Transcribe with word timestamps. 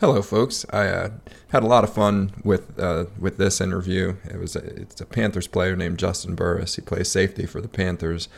Hello, 0.00 0.22
folks. 0.22 0.66
I 0.70 0.88
uh, 0.88 1.10
had 1.52 1.62
a 1.62 1.66
lot 1.66 1.84
of 1.84 1.94
fun 1.94 2.32
with 2.42 2.76
uh, 2.80 3.04
with 3.16 3.36
this 3.36 3.60
interview. 3.60 4.16
It 4.24 4.40
was 4.40 4.56
a, 4.56 4.58
it's 4.58 5.00
a 5.00 5.06
Panthers 5.06 5.46
player 5.46 5.76
named 5.76 5.98
Juston 5.98 6.34
Burris. 6.34 6.74
He 6.74 6.82
plays 6.82 7.08
safety 7.08 7.46
for 7.46 7.60
the 7.60 7.68
Panthers. 7.68 8.28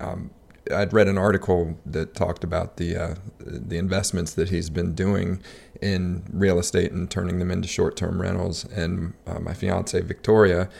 Um, 0.00 0.30
I'd 0.74 0.94
read 0.94 1.08
an 1.08 1.18
article 1.18 1.78
that 1.84 2.14
talked 2.14 2.44
about 2.44 2.78
the 2.78 2.96
uh, 2.96 3.14
the 3.38 3.76
investments 3.76 4.32
that 4.34 4.48
he's 4.48 4.70
been 4.70 4.94
doing 4.94 5.42
in 5.82 6.24
real 6.32 6.58
estate 6.58 6.92
and 6.92 7.10
turning 7.10 7.40
them 7.40 7.50
into 7.50 7.68
short 7.68 7.94
term 7.94 8.20
rentals. 8.20 8.64
And 8.72 9.12
uh, 9.26 9.38
my 9.38 9.52
fiance 9.52 10.00
Victoria 10.00 10.70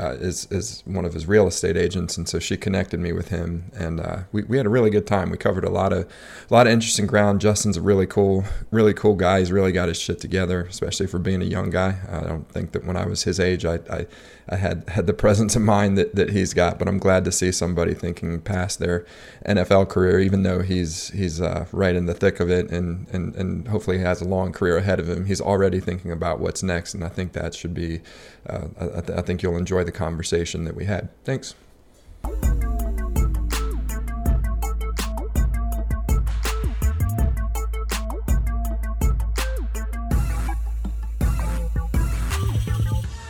uh, 0.00 0.12
is 0.12 0.46
is 0.50 0.82
one 0.86 1.04
of 1.04 1.12
his 1.12 1.26
real 1.26 1.46
estate 1.46 1.76
agents, 1.76 2.16
and 2.16 2.26
so 2.26 2.38
she 2.38 2.56
connected 2.56 2.98
me 2.98 3.12
with 3.12 3.28
him, 3.28 3.70
and 3.74 4.00
uh, 4.00 4.20
we, 4.32 4.42
we 4.44 4.56
had 4.56 4.64
a 4.64 4.70
really 4.70 4.88
good 4.88 5.06
time. 5.06 5.30
We 5.30 5.36
covered 5.36 5.64
a 5.64 5.70
lot 5.70 5.92
of 5.92 6.10
a 6.50 6.54
lot 6.54 6.66
of 6.66 6.72
interesting 6.72 7.06
ground. 7.06 7.40
Juston's 7.40 7.76
a 7.76 7.82
really 7.82 8.06
cool 8.06 8.44
really 8.70 8.94
cool 8.94 9.14
guy. 9.14 9.40
He's 9.40 9.52
really 9.52 9.72
got 9.72 9.88
his 9.88 10.00
shit 10.00 10.18
together, 10.18 10.62
especially 10.62 11.06
for 11.06 11.18
being 11.18 11.42
a 11.42 11.46
young 11.46 11.68
guy. 11.68 11.98
I 12.10 12.20
don't 12.20 12.48
think 12.50 12.72
that 12.72 12.86
when 12.86 12.96
I 12.96 13.04
was 13.04 13.24
his 13.24 13.38
age, 13.38 13.66
I, 13.66 13.74
I 13.90 14.06
I 14.50 14.56
had 14.56 14.88
had 14.88 15.06
the 15.06 15.12
presence 15.12 15.54
of 15.54 15.62
mind 15.62 15.96
that, 15.96 16.14
that 16.14 16.30
he's 16.30 16.52
got. 16.52 16.78
But 16.78 16.88
I'm 16.88 16.98
glad 16.98 17.24
to 17.24 17.32
see 17.32 17.52
somebody 17.52 17.94
thinking 17.94 18.40
past 18.40 18.78
their 18.78 19.06
NFL 19.46 19.88
career, 19.88 20.18
even 20.18 20.42
though 20.42 20.60
he's 20.60 21.08
he's 21.10 21.40
uh, 21.40 21.66
right 21.72 21.94
in 21.94 22.06
the 22.06 22.14
thick 22.14 22.40
of 22.40 22.50
it, 22.50 22.70
and, 22.70 23.06
and 23.08 23.34
and 23.36 23.68
hopefully 23.68 23.98
has 23.98 24.20
a 24.20 24.24
long 24.24 24.52
career 24.52 24.78
ahead 24.78 24.98
of 24.98 25.08
him. 25.08 25.26
He's 25.26 25.40
already 25.40 25.80
thinking 25.80 26.10
about 26.10 26.40
what's 26.40 26.62
next, 26.62 26.94
and 26.94 27.04
I 27.04 27.08
think 27.08 27.32
that 27.32 27.54
should 27.54 27.74
be. 27.74 28.00
Uh, 28.48 28.68
I, 28.80 29.00
th- 29.00 29.18
I 29.18 29.22
think 29.22 29.42
you'll 29.42 29.56
enjoy 29.56 29.84
the 29.84 29.92
conversation 29.92 30.64
that 30.64 30.74
we 30.74 30.86
had. 30.86 31.08
Thanks. 31.24 31.54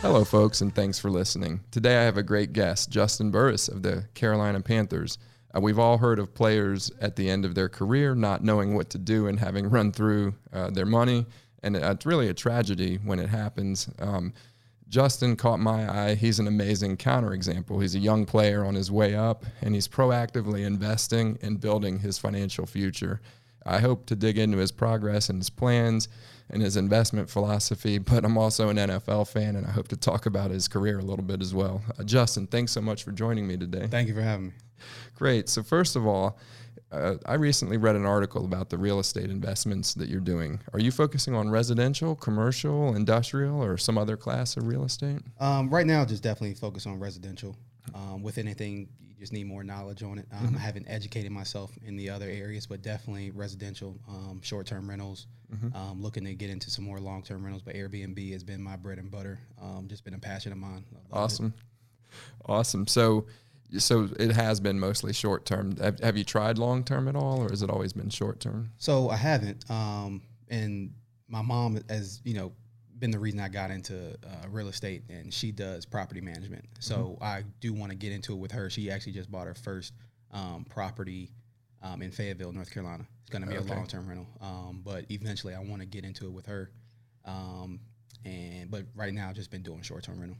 Hello, 0.01 0.23
folks, 0.25 0.61
and 0.61 0.73
thanks 0.73 0.97
for 0.97 1.11
listening. 1.11 1.59
Today 1.69 1.95
I 1.95 2.01
have 2.01 2.17
a 2.17 2.23
great 2.23 2.53
guest, 2.53 2.89
Juston 2.89 3.31
Burris 3.31 3.67
of 3.67 3.83
the 3.83 4.05
Carolina 4.15 4.59
Panthers. 4.59 5.19
Uh, 5.55 5.61
we've 5.61 5.77
all 5.77 5.99
heard 5.99 6.17
of 6.17 6.33
players 6.33 6.91
at 6.99 7.15
the 7.15 7.29
end 7.29 7.45
of 7.45 7.53
their 7.53 7.69
career 7.69 8.15
not 8.15 8.43
knowing 8.43 8.73
what 8.73 8.89
to 8.89 8.97
do 8.97 9.27
and 9.27 9.39
having 9.39 9.69
run 9.69 9.91
through 9.91 10.33
uh, 10.51 10.71
their 10.71 10.87
money, 10.87 11.27
and 11.61 11.75
it's 11.75 12.07
really 12.07 12.29
a 12.29 12.33
tragedy 12.33 12.95
when 13.03 13.19
it 13.19 13.29
happens. 13.29 13.91
Um, 13.99 14.33
Juston 14.89 15.37
caught 15.37 15.59
my 15.59 15.87
eye. 15.87 16.15
He's 16.15 16.39
an 16.39 16.47
amazing 16.47 16.97
counterexample. 16.97 17.79
He's 17.79 17.93
a 17.93 17.99
young 17.99 18.25
player 18.25 18.65
on 18.65 18.73
his 18.73 18.89
way 18.89 19.13
up, 19.13 19.45
and 19.61 19.75
he's 19.75 19.87
proactively 19.87 20.65
investing 20.65 21.37
and 21.43 21.61
building 21.61 21.99
his 21.99 22.17
financial 22.17 22.65
future. 22.65 23.21
I 23.67 23.77
hope 23.77 24.07
to 24.07 24.15
dig 24.15 24.39
into 24.39 24.57
his 24.57 24.71
progress 24.71 25.29
and 25.29 25.37
his 25.37 25.51
plans 25.51 26.09
and 26.51 26.61
his 26.61 26.77
investment 26.77 27.29
philosophy, 27.29 27.97
but 27.97 28.23
I'm 28.23 28.37
also 28.37 28.69
an 28.69 28.77
NFL 28.77 29.27
fan 29.29 29.55
and 29.55 29.65
I 29.65 29.71
hope 29.71 29.87
to 29.89 29.97
talk 29.97 30.25
about 30.25 30.51
his 30.51 30.67
career 30.67 30.99
a 30.99 31.03
little 31.03 31.23
bit 31.23 31.41
as 31.41 31.53
well. 31.53 31.81
Uh, 31.97 32.03
Juston, 32.03 32.49
thanks 32.49 32.71
so 32.71 32.81
much 32.81 33.03
for 33.03 33.11
joining 33.11 33.47
me 33.47 33.57
today. 33.57 33.87
Thank 33.87 34.07
you 34.07 34.13
for 34.13 34.21
having 34.21 34.47
me. 34.47 34.53
Great. 35.15 35.49
So, 35.49 35.63
first 35.63 35.95
of 35.95 36.05
all, 36.05 36.37
uh, 36.91 37.15
I 37.25 37.35
recently 37.35 37.77
read 37.77 37.95
an 37.95 38.05
article 38.05 38.43
about 38.43 38.69
the 38.69 38.77
real 38.77 38.99
estate 38.99 39.29
investments 39.29 39.93
that 39.93 40.09
you're 40.09 40.19
doing. 40.19 40.59
Are 40.73 40.79
you 40.79 40.91
focusing 40.91 41.33
on 41.35 41.49
residential, 41.49 42.15
commercial, 42.15 42.95
industrial, 42.95 43.63
or 43.63 43.77
some 43.77 43.97
other 43.97 44.17
class 44.17 44.57
of 44.57 44.67
real 44.67 44.83
estate? 44.83 45.21
Um, 45.39 45.69
right 45.69 45.85
now, 45.85 46.03
just 46.03 46.23
definitely 46.23 46.55
focus 46.55 46.85
on 46.85 46.99
residential. 46.99 47.55
Um, 47.95 48.21
with 48.21 48.37
anything 48.37 48.89
just 49.21 49.31
need 49.31 49.45
more 49.45 49.63
knowledge 49.63 50.01
on 50.01 50.17
it. 50.17 50.25
Um, 50.31 50.47
mm-hmm. 50.47 50.55
I 50.57 50.59
haven't 50.59 50.87
educated 50.89 51.31
myself 51.31 51.71
in 51.85 51.95
the 51.95 52.09
other 52.09 52.27
areas, 52.27 52.65
but 52.65 52.81
definitely 52.81 53.29
residential, 53.29 53.95
um, 54.09 54.41
short 54.41 54.65
term 54.65 54.89
rentals. 54.89 55.27
Mm-hmm. 55.53 55.75
Um, 55.77 56.01
looking 56.01 56.25
to 56.25 56.33
get 56.33 56.49
into 56.49 56.71
some 56.71 56.85
more 56.85 56.99
long 56.99 57.21
term 57.21 57.43
rentals, 57.43 57.61
but 57.61 57.75
Airbnb 57.75 58.31
has 58.31 58.43
been 58.43 58.61
my 58.61 58.75
bread 58.75 58.97
and 58.97 59.11
butter. 59.11 59.39
Um, 59.61 59.85
just 59.87 60.03
been 60.03 60.15
a 60.15 60.19
passion 60.19 60.51
of 60.51 60.57
mine. 60.57 60.85
Awesome, 61.11 61.53
it. 61.55 62.49
awesome. 62.49 62.87
So, 62.87 63.27
so 63.77 64.09
it 64.17 64.31
has 64.31 64.59
been 64.59 64.79
mostly 64.79 65.13
short 65.13 65.45
term. 65.45 65.77
Have, 65.77 65.99
have, 65.99 66.17
you 66.17 66.23
tried 66.23 66.57
long 66.57 66.83
term 66.83 67.07
at 67.07 67.15
all, 67.15 67.41
or 67.41 67.49
has 67.49 67.61
it 67.61 67.69
always 67.69 67.93
been 67.93 68.09
short 68.09 68.39
term? 68.39 68.71
So 68.77 69.09
I 69.09 69.17
haven't. 69.17 69.69
Um, 69.69 70.21
and 70.49 70.93
my 71.27 71.41
mom, 71.41 71.79
as 71.89 72.21
you 72.23 72.33
know, 72.33 72.53
been 73.01 73.11
the 73.11 73.19
reason 73.19 73.39
I 73.39 73.49
got 73.49 73.71
into 73.71 74.13
uh, 74.13 74.47
real 74.49 74.69
estate, 74.69 75.03
and 75.09 75.33
she 75.33 75.51
does 75.51 75.85
property 75.85 76.21
management. 76.21 76.63
So 76.79 76.95
mm-hmm. 76.95 77.23
I 77.23 77.43
do 77.59 77.73
want 77.73 77.91
to 77.91 77.97
get 77.97 78.13
into 78.13 78.31
it 78.33 78.37
with 78.37 78.51
her. 78.51 78.69
She 78.69 78.89
actually 78.89 79.13
just 79.13 79.29
bought 79.29 79.47
her 79.47 79.55
first 79.55 79.93
um, 80.31 80.65
property 80.69 81.31
um, 81.81 82.01
in 82.01 82.11
Fayetteville, 82.11 82.53
North 82.53 82.71
Carolina. 82.71 83.05
It's 83.21 83.29
going 83.31 83.41
to 83.41 83.49
be 83.49 83.57
okay. 83.57 83.73
a 83.73 83.75
long 83.75 83.87
term 83.87 84.07
rental, 84.07 84.27
um, 84.39 84.81
but 84.85 85.05
eventually 85.09 85.55
I 85.55 85.59
want 85.59 85.81
to 85.81 85.87
get 85.87 86.05
into 86.05 86.27
it 86.27 86.31
with 86.31 86.45
her. 86.45 86.71
Um, 87.25 87.81
and 88.23 88.69
but 88.69 88.83
right 88.95 89.13
now 89.13 89.29
I've 89.29 89.35
just 89.35 89.51
been 89.51 89.63
doing 89.63 89.81
short 89.81 90.03
term 90.03 90.19
rental. 90.19 90.37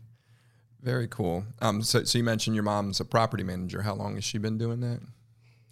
Very 0.82 1.08
cool. 1.08 1.44
Um, 1.62 1.82
so, 1.82 2.04
so 2.04 2.18
you 2.18 2.24
mentioned 2.24 2.56
your 2.56 2.64
mom's 2.64 3.00
a 3.00 3.06
property 3.06 3.44
manager. 3.44 3.82
How 3.82 3.94
long 3.94 4.16
has 4.16 4.24
she 4.24 4.38
been 4.38 4.58
doing 4.58 4.80
that? 4.82 5.00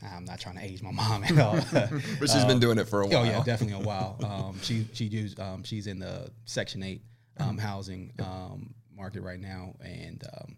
I'm 0.01 0.25
not 0.25 0.39
trying 0.39 0.55
to 0.55 0.63
age 0.63 0.81
my 0.81 0.91
mom 0.91 1.23
at 1.23 1.37
all. 1.37 1.59
but 1.73 2.29
she's 2.29 2.35
um, 2.35 2.47
been 2.47 2.59
doing 2.59 2.77
it 2.77 2.87
for 2.87 3.01
a 3.01 3.07
while. 3.07 3.19
Oh 3.19 3.23
yeah, 3.23 3.43
definitely 3.43 3.81
a 3.81 3.85
while. 3.85 4.17
Um, 4.29 4.59
she 4.61 4.87
she 4.93 5.09
does 5.09 5.37
um, 5.39 5.63
she's 5.63 5.87
in 5.87 5.99
the 5.99 6.31
Section 6.45 6.83
Eight 6.83 7.01
um, 7.39 7.57
housing 7.57 8.13
um, 8.19 8.73
market 8.95 9.21
right 9.21 9.39
now, 9.39 9.73
and 9.81 10.23
um, 10.33 10.55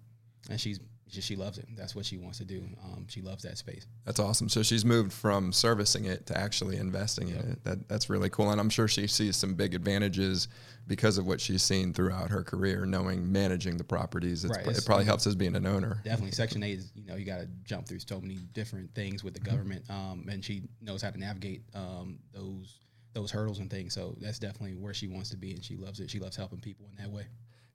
and 0.50 0.59
she's 0.59 0.79
she 1.20 1.36
loves 1.36 1.58
it. 1.58 1.68
That's 1.76 1.96
what 1.96 2.06
she 2.06 2.18
wants 2.18 2.38
to 2.38 2.46
do. 2.46 2.64
Um, 2.84 3.06
she 3.10 3.22
loves 3.22 3.44
that 3.44 3.58
space. 3.58 3.86
That's 4.06 4.20
awesome. 4.20 4.48
So 4.48 4.64
she's 4.64 4.86
moved 4.86 5.12
from 5.12 5.52
servicing 5.52 6.06
it 6.06 6.26
to 6.28 6.38
actually 6.38 6.78
investing 6.78 7.28
yep. 7.28 7.44
in 7.44 7.52
it. 7.52 7.64
That 7.64 7.90
that's 7.90 8.10
really 8.10 8.30
cool, 8.30 8.52
and 8.52 8.60
I'm 8.62 8.70
sure 8.70 8.88
she 8.88 9.08
sees 9.08 9.36
some 9.36 9.54
big 9.56 9.74
advantages 9.74 10.48
because 10.88 11.18
of 11.18 11.26
what 11.26 11.42
she's 11.42 11.62
seen 11.62 11.94
throughout 11.94 12.30
her 12.30 12.44
career, 12.44 12.86
knowing 12.86 13.32
managing 13.32 13.78
the 13.78 13.84
properties. 13.84 14.46
Right. 14.46 14.66
it 14.66 14.86
probably 14.86 15.06
helps 15.06 15.28
as 15.28 15.36
being 15.36 15.56
an 15.56 15.66
owner. 15.66 16.02
Definitely, 16.04 16.32
Section 16.32 16.64
Eight 16.64 16.80
is 16.80 16.92
you 16.96 17.06
know 17.06 17.16
you 17.16 17.26
got 17.26 17.40
to 17.40 17.48
jump 17.64 17.88
through 17.88 18.00
so 18.00 18.22
many 18.22 18.38
different 18.54 18.94
things 18.96 19.24
with 19.24 19.34
the 19.34 19.40
mm-hmm. 19.40 19.52
government, 19.52 19.90
um, 19.90 20.28
and 20.30 20.44
she 20.44 20.64
knows 20.82 21.02
how 21.02 21.10
to 21.10 21.20
navigate 21.20 21.64
um, 21.74 22.20
those 22.34 22.80
those 23.14 23.32
hurdles 23.32 23.60
and 23.60 23.70
things. 23.70 23.94
So 23.94 24.16
that's 24.20 24.40
definitely 24.40 24.76
where 24.76 24.94
she 24.94 25.08
wants 25.08 25.30
to 25.32 25.38
be, 25.38 25.52
and 25.52 25.64
she 25.64 25.76
loves 25.76 26.00
it. 26.00 26.10
She 26.10 26.20
loves 26.20 26.36
helping 26.36 26.60
people 26.60 26.88
in 26.90 27.04
that 27.04 27.12
way. 27.12 27.26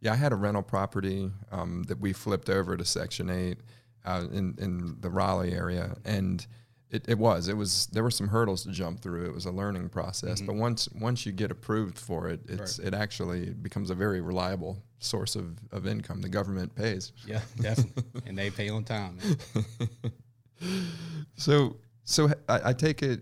Yeah, 0.01 0.12
I 0.12 0.17
had 0.17 0.33
a 0.33 0.37
rental 0.37 0.62
property 0.62 1.31
um, 1.51 1.84
that 1.84 2.01
we 2.01 2.12
flipped 2.12 2.51
over 2.51 2.77
to 2.77 2.84
Section 2.84 3.31
Eight 3.31 3.59
uh, 4.05 4.25
in 4.33 4.55
in 4.59 4.97
the 5.01 5.11
Raleigh 5.11 5.53
area, 5.53 5.97
and 6.05 6.47
it, 6.91 7.05
it 7.09 7.19
was 7.19 7.49
it 7.49 7.57
was 7.57 7.87
there 7.87 8.03
were 8.03 8.11
some 8.11 8.29
hurdles 8.29 8.62
to 8.65 8.71
jump 8.71 9.01
through. 9.01 9.27
It 9.27 9.34
was 9.34 9.47
a 9.47 9.51
learning 9.51 9.89
process, 9.89 10.39
mm-hmm. 10.39 10.47
but 10.47 10.57
once 10.57 10.89
once 10.95 11.27
you 11.27 11.33
get 11.33 11.51
approved 11.51 11.99
for 11.99 12.29
it, 12.29 12.41
it's 12.49 12.79
right. 12.79 12.89
it 12.89 12.95
actually 12.95 13.51
becomes 13.51 13.91
a 13.91 13.95
very 13.95 14.21
reliable 14.21 14.79
source 14.99 15.34
of, 15.34 15.59
of 15.73 15.87
income. 15.87 16.21
The 16.23 16.28
government 16.28 16.75
pays. 16.75 17.13
Yeah, 17.27 17.41
definitely, 17.61 18.05
and 18.27 18.39
they 18.39 18.51
pay 18.51 18.69
on 18.69 18.84
time. 18.84 19.19
so 21.37 21.77
so 22.05 22.31
I, 22.49 22.61
I, 22.67 22.73
take 22.73 23.03
it, 23.03 23.21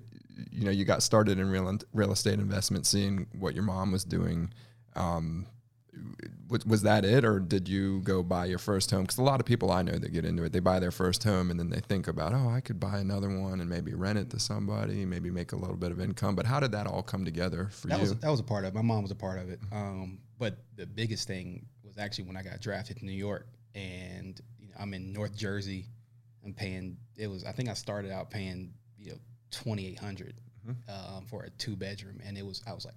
you 0.51 0.67
know, 0.67 0.71
you 0.71 0.85
got 0.85 1.03
started 1.03 1.39
in 1.39 1.49
real 1.49 1.79
real 1.95 2.13
estate 2.13 2.39
investment, 2.39 2.87
seeing 2.87 3.27
what 3.39 3.55
your 3.55 3.65
mom 3.65 3.93
was 3.93 4.05
doing. 4.05 4.53
Um, 4.95 5.47
was, 6.49 6.83
that 6.83 7.05
it, 7.05 7.25
or 7.25 7.41
did 7.41 7.69
you 7.69 8.01
go 8.01 8.23
buy 8.23 8.47
your 8.47 8.59
first 8.59 8.91
home? 8.91 9.03
Because 9.03 9.19
a 9.19 9.23
lot 9.23 9.41
of 9.41 9.47
people 9.47 9.71
I 9.71 9.83
know 9.83 9.99
that 9.99 10.13
get 10.13 10.25
into 10.25 10.45
it, 10.45 10.53
they 10.53 10.61
buy 10.61 10.79
their 10.79 10.91
first 10.91 11.25
home 11.25 11.51
and 11.51 11.59
then 11.59 11.71
they 11.71 11.81
think 11.81 12.07
about, 12.07 12.33
oh, 12.33 12.49
I 12.49 12.61
could 12.61 12.79
buy 12.79 12.99
another 12.99 13.29
one 13.29 13.61
and 13.61 13.69
maybe 13.69 13.95
rent 13.95 14.19
it 14.19 14.31
to 14.31 14.39
somebody, 14.39 15.05
maybe 15.05 15.31
make 15.31 15.53
a 15.53 15.57
little 15.57 15.77
bit 15.77 15.91
of 15.91 16.01
income. 16.01 16.35
But 16.35 16.47
how 16.47 16.61
did 16.61 16.73
that 16.73 16.87
all 16.87 17.03
come 17.03 17.25
together 17.25 17.69
for 17.71 17.89
that 17.89 17.97
you? 17.97 18.01
Was, 18.01 18.15
that 18.17 18.31
was 18.31 18.41
a 18.41 18.45
part 18.45 18.65
of 18.65 18.75
it. 18.75 18.77
My 18.77 18.83
mom 18.83 19.03
was 19.03 19.11
a 19.11 19.17
part 19.17 19.39
of 19.39 19.51
it. 19.51 19.61
Um, 19.73 20.19
but 20.39 20.59
the 20.77 20.87
biggest 20.87 21.27
thing 21.27 21.67
was 21.83 21.99
actually 21.99 22.25
when 22.25 22.37
I 22.37 22.43
got 22.43 22.61
drafted 22.61 22.99
to 22.99 23.05
New 23.05 23.13
York, 23.13 23.47
and 23.75 24.41
you 24.59 24.69
know, 24.69 24.75
I'm 24.79 24.95
in 24.95 25.13
North 25.13 25.37
Jersey. 25.37 25.87
I'm 26.45 26.53
paying. 26.53 26.97
It 27.17 27.29
was. 27.29 27.45
I 27.45 27.53
think 27.53 27.69
I 27.69 27.75
started 27.75 28.11
out 28.11 28.31
paying 28.31 28.73
you 28.99 29.13
know 29.13 29.19
twenty 29.51 29.87
eight 29.87 29.99
hundred 29.99 30.35
mm-hmm. 30.69 31.17
um, 31.17 31.25
for 31.27 31.45
a 31.45 31.51
two 31.51 31.77
bedroom, 31.77 32.21
and 32.25 32.37
it 32.37 32.45
was. 32.45 32.63
I 32.67 32.73
was 32.73 32.85
like, 32.85 32.95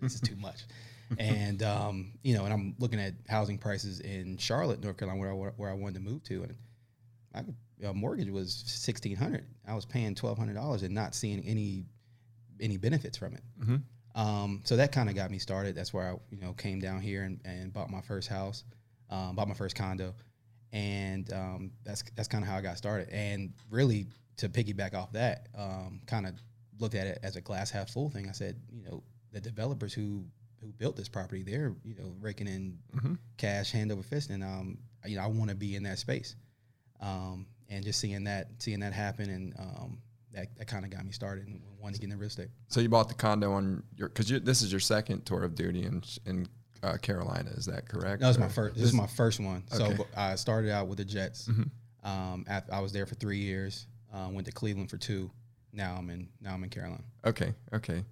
this 0.00 0.14
is 0.14 0.20
too 0.20 0.36
much 0.36 0.64
and 1.18 1.62
um, 1.62 2.12
you 2.22 2.36
know, 2.36 2.44
and 2.44 2.52
I'm 2.52 2.74
looking 2.78 3.00
at 3.00 3.14
housing 3.28 3.58
prices 3.58 4.00
in 4.00 4.36
Charlotte, 4.38 4.82
North 4.82 4.96
Carolina, 4.96 5.20
where 5.20 5.48
I, 5.50 5.52
where 5.56 5.70
I 5.70 5.74
wanted 5.74 5.94
to 5.94 6.00
move 6.00 6.22
to, 6.24 6.42
and 6.44 6.54
I, 7.34 7.88
a 7.88 7.94
mortgage 7.94 8.30
was 8.30 8.62
sixteen 8.66 9.16
hundred. 9.16 9.46
I 9.66 9.74
was 9.74 9.84
paying 9.84 10.14
twelve 10.14 10.38
hundred 10.38 10.54
dollars 10.54 10.82
and 10.82 10.94
not 10.94 11.14
seeing 11.14 11.44
any 11.46 11.84
any 12.60 12.76
benefits 12.76 13.16
from 13.16 13.34
it. 13.34 13.42
Mm-hmm. 13.60 14.20
Um, 14.20 14.60
so 14.64 14.76
that 14.76 14.92
kind 14.92 15.08
of 15.08 15.14
got 15.14 15.30
me 15.30 15.38
started. 15.38 15.74
That's 15.74 15.92
where 15.92 16.08
I 16.08 16.16
you 16.30 16.40
know 16.40 16.52
came 16.52 16.80
down 16.80 17.00
here 17.00 17.22
and, 17.22 17.40
and 17.44 17.72
bought 17.72 17.90
my 17.90 18.00
first 18.00 18.28
house, 18.28 18.64
um, 19.08 19.36
bought 19.36 19.48
my 19.48 19.54
first 19.54 19.76
condo, 19.76 20.14
and 20.72 21.32
um, 21.32 21.72
that's 21.84 22.04
that's 22.16 22.28
kind 22.28 22.44
of 22.44 22.50
how 22.50 22.56
I 22.56 22.60
got 22.60 22.76
started. 22.76 23.08
And 23.10 23.52
really, 23.70 24.06
to 24.36 24.48
piggyback 24.48 24.94
off 24.94 25.12
that, 25.12 25.48
um, 25.56 26.00
kind 26.06 26.26
of 26.26 26.34
looked 26.78 26.94
at 26.94 27.06
it 27.06 27.18
as 27.22 27.36
a 27.36 27.40
glass 27.40 27.70
half 27.70 27.90
full 27.90 28.10
thing. 28.10 28.28
I 28.28 28.32
said, 28.32 28.60
you 28.72 28.82
know, 28.82 29.02
the 29.32 29.40
developers 29.40 29.92
who 29.92 30.24
who 30.60 30.68
built 30.72 30.96
this 30.96 31.08
property, 31.08 31.42
they're 31.42 31.74
you 31.84 31.94
know 31.94 32.12
raking 32.20 32.46
in 32.46 32.78
mm-hmm. 32.94 33.14
cash 33.36 33.72
hand 33.72 33.92
over 33.92 34.02
fist, 34.02 34.30
and 34.30 34.42
um, 34.42 34.78
you 35.04 35.16
know 35.16 35.22
I 35.22 35.26
want 35.26 35.50
to 35.50 35.56
be 35.56 35.76
in 35.76 35.82
that 35.84 35.98
space, 35.98 36.36
um, 37.00 37.46
and 37.68 37.84
just 37.84 38.00
seeing 38.00 38.24
that 38.24 38.48
seeing 38.58 38.80
that 38.80 38.92
happen, 38.92 39.30
and 39.30 39.54
um, 39.58 39.98
that, 40.32 40.48
that 40.56 40.66
kind 40.66 40.84
of 40.84 40.90
got 40.90 41.04
me 41.04 41.12
started 41.12 41.46
and 41.46 41.60
wanted 41.80 41.94
to 41.94 42.00
get 42.00 42.06
into 42.06 42.16
real 42.16 42.28
estate. 42.28 42.48
So 42.68 42.80
you 42.80 42.88
bought 42.88 43.08
the 43.08 43.14
condo 43.14 43.52
on 43.52 43.82
your 43.96 44.08
because 44.08 44.28
this 44.28 44.62
is 44.62 44.70
your 44.70 44.80
second 44.80 45.26
tour 45.26 45.42
of 45.42 45.54
duty 45.54 45.84
in 45.84 46.02
in 46.26 46.46
uh, 46.82 46.96
Carolina. 46.96 47.50
Is 47.50 47.66
that 47.66 47.88
correct? 47.88 48.20
That 48.20 48.28
was 48.28 48.38
my 48.38 48.48
first. 48.48 48.74
This, 48.74 48.82
this 48.82 48.90
is 48.90 48.96
my 48.96 49.06
first 49.06 49.40
one. 49.40 49.62
Okay. 49.72 49.96
So 49.96 50.06
I 50.16 50.34
started 50.36 50.70
out 50.70 50.88
with 50.88 50.98
the 50.98 51.04
Jets. 51.04 51.48
Mm-hmm. 51.48 52.08
Um, 52.08 52.44
after, 52.48 52.72
I 52.72 52.80
was 52.80 52.92
there 52.92 53.06
for 53.06 53.14
three 53.14 53.38
years. 53.38 53.86
Uh, 54.12 54.28
went 54.30 54.46
to 54.46 54.52
Cleveland 54.52 54.90
for 54.90 54.96
two. 54.96 55.30
Now 55.72 55.96
I'm 55.98 56.10
in. 56.10 56.28
Now 56.40 56.54
I'm 56.54 56.64
in 56.64 56.70
Carolina. 56.70 57.04
Okay. 57.24 57.54
Okay. 57.72 58.04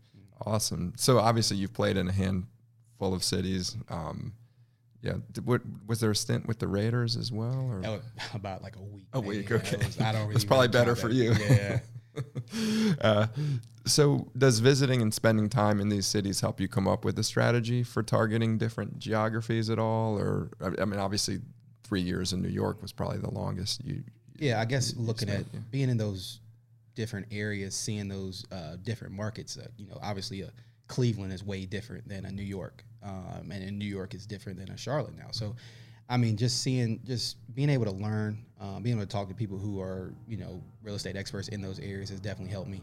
Awesome. 0.45 0.93
So 0.97 1.19
obviously 1.19 1.57
you've 1.57 1.75
played 1.75 1.97
in 1.97 2.09
a 2.09 2.13
handful 2.13 3.15
of 3.15 3.23
cities. 3.25 3.77
Um, 3.89 4.35
yeah. 5.03 5.15
What, 5.45 5.63
was 5.87 6.01
there 6.01 6.11
a 6.11 6.17
stint 6.17 6.47
with 6.47 6.59
the 6.59 6.69
Raiders 6.69 7.17
as 7.17 7.31
well? 7.31 7.69
Or? 7.71 8.01
about 8.35 8.63
like 8.63 8.77
a 8.77 8.83
week. 8.83 9.07
A 9.13 9.21
maybe. 9.21 9.39
week. 9.39 9.53
Okay. 9.53 9.77
was, 9.77 10.01
I 10.01 10.13
don't 10.13 10.23
really. 10.23 10.35
It's 10.37 10.45
probably 10.45 10.69
better 10.69 10.97
for 10.97 11.11
you. 11.11 11.33
Yeah. 11.33 11.81
uh, 13.01 13.27
so, 13.85 14.29
does 14.37 14.59
visiting 14.59 15.01
and 15.03 15.15
spending 15.15 15.49
time 15.49 15.81
in 15.81 15.89
these 15.89 16.07
cities 16.07 16.41
help 16.41 16.61
you 16.61 16.69
come 16.69 16.87
up 16.87 17.05
with 17.05 17.19
a 17.19 17.25
strategy 17.25 17.83
for 17.83 18.03
targeting 18.03 18.59
different 18.59 18.99
geographies 18.99 19.71
at 19.71 19.79
all? 19.79 20.19
Or, 20.19 20.51
I 20.61 20.85
mean, 20.85 20.99
obviously, 20.99 21.39
three 21.85 22.03
years 22.03 22.33
in 22.33 22.43
New 22.43 22.49
York 22.49 22.83
was 22.83 22.93
probably 22.93 23.19
the 23.19 23.31
longest 23.31 23.85
you. 23.85 24.03
Yeah, 24.39 24.61
I 24.61 24.67
guess 24.67 24.95
looking 24.97 25.29
spent, 25.29 25.47
at 25.47 25.55
yeah. 25.55 25.61
being 25.71 25.89
in 25.89 25.97
those 25.97 26.41
different 26.99 27.29
areas, 27.31 27.77
seeing 27.77 28.09
those 28.09 28.45
uh, 28.51 28.75
different 28.83 29.15
markets. 29.15 29.57
Uh, 29.57 29.69
you 29.77 29.87
know, 29.87 29.97
obviously, 30.03 30.43
uh, 30.43 30.49
Cleveland 30.89 31.33
is 31.33 31.45
way 31.45 31.65
different 31.65 32.09
than 32.09 32.25
a 32.25 32.33
New 32.33 32.43
York, 32.43 32.85
um, 33.05 33.53
and 33.53 33.63
in 33.63 33.79
New 33.79 33.87
York 33.87 34.15
is 34.15 34.27
different 34.27 34.59
than 34.59 34.69
a 34.71 34.77
Charlotte 34.77 35.17
now. 35.17 35.29
So, 35.31 35.55
I 36.09 36.17
mean, 36.17 36.37
just 36.37 36.61
seeing, 36.61 36.99
just 37.05 37.37
being 37.55 37.71
able 37.71 37.85
to 37.85 37.93
learn, 37.93 38.45
uh, 38.61 38.81
being 38.81 38.97
able 38.97 39.07
to 39.07 39.13
talk 39.13 39.29
to 39.29 39.35
people 39.35 39.59
who 39.59 39.81
are, 39.81 40.13
you 40.27 40.39
know, 40.39 40.61
real 40.83 40.97
estate 40.97 41.15
experts 41.15 41.47
in 41.47 41.61
those 41.61 41.79
areas 41.79 42.11
has 42.11 42.19
definitely 42.19 42.53
helped 42.53 42.69
me. 42.69 42.83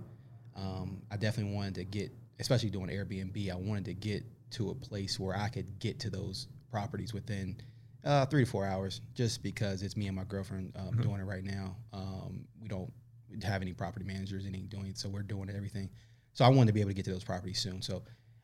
Um, 0.55 1.01
I 1.11 1.17
definitely 1.17 1.53
wanted 1.53 1.75
to 1.75 1.83
get, 1.83 2.09
especially 2.39 2.69
doing 2.69 2.87
Airbnb, 2.87 3.51
I 3.51 3.55
wanted 3.55 3.83
to 3.85 3.93
get 3.95 4.23
to 4.51 4.69
a 4.69 4.75
place 4.75 5.19
where 5.19 5.35
I 5.35 5.49
could 5.49 5.77
get 5.79 5.99
to 5.99 6.09
those 6.09 6.47
properties 6.71 7.13
within 7.13 7.57
uh, 8.05 8.25
three 8.27 8.45
to 8.45 8.49
four 8.49 8.65
hours, 8.65 9.01
just 9.13 9.43
because 9.43 9.83
it's 9.83 9.97
me 9.97 10.07
and 10.07 10.15
my 10.15 10.23
girlfriend 10.23 10.71
um, 10.77 10.85
mm-hmm. 10.85 11.01
doing 11.01 11.19
it 11.19 11.25
right 11.25 11.43
now. 11.43 11.75
Um, 11.91 12.45
we 12.61 12.69
don't 12.69 12.93
have 13.43 13.61
any 13.61 13.73
property 13.73 14.05
managers, 14.05 14.45
any 14.45 14.59
doing 14.59 14.87
it, 14.87 14.97
so 14.97 15.09
we're 15.09 15.23
doing 15.23 15.49
everything. 15.49 15.89
So 16.33 16.45
I 16.45 16.49
wanted 16.49 16.67
to 16.67 16.73
be 16.73 16.81
able 16.81 16.91
to 16.91 16.95
get 16.95 17.05
to 17.05 17.11
those 17.11 17.23
properties 17.23 17.59
soon. 17.59 17.81
So 17.81 18.03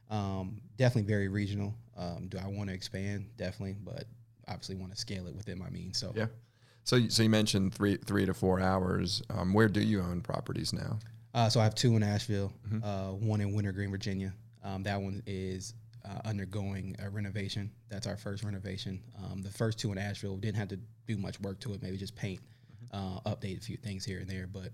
um, 0.10 0.62
definitely 0.78 1.08
very 1.10 1.28
regional. 1.28 1.74
Um, 1.98 2.28
do 2.30 2.38
I 2.38 2.48
want 2.48 2.70
to 2.70 2.76
expand? 2.76 3.30
Definitely, 3.38 3.78
but 3.84 4.06
obviously 4.48 4.76
want 4.76 4.94
to 4.94 4.98
scale 4.98 5.28
it 5.28 5.36
within 5.36 5.58
my 5.60 5.70
means. 5.70 5.98
So 5.98 6.14
yeah. 6.16 6.28
So 6.84 7.08
so 7.10 7.24
you 7.24 7.30
mentioned 7.30 7.74
three 7.74 7.98
three 7.98 8.26
to 8.26 8.34
four 8.34 8.60
hours. 8.60 9.22
Um, 9.30 9.54
where 9.54 9.68
do 9.68 9.82
you 9.82 10.02
own 10.02 10.22
properties 10.22 10.74
now? 10.74 11.00
Uh, 11.34 11.50
so 11.50 11.60
I 11.60 11.64
have 11.64 11.76
two 11.76 11.96
in 11.96 12.04
Asheville, 12.04 12.52
mm-hmm. 12.68 12.84
uh, 12.84 13.14
one 13.14 13.40
in 13.40 13.54
Wintergreen, 13.54 13.90
Virginia. 13.90 14.34
Um, 14.64 14.84
that 14.84 15.02
one 15.02 15.24
is 15.26 15.74
uh, 16.04 16.20
undergoing 16.26 16.96
a 17.04 17.10
renovation. 17.10 17.72
That's 17.90 18.08
our 18.08 18.18
first 18.18 18.44
renovation. 18.44 19.02
Um, 19.18 19.42
the 19.42 19.50
first 19.52 19.80
two 19.80 19.92
in 19.92 19.98
Asheville 19.98 20.38
didn't 20.38 20.58
have 20.58 20.68
to 20.70 20.80
do 21.08 21.18
much 21.18 21.40
work 21.40 21.60
to 21.62 21.74
it, 21.74 21.82
maybe 21.82 21.98
just 21.98 22.16
paint. 22.16 22.42
Uh, 22.94 23.20
update 23.26 23.58
a 23.58 23.62
few 23.62 23.78
things 23.78 24.04
here 24.04 24.20
and 24.20 24.30
there, 24.30 24.48
but 24.48 24.72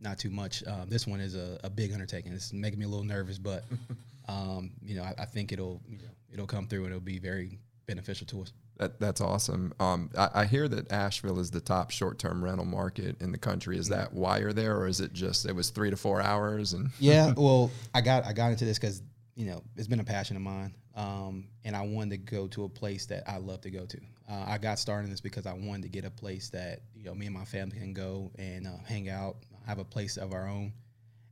not 0.00 0.18
too 0.18 0.30
much. 0.30 0.66
Um, 0.66 0.88
this 0.88 1.06
one 1.06 1.20
is 1.20 1.36
a, 1.36 1.60
a, 1.62 1.70
big 1.70 1.92
undertaking. 1.92 2.32
It's 2.32 2.52
making 2.52 2.78
me 2.78 2.84
a 2.84 2.88
little 2.88 3.04
nervous, 3.04 3.38
but 3.38 3.64
um, 4.28 4.72
you 4.82 4.96
know 4.96 5.02
I, 5.02 5.14
I, 5.18 5.24
think 5.24 5.52
it'll 5.52 5.80
you 5.88 5.98
know, 5.98 6.10
it'll 6.32 6.46
come 6.46 6.66
through 6.66 6.84
and 6.84 6.92
it'll 6.92 7.00
be 7.00 7.18
very 7.18 7.58
beneficial 7.86 8.26
to 8.28 8.42
us. 8.42 8.52
That, 8.78 8.98
that's 8.98 9.20
awesome. 9.20 9.74
Um, 9.78 10.10
I, 10.16 10.30
I, 10.34 10.44
hear 10.46 10.66
that 10.66 10.90
Asheville 10.90 11.38
is 11.38 11.50
the 11.50 11.60
top 11.60 11.90
short-term 11.90 12.42
rental 12.42 12.64
market 12.64 13.20
in 13.20 13.30
the 13.30 13.36
country. 13.36 13.76
Is 13.76 13.88
that 13.88 14.14
why 14.14 14.38
you're 14.38 14.54
there, 14.54 14.78
or 14.78 14.86
is 14.86 15.00
it 15.00 15.12
just 15.12 15.44
it 15.44 15.54
was 15.54 15.68
three 15.68 15.90
to 15.90 15.96
four 15.96 16.22
hours? 16.22 16.72
And 16.72 16.90
yeah, 16.98 17.34
well, 17.36 17.70
I 17.94 18.00
got 18.00 18.24
I 18.24 18.32
got 18.32 18.52
into 18.52 18.64
this 18.64 18.78
because 18.78 19.02
you 19.40 19.46
know 19.46 19.62
it's 19.74 19.88
been 19.88 20.00
a 20.00 20.04
passion 20.04 20.36
of 20.36 20.42
mine, 20.42 20.74
um, 20.94 21.48
and 21.64 21.74
I 21.74 21.80
wanted 21.80 22.10
to 22.10 22.18
go 22.18 22.46
to 22.48 22.64
a 22.64 22.68
place 22.68 23.06
that 23.06 23.24
I 23.26 23.38
love 23.38 23.62
to 23.62 23.70
go 23.70 23.86
to. 23.86 23.98
Uh, 24.28 24.44
I 24.46 24.58
got 24.58 24.78
started 24.78 25.04
in 25.04 25.10
this 25.10 25.22
because 25.22 25.46
I 25.46 25.54
wanted 25.54 25.84
to 25.84 25.88
get 25.88 26.04
a 26.04 26.10
place 26.10 26.50
that 26.50 26.82
you 26.94 27.04
know 27.04 27.14
me 27.14 27.24
and 27.24 27.34
my 27.34 27.46
family 27.46 27.78
can 27.78 27.94
go 27.94 28.30
and 28.38 28.66
uh, 28.66 28.76
hang 28.86 29.08
out, 29.08 29.36
have 29.66 29.78
a 29.78 29.84
place 29.84 30.18
of 30.18 30.34
our 30.34 30.46
own, 30.46 30.74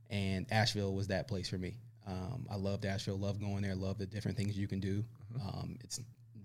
and 0.09 0.47
Asheville 0.51 0.95
was 0.95 1.05
that 1.09 1.27
place 1.27 1.47
for 1.47 1.59
me. 1.59 1.75
Um, 2.07 2.47
I 2.49 2.55
loved 2.55 2.83
Asheville, 2.83 3.19
love 3.19 3.39
going 3.39 3.61
there, 3.61 3.75
love 3.75 3.99
the 3.99 4.07
different 4.07 4.35
things 4.35 4.57
you 4.57 4.67
can 4.67 4.79
do. 4.79 5.05
Mm-hmm. 5.37 5.47
Um, 5.47 5.77
it's 5.83 5.99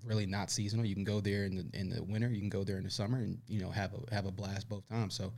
really 0.04 0.26
not 0.26 0.50
seasonal. 0.50 0.84
You 0.84 0.94
can 0.94 1.04
go 1.04 1.22
there 1.22 1.46
in 1.46 1.56
the 1.56 1.80
in 1.80 1.88
the 1.88 2.02
winter, 2.02 2.28
you 2.28 2.40
can 2.40 2.50
go 2.50 2.62
there 2.62 2.76
in 2.76 2.84
the 2.84 2.90
summer, 2.90 3.16
and 3.16 3.38
you 3.48 3.62
know 3.62 3.70
have 3.70 3.92
a 3.94 4.14
have 4.14 4.26
a 4.26 4.30
blast 4.30 4.68
both 4.68 4.86
times. 4.90 5.14
So 5.14 5.32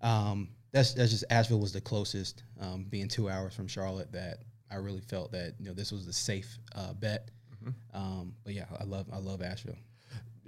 um, 0.00 0.48
that's 0.72 0.94
that's 0.94 1.10
just 1.10 1.24
Asheville 1.28 1.60
was 1.60 1.74
the 1.74 1.82
closest, 1.82 2.42
um, 2.58 2.86
being 2.88 3.06
two 3.06 3.28
hours 3.28 3.54
from 3.54 3.68
Charlotte. 3.68 4.10
That 4.12 4.38
I 4.70 4.76
really 4.76 5.00
felt 5.00 5.32
that 5.32 5.54
you 5.58 5.66
know 5.66 5.74
this 5.74 5.92
was 5.92 6.06
a 6.06 6.12
safe 6.12 6.58
uh, 6.74 6.92
bet. 6.94 7.30
Mm-hmm. 7.54 7.96
Um, 7.96 8.34
but 8.44 8.54
yeah, 8.54 8.66
I 8.78 8.84
love 8.84 9.06
I 9.12 9.18
love 9.18 9.42
Asheville 9.42 9.78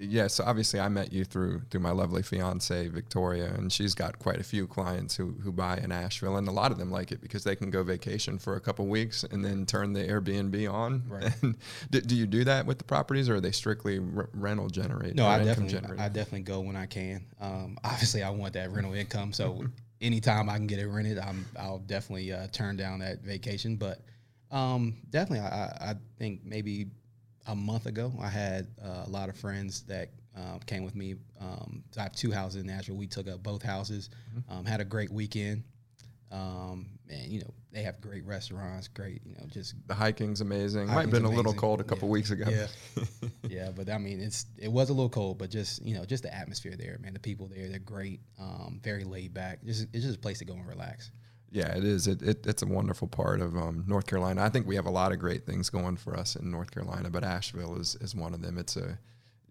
yeah, 0.00 0.28
so 0.28 0.44
obviously 0.44 0.80
I 0.80 0.88
met 0.88 1.12
you 1.12 1.24
through 1.24 1.60
through 1.70 1.80
my 1.80 1.90
lovely 1.90 2.22
fiance 2.22 2.88
Victoria, 2.88 3.52
and 3.54 3.70
she's 3.70 3.94
got 3.94 4.18
quite 4.18 4.40
a 4.40 4.42
few 4.42 4.66
clients 4.66 5.14
who 5.14 5.34
who 5.42 5.52
buy 5.52 5.76
in 5.76 5.92
Asheville, 5.92 6.38
and 6.38 6.48
a 6.48 6.50
lot 6.50 6.72
of 6.72 6.78
them 6.78 6.90
like 6.90 7.12
it 7.12 7.20
because 7.20 7.44
they 7.44 7.54
can 7.54 7.70
go 7.70 7.82
vacation 7.82 8.38
for 8.38 8.56
a 8.56 8.60
couple 8.60 8.86
weeks 8.86 9.24
and 9.24 9.44
then 9.44 9.66
turn 9.66 9.92
the 9.92 10.00
Airbnb 10.00 10.72
on. 10.72 11.04
Right. 11.06 11.30
And 11.42 11.56
do, 11.90 12.00
do, 12.00 12.16
you 12.16 12.26
do 12.26 12.44
that 12.44 12.66
with 12.66 12.78
the 12.78 12.84
properties, 12.84 13.28
or 13.28 13.36
are 13.36 13.40
they 13.40 13.52
strictly 13.52 13.98
r- 13.98 14.28
rental 14.34 14.68
generated? 14.68 15.16
No, 15.16 15.26
I 15.26 15.38
definitely 15.38 15.72
generated? 15.72 16.00
I 16.00 16.08
definitely 16.08 16.40
go 16.40 16.60
when 16.60 16.76
I 16.76 16.86
can. 16.86 17.24
Um, 17.40 17.78
obviously, 17.84 18.22
I 18.22 18.30
want 18.30 18.54
that 18.54 18.70
rental 18.70 18.92
income, 18.92 19.32
so 19.32 19.64
anytime 20.00 20.48
I 20.48 20.56
can 20.56 20.66
get 20.66 20.78
it 20.78 20.86
rented, 20.86 21.18
I'm 21.18 21.46
I'll 21.58 21.78
definitely 21.78 22.32
uh, 22.32 22.46
turn 22.48 22.76
down 22.76 23.00
that 23.00 23.20
vacation. 23.22 23.76
But 23.76 24.00
um, 24.50 24.96
definitely, 25.10 25.46
I, 25.46 25.90
I 25.90 25.94
think 26.18 26.40
maybe 26.44 26.88
a 27.46 27.54
month 27.54 27.86
ago, 27.86 28.12
I 28.20 28.28
had 28.28 28.68
uh, 28.82 29.04
a 29.06 29.10
lot 29.10 29.28
of 29.28 29.36
friends 29.36 29.82
that 29.82 30.10
uh, 30.36 30.58
came 30.66 30.84
with 30.84 30.94
me. 30.94 31.16
Um, 31.40 31.82
I 31.98 32.02
have 32.02 32.12
two 32.12 32.30
houses 32.30 32.62
in 32.62 32.70
Asheville. 32.70 32.96
We 32.96 33.06
took 33.06 33.28
up 33.28 33.42
both 33.42 33.62
houses, 33.62 34.10
mm-hmm. 34.36 34.58
um, 34.58 34.64
had 34.64 34.80
a 34.80 34.84
great 34.84 35.10
weekend. 35.10 35.64
Um, 36.30 36.86
and 37.08 37.26
you 37.26 37.40
know 37.40 37.52
they 37.72 37.82
have 37.82 38.00
great 38.00 38.24
restaurants, 38.24 38.86
great 38.86 39.20
you 39.24 39.34
know 39.34 39.44
just 39.48 39.74
the 39.88 39.94
hiking's 39.94 40.40
amazing. 40.40 40.86
Hiking's 40.86 40.94
Might 40.94 41.00
have 41.02 41.10
been 41.10 41.24
amazing. 41.24 41.34
a 41.34 41.36
little 41.36 41.54
cold 41.54 41.80
a 41.80 41.84
couple 41.84 42.08
yeah. 42.08 42.12
weeks 42.12 42.30
ago. 42.30 42.44
Yeah, 42.48 42.66
yeah, 43.48 43.70
but 43.74 43.90
I 43.90 43.98
mean 43.98 44.20
it's 44.20 44.46
it 44.56 44.70
was 44.70 44.90
a 44.90 44.92
little 44.92 45.08
cold, 45.08 45.38
but 45.38 45.50
just 45.50 45.84
you 45.84 45.96
know 45.96 46.04
just 46.04 46.22
the 46.22 46.32
atmosphere 46.34 46.76
there, 46.76 46.98
man. 47.00 47.14
The 47.14 47.18
people 47.18 47.48
there, 47.48 47.68
they're 47.68 47.80
great, 47.80 48.20
um, 48.38 48.80
very 48.82 49.04
laid 49.04 49.34
back. 49.34 49.64
Just 49.64 49.88
it's 49.92 50.04
just 50.04 50.18
a 50.18 50.20
place 50.20 50.38
to 50.38 50.44
go 50.44 50.54
and 50.54 50.66
relax. 50.66 51.10
Yeah, 51.52 51.76
it 51.76 51.82
is. 51.82 52.06
It, 52.06 52.22
it, 52.22 52.46
it's 52.46 52.62
a 52.62 52.66
wonderful 52.66 53.08
part 53.08 53.40
of 53.40 53.56
um, 53.56 53.84
North 53.88 54.06
Carolina. 54.06 54.44
I 54.44 54.50
think 54.50 54.68
we 54.68 54.76
have 54.76 54.86
a 54.86 54.90
lot 54.90 55.10
of 55.10 55.18
great 55.18 55.44
things 55.44 55.68
going 55.68 55.96
for 55.96 56.16
us 56.16 56.36
in 56.36 56.48
North 56.48 56.70
Carolina, 56.70 57.10
but 57.10 57.24
Asheville 57.24 57.76
is, 57.76 57.96
is 57.96 58.14
one 58.14 58.34
of 58.34 58.40
them. 58.40 58.56
It's 58.56 58.76
a 58.76 58.98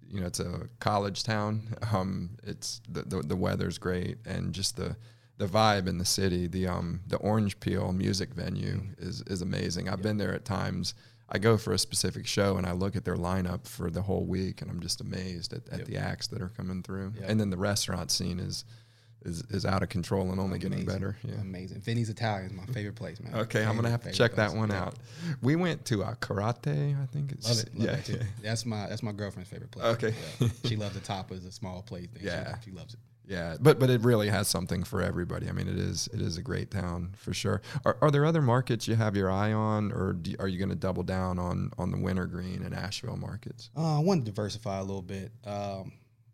you 0.10 0.22
know 0.22 0.28
it's 0.28 0.40
a 0.40 0.70
college 0.80 1.24
town. 1.24 1.76
Um, 1.94 2.38
it's 2.44 2.82
the, 2.88 3.02
the, 3.02 3.22
the 3.22 3.36
weather's 3.36 3.78
great 3.78 4.18
and 4.26 4.54
just 4.54 4.78
the 4.78 4.96
the 5.40 5.48
vibe 5.48 5.88
in 5.88 5.98
the 5.98 6.06
city. 6.06 6.46
The 6.46 6.68
um 6.68 7.00
the 7.08 7.18
Orange 7.18 7.60
Peel 7.60 7.92
music 7.92 8.34
venue 8.36 8.82
is 9.00 9.24
is 9.24 9.42
amazing. 9.42 9.90
I've 9.90 10.04
been 10.04 10.18
there 10.18 10.34
at 10.34 10.46
times. 10.46 10.94
I 11.32 11.38
go 11.38 11.58
for 11.58 11.74
a 11.74 11.78
specific 11.78 12.26
show 12.26 12.58
and 12.58 12.66
I 12.66 12.72
look 12.72 12.96
at 12.96 13.06
their 13.06 13.16
lineup 13.16 13.68
for 13.68 13.92
the 13.92 14.02
whole 14.02 14.26
week 14.26 14.64
and 14.64 14.72
I'm 14.72 14.80
just 14.80 15.00
amazed 15.00 15.54
at, 15.54 15.62
at 15.70 15.80
yep. 15.80 15.88
the 15.88 15.98
acts 15.98 16.26
that 16.28 16.42
are 16.42 16.50
coming 16.50 16.82
through. 16.82 17.14
Yep. 17.20 17.30
And 17.30 17.40
then 17.40 17.52
the 17.52 17.58
restaurant 17.58 18.10
scene 18.10 18.40
is 18.40 18.66
is, 19.26 19.44
is 19.50 19.66
out 19.66 19.84
of 19.84 19.90
control 19.90 20.32
and 20.32 20.40
only 20.40 20.58
Amazing. 20.58 20.70
getting 20.70 20.86
better. 20.86 21.18
Yeah. 21.24 21.36
Amazing. 21.36 21.82
Vinny's 21.82 22.10
Italian 22.10 22.52
is 22.52 22.54
my 22.54 22.66
favorite 22.68 22.96
place, 22.96 23.20
man. 23.20 23.34
Okay, 23.34 23.60
favorite, 23.60 23.70
I'm 23.70 23.76
gonna 23.76 23.90
have 23.90 24.04
to 24.04 24.12
check 24.12 24.34
place. 24.34 24.52
that 24.52 24.58
one 24.58 24.70
yeah. 24.70 24.84
out. 24.84 24.96
We 25.42 25.56
went 25.56 25.86
to 25.86 26.04
uh, 26.04 26.16
Cúrate, 26.16 26.96
I 27.02 27.06
think 27.08 27.32
it's 27.32 27.48
love 27.48 27.60
it. 27.60 27.76
Love 27.76 27.86
yeah, 27.86 27.96
that 27.96 28.06
too. 28.06 28.20
That's 28.42 28.66
my 28.66 28.88
that's 28.88 29.04
my 29.04 29.12
girlfriend's 29.12 29.50
favorite 29.50 29.72
place. 29.72 29.86
Okay, 29.86 30.14
yeah. 30.40 30.48
she 30.66 30.76
loves 30.76 30.96
the 30.96 31.02
top 31.02 31.32
as 31.32 31.46
a 31.46 31.52
small 31.52 31.82
plate 31.82 32.12
thing. 32.12 32.26
Yeah, 32.26 32.56
she, 32.60 32.72
she, 32.72 32.76
loves 32.76 32.94
it. 32.94 33.00
Yeah, 33.30 33.58
but 33.62 33.80
but 33.80 33.90
it 33.90 34.02
really 34.02 34.28
has 34.30 34.48
something 34.48 34.84
for 34.84 35.02
everybody. 35.02 35.48
I 35.48 35.52
mean, 35.52 35.68
it 35.68 35.78
is 35.78 36.10
it 36.12 36.20
is 36.20 36.38
a 36.38 36.42
great 36.42 36.72
town 36.72 37.14
for 37.16 37.34
sure. 37.34 37.62
Are, 37.86 37.96
are 38.02 38.10
there 38.10 38.26
other 38.26 38.42
markets 38.42 38.88
you 38.88 38.96
have 38.96 39.16
your 39.16 39.30
eye 39.30 39.54
on, 39.54 39.92
or 39.92 40.14
do, 40.14 40.36
are 40.40 40.48
you 40.48 40.58
going 40.58 40.70
to 40.70 40.76
double 40.76 41.04
down 41.04 41.38
on 41.38 41.72
on 41.78 41.92
the 41.92 41.98
Wintergreen 41.98 42.64
and 42.64 42.74
Asheville 42.74 43.18
markets? 43.18 43.70
Uh, 43.78 43.98
I 43.98 44.00
want 44.00 44.26
to 44.26 44.32
diversify 44.32 44.80
a 44.80 44.84
little 44.84 45.04
bit. 45.04 45.32
Um, 45.46 45.92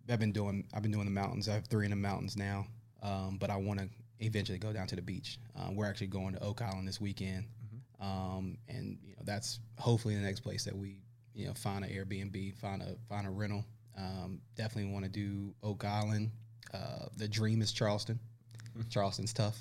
I've 0.10 0.20
been 0.20 0.32
doing 0.32 0.66
I've 0.74 0.84
been 0.84 0.92
doing 0.92 1.06
the 1.06 1.12
mountains. 1.12 1.50
I 1.50 1.54
have 1.54 1.68
three 1.68 1.84
in 1.84 1.92
the 1.92 1.98
mountains 1.98 2.38
now 2.38 2.68
um, 3.06 3.38
but 3.40 3.50
I 3.50 3.58
want 3.58 3.80
to 3.80 3.88
eventually 4.20 4.58
go 4.58 4.74
down 4.74 4.88
to 4.88 4.96
the 4.96 5.02
beach. 5.02 5.40
Uh, 5.56 5.70
we're 5.72 5.86
actually 5.86 6.08
going 6.08 6.34
to 6.34 6.44
Oak 6.44 6.62
Island 6.62 6.88
this 6.88 7.00
weekend, 7.00 7.46
mm-hmm. 7.46 8.04
um, 8.04 8.58
and 8.68 8.98
you 9.04 9.12
know 9.12 9.22
that's 9.24 9.60
hopefully 9.78 10.16
the 10.16 10.22
next 10.22 10.40
place 10.40 10.64
that 10.66 10.76
we 10.76 10.98
you 11.34 11.48
know 11.48 11.54
find 11.54 11.86
an 11.86 11.92
Airbnb, 11.92 12.56
find 12.58 12.82
a 12.82 12.96
find 13.08 13.28
a 13.28 13.30
rental. 13.30 13.64
Um, 13.98 14.42
definitely 14.56 14.92
want 14.92 15.06
to 15.06 15.12
do 15.12 15.54
Oak 15.64 15.86
Island. 15.86 16.32
Uh, 16.76 17.06
the 17.18 17.28
dream 17.28 17.62
is 17.62 17.72
Charleston. 17.72 18.20
Charleston's 18.90 19.34
tough. 19.34 19.58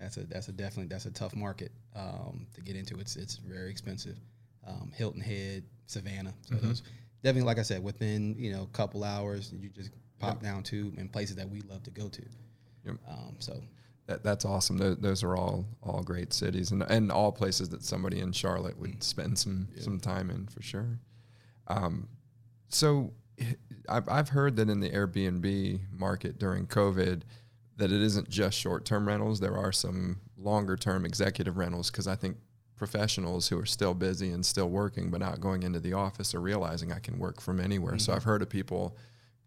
That's 0.00 0.16
a 0.16 0.24
that's 0.24 0.48
a 0.48 0.52
definitely 0.52 0.88
that's 0.88 1.06
a 1.06 1.12
tough 1.12 1.36
market 1.36 1.70
um, 1.94 2.46
to 2.54 2.60
get 2.60 2.74
into. 2.74 2.98
It's 2.98 3.14
it's 3.16 3.36
very 3.36 3.70
expensive. 3.70 4.18
Um, 4.66 4.92
Hilton 4.94 5.20
Head, 5.20 5.64
Savannah. 5.86 6.34
So 6.42 6.54
mm-hmm. 6.56 6.66
those 6.68 6.82
definitely, 7.22 7.46
like 7.46 7.58
I 7.58 7.62
said, 7.62 7.82
within 7.82 8.34
you 8.36 8.52
know 8.52 8.62
a 8.62 8.76
couple 8.76 9.04
hours, 9.04 9.52
you 9.56 9.68
just 9.68 9.90
pop 10.18 10.42
yep. 10.42 10.42
down 10.42 10.62
to 10.64 10.92
and 10.98 11.12
places 11.12 11.36
that 11.36 11.48
we 11.48 11.60
love 11.62 11.82
to 11.84 11.90
go 11.90 12.08
to. 12.08 12.22
Yep. 12.84 12.96
Um, 13.08 13.36
so 13.38 13.62
That, 14.06 14.24
that's 14.24 14.44
awesome. 14.44 14.76
Those, 14.78 14.96
those 14.98 15.22
are 15.22 15.36
all 15.36 15.66
all 15.82 16.02
great 16.02 16.32
cities 16.32 16.72
and 16.72 16.82
and 16.82 17.12
all 17.12 17.30
places 17.30 17.68
that 17.68 17.84
somebody 17.84 18.18
in 18.20 18.32
Charlotte 18.32 18.78
would 18.78 19.02
spend 19.04 19.38
some 19.38 19.68
Yeah. 19.76 19.82
some 19.82 20.00
time 20.00 20.30
in 20.30 20.48
for 20.48 20.62
sure. 20.62 20.98
Um, 21.68 22.08
so 22.68 23.12
I've 23.88 24.08
I've 24.08 24.28
heard 24.30 24.56
that 24.56 24.68
in 24.68 24.80
the 24.80 24.90
Airbnb 24.90 25.80
market 25.92 26.38
during 26.38 26.66
COVID, 26.66 27.22
that 27.76 27.90
it 27.92 28.00
isn't 28.02 28.28
just 28.28 28.56
short 28.58 28.84
term 28.84 29.06
rentals. 29.08 29.40
There 29.40 29.56
are 29.56 29.72
some 29.72 30.20
longer 30.36 30.76
term 30.76 31.04
executive 31.04 31.56
rentals 31.56 31.90
because 31.90 32.06
I 32.06 32.14
think 32.16 32.36
professionals 32.76 33.48
who 33.48 33.58
are 33.58 33.66
still 33.66 33.94
busy 33.94 34.30
and 34.30 34.44
still 34.44 34.68
working 34.68 35.10
but 35.10 35.20
not 35.20 35.40
going 35.40 35.62
into 35.62 35.78
the 35.78 35.92
office 35.92 36.34
are 36.34 36.40
realizing 36.40 36.92
I 36.92 36.98
can 36.98 37.18
work 37.18 37.40
from 37.40 37.60
anywhere. 37.60 37.98
So 37.98 38.12
Mhm. 38.12 38.16
I've 38.16 38.24
heard 38.24 38.42
of 38.42 38.48
people 38.48 38.96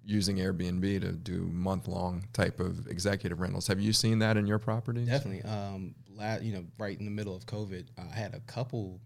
using 0.06 0.38
Airbnb 0.38 1.02
to 1.02 1.12
do 1.12 1.44
month 1.48 1.88
long 1.88 2.28
type 2.32 2.60
of 2.60 2.88
executive 2.88 3.42
rentals. 3.42 3.68
Have 3.68 3.80
you 3.82 3.92
seen 3.92 4.20
that 4.20 4.38
in 4.38 4.46
your 4.48 4.60
properties? 4.60 5.08
Definitely. 5.08 5.42
Um, 5.50 5.96
la- 6.10 6.38
you 6.38 6.54
know, 6.54 6.66
right 6.78 6.98
in 6.98 7.04
the 7.06 7.12
middle 7.12 7.36
of 7.36 7.46
COVID, 7.46 7.88
I 7.98 8.04
had 8.16 8.34
a 8.36 8.40
couple 8.42 9.02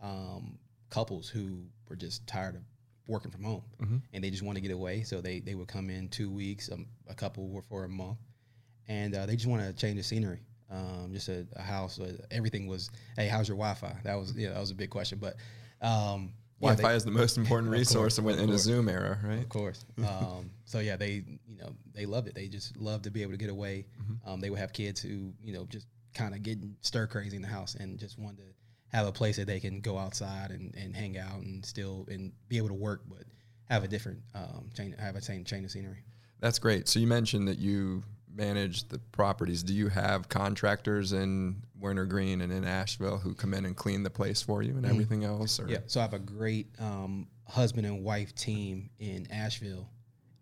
um, 0.00 0.58
couples 0.90 1.28
who 1.28 1.64
were 1.88 1.96
just 1.96 2.26
tired 2.26 2.54
of 2.54 2.62
working 3.06 3.30
from 3.30 3.44
home, 3.44 3.62
Mhm. 3.80 4.02
and 4.12 4.24
they 4.24 4.30
just 4.30 4.42
want 4.42 4.56
to 4.56 4.60
get 4.62 4.70
away. 4.72 5.02
So 5.02 5.20
they 5.20 5.40
they 5.40 5.54
would 5.54 5.68
come 5.68 5.90
in 5.90 6.08
two 6.08 6.30
weeks. 6.30 6.70
Um, 6.70 6.86
a 7.08 7.14
couple 7.14 7.48
were 7.48 7.62
for 7.62 7.84
a 7.84 7.88
month, 7.88 8.18
and 8.88 9.14
uh, 9.14 9.26
they 9.26 9.36
just 9.36 9.46
want 9.48 9.62
to 9.62 9.72
change 9.72 9.96
the 9.96 10.02
scenery. 10.02 10.40
Um, 10.70 11.10
just 11.12 11.28
a, 11.28 11.46
a 11.54 11.62
house. 11.62 12.00
Uh, 12.00 12.16
everything 12.32 12.66
was, 12.66 12.90
hey, 13.16 13.28
how's 13.28 13.46
your 13.48 13.56
Wi-Fi? 13.56 13.96
That 14.02 14.16
was 14.16 14.32
yeah, 14.36 14.50
that 14.52 14.60
was 14.60 14.70
a 14.72 14.74
big 14.74 14.90
question. 14.90 15.18
But 15.20 15.36
um, 15.80 16.32
yeah, 16.58 16.68
Wi-Fi 16.70 16.88
they- 16.90 16.96
is 16.96 17.04
the 17.04 17.10
most 17.12 17.36
important 17.42 17.70
resource 17.70 18.18
course, 18.18 18.36
in, 18.38 18.50
a. 18.50 18.58
Zoom 18.58 18.88
era, 18.88 19.18
right? 19.22 19.38
Of 19.40 19.48
course. 19.48 19.84
Um, 20.04 20.50
so 20.64 20.80
yeah, 20.80 20.96
they 20.96 21.22
you 21.46 21.56
know 21.58 21.76
they 21.94 22.06
loved 22.06 22.26
it. 22.28 22.34
They 22.34 22.48
just 22.48 22.76
loved 22.76 23.04
to 23.04 23.10
be 23.12 23.22
able 23.22 23.32
to 23.32 23.38
get 23.38 23.50
away. 23.50 23.86
Mhm. 24.02 24.18
Um, 24.28 24.40
they 24.40 24.50
would 24.50 24.58
have 24.58 24.72
kids 24.72 25.00
who 25.00 25.32
you 25.42 25.52
know 25.52 25.64
just 25.66 25.86
kind 26.14 26.34
of 26.34 26.42
getting 26.42 26.74
stir 26.80 27.06
crazy 27.06 27.36
in 27.36 27.42
the 27.42 27.48
house 27.48 27.74
and 27.76 27.98
just 27.98 28.18
wanted 28.18 28.38
to 28.38 28.54
have 28.92 29.06
a 29.06 29.12
place 29.12 29.36
that 29.36 29.46
they 29.46 29.60
can 29.60 29.80
go 29.80 29.98
outside 29.98 30.50
and, 30.50 30.74
and 30.76 30.94
hang 30.94 31.18
out 31.18 31.40
and 31.40 31.64
still 31.64 32.06
and 32.08 32.32
be 32.48 32.56
able 32.56 32.68
to 32.68 32.74
work, 32.74 33.02
but 33.08 33.24
have 33.68 33.84
a 33.84 33.88
different 33.88 34.20
um, 34.34 34.70
chain, 34.74 34.94
have 34.98 35.16
a 35.16 35.20
same 35.22 35.44
chain 35.44 35.64
of 35.64 35.70
scenery. 35.70 35.98
That's 36.40 36.58
great. 36.58 36.88
So 36.88 36.98
you 37.00 37.06
mentioned 37.06 37.48
that 37.48 37.58
you 37.58 38.02
manage 38.32 38.86
the 38.88 38.98
properties. 39.12 39.62
Do 39.62 39.72
you 39.72 39.88
have 39.88 40.28
contractors 40.28 41.12
in 41.14 41.62
Wintergreen 41.80 42.42
and 42.42 42.52
in 42.52 42.64
Asheville 42.64 43.16
who 43.18 43.34
come 43.34 43.54
in 43.54 43.64
and 43.64 43.74
clean 43.74 44.02
the 44.02 44.10
place 44.10 44.42
for 44.42 44.62
you 44.62 44.76
and 44.76 44.84
Mhm. 44.84 44.90
everything 44.90 45.24
else? 45.24 45.58
Or? 45.58 45.68
Yeah. 45.68 45.78
So 45.86 46.00
I 46.00 46.02
have 46.02 46.12
a 46.14 46.18
great 46.18 46.68
um, 46.78 47.28
husband 47.48 47.86
and 47.86 48.04
wife 48.04 48.34
team 48.34 48.90
in 48.98 49.26
Asheville, 49.30 49.88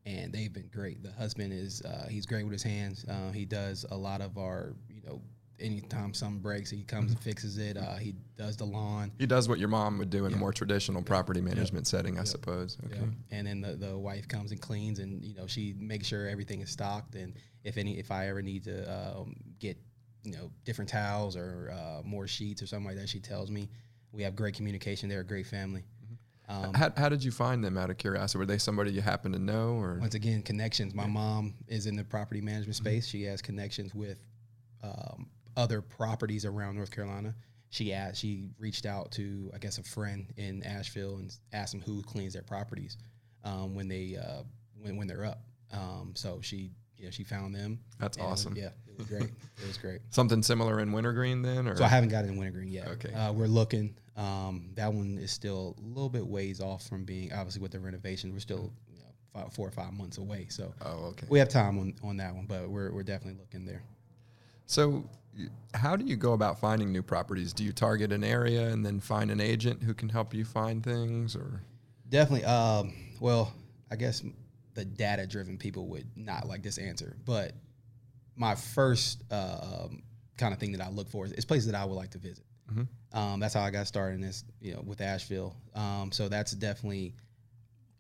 and 0.05 0.33
they've 0.33 0.53
been 0.53 0.69
great. 0.69 1.03
The 1.03 1.13
husband 1.13 1.53
is 1.53 1.83
uh, 1.83 2.09
he's 2.11 2.27
great 2.27 2.43
with 2.45 2.53
his 2.53 2.63
hands. 2.65 3.05
Uh, 3.09 3.31
he 3.31 3.45
does 3.45 3.87
a 3.91 3.97
lot 3.97 4.21
of 4.21 4.37
our 4.39 4.75
you 4.91 5.01
know 5.07 5.23
anytime 5.61 6.15
something 6.15 6.41
breaks, 6.41 6.71
he 6.71 6.83
comes 6.83 7.11
and 7.13 7.21
fixes 7.21 7.59
it. 7.59 7.77
Uh, 7.77 7.95
he 7.97 8.15
does 8.37 8.57
the 8.57 8.65
lawn. 8.65 9.13
He 9.19 9.27
does 9.27 9.49
what 9.49 9.59
your 9.59 9.69
mom 9.69 9.99
would 9.99 10.11
do 10.11 10.27
in 10.27 10.33
a 10.35 10.37
more 10.37 10.53
traditional 10.53 11.03
property 11.03 11.41
management 11.41 11.87
setting, 11.87 12.17
I 12.17 12.21
Yep. 12.21 12.27
suppose. 12.29 12.79
Okay. 12.87 12.97
Yeah. 13.01 13.39
And 13.39 13.47
then 13.47 13.61
the, 13.61 13.75
the 13.75 13.97
wife 13.99 14.27
comes 14.29 14.51
and 14.51 14.61
cleans, 14.61 14.99
and 14.99 15.25
you 15.25 15.35
know 15.35 15.47
she 15.47 15.75
makes 15.79 16.07
sure 16.07 16.29
everything 16.29 16.61
is 16.61 16.71
stocked. 16.71 17.15
And 17.15 17.35
if 17.63 17.77
any, 17.77 17.99
if 17.99 18.11
I 18.11 18.29
ever 18.29 18.43
need 18.43 18.65
to 18.65 18.93
um, 18.93 19.35
get 19.59 19.77
you 20.25 20.33
know 20.33 20.51
different 20.65 20.89
towels 20.91 21.37
or 21.37 21.73
uh, 21.73 22.03
more 22.05 22.27
sheets 22.27 22.63
or 22.63 22.67
something 22.67 22.87
like 22.87 22.97
that, 22.97 23.09
she 23.09 23.21
tells 23.21 23.51
me. 23.51 23.69
We 24.13 24.23
have 24.23 24.37
great 24.37 24.55
communication. 24.55 25.09
They're 25.09 25.23
a 25.23 25.25
great 25.25 25.45
family. 25.47 25.83
Um, 26.49 26.73
How, 26.73 26.93
how 26.97 27.09
did 27.09 27.25
you 27.25 27.33
find 27.33 27.65
them 27.65 27.77
out 27.77 27.91
of 27.91 27.99
curiosity? 27.99 28.39
Were 28.39 28.47
they 28.47 28.59
somebody 28.59 28.93
you 28.93 29.01
happen 29.01 29.33
to 29.33 29.41
know 29.41 29.71
or? 29.75 29.99
once 29.99 30.15
again, 30.15 30.41
connections. 30.43 30.95
My 30.95 31.07
mom 31.07 31.55
is 31.67 31.87
in 31.89 31.97
the 31.97 32.05
property 32.05 32.41
management 32.41 32.77
space. 32.77 33.09
She 33.09 33.25
has 33.25 33.43
connections 33.43 33.93
with 33.93 34.19
um, 34.85 35.31
other 35.57 35.81
properties 35.81 36.45
around 36.45 36.77
North 36.77 36.91
Carolina. 36.91 37.35
She 37.71 37.93
asked, 37.93 38.21
she 38.21 38.51
reached 38.59 38.87
out 38.87 39.11
to, 39.13 39.51
I 39.53 39.59
guess, 39.59 39.79
a 39.79 39.83
friend 39.83 40.33
in 40.37 40.63
Asheville 40.63 41.17
and 41.17 41.37
asked 41.53 41.73
them 41.73 41.81
who 41.81 42.03
cleans 42.03 42.33
their 42.33 42.43
properties 42.43 42.97
um, 43.43 43.75
when 43.75 43.89
they 43.89 44.17
uh, 44.17 44.43
when 44.81 44.97
when 44.97 45.07
they're 45.07 45.25
up. 45.25 45.43
Um, 45.73 46.13
so 46.15 46.39
she, 46.41 46.71
you 46.97 47.07
know, 47.07 47.11
she 47.11 47.25
found 47.25 47.55
them. 47.55 47.81
That's 47.99 48.17
and 48.17 48.27
it 48.27 48.31
was- 48.31 48.47
awesome. 48.47 48.57
yeah, 48.57 48.71
it 48.87 48.99
was 48.99 49.07
great. 49.09 49.23
it 49.61 49.67
was 49.67 49.79
great. 49.79 50.01
Something 50.11 50.43
similar 50.43 50.81
in 50.81 50.93
Wintergreen 50.93 51.43
then? 51.43 51.67
Or? 51.67 51.77
So 51.77 51.85
I 51.85 51.89
haven't 51.89 52.11
got 52.11 52.25
it 52.25 52.29
in 52.29 52.37
Wintergreen 52.37 52.69
yet. 52.69 52.89
Okay. 52.89 53.13
Uh, 53.13 53.33
we're 53.33 53.47
looking. 53.47 53.97
Um, 54.17 54.71
that 54.75 54.93
one 54.93 55.19
is 55.19 55.33
still 55.33 55.77
a 55.79 55.87
little 55.89 56.09
bit 56.09 56.25
ways 56.25 56.61
off 56.61 56.87
from 56.87 57.05
being 57.05 57.33
obviously 57.33 57.61
with 57.61 57.73
the 57.73 57.81
renovation. 57.81 58.33
We're 58.33 58.39
still 58.39 58.73
you 58.89 59.01
know, 59.01 59.07
five, 59.33 59.53
four 59.53 59.67
or 59.67 59.73
five 59.73 59.93
months 59.93 60.19
away. 60.19 60.47
So 60.49 60.73
oh, 60.83 61.07
okay. 61.07 61.27
we 61.29 61.41
have 61.41 61.49
time 61.49 61.79
on, 61.79 61.95
on 62.05 62.17
that 62.19 62.35
one, 62.35 62.47
but 62.47 62.69
we're, 62.69 62.93
we're 62.93 63.03
definitely 63.03 63.41
looking 63.41 63.67
there. 63.67 63.83
So, 64.67 65.09
how 65.75 65.97
do 65.97 66.05
you 66.05 66.17
go 66.17 66.33
about 66.33 66.61
finding 66.61 66.93
new 66.93 67.03
properties? 67.03 67.53
Do 67.53 67.65
you 67.65 67.73
target 67.73 68.13
an 68.13 68.25
area 68.25 68.69
and 68.69 68.85
then 68.85 69.01
find 69.01 69.31
an 69.31 69.41
agent 69.41 69.83
who 69.83 69.95
can 69.95 70.09
help 70.09 70.33
you 70.33 70.45
find 70.45 70.83
things, 70.83 71.35
or 71.37 71.61
Definitely. 72.09 72.45
Um, 72.45 72.95
well, 73.21 73.53
I 73.91 73.97
guess 73.97 74.23
the 74.75 74.85
data 74.85 75.27
driven 75.27 75.57
people 75.59 75.89
would 75.89 76.07
not 76.17 76.47
like 76.47 76.63
this 76.63 76.79
answer, 76.79 77.17
but 77.25 77.53
my 78.37 78.55
first 78.55 79.23
uh, 79.31 79.85
um, 79.85 80.03
kind 80.37 80.53
of 80.53 80.61
thing 80.61 80.73
that 80.73 80.81
I 80.81 80.91
look 80.91 81.09
for 81.09 81.25
is, 81.25 81.33
is 81.33 81.45
places 81.45 81.71
that 81.71 81.81
I 81.81 81.85
would 81.85 81.95
like 81.95 82.11
to 82.11 82.19
visit. 82.19 82.45
Mhm. 82.73 82.89
Um, 83.13 83.41
that's 83.41 83.55
how 83.55 83.63
I 83.63 83.71
got 83.71 83.87
started 83.87 84.17
in 84.17 84.21
this, 84.21 84.45
you 84.61 84.75
know, 84.75 84.83
with 84.85 85.01
Asheville. 85.01 85.57
Um, 85.75 86.11
so 86.13 86.29
that's 86.29 86.53
definitely 86.53 87.15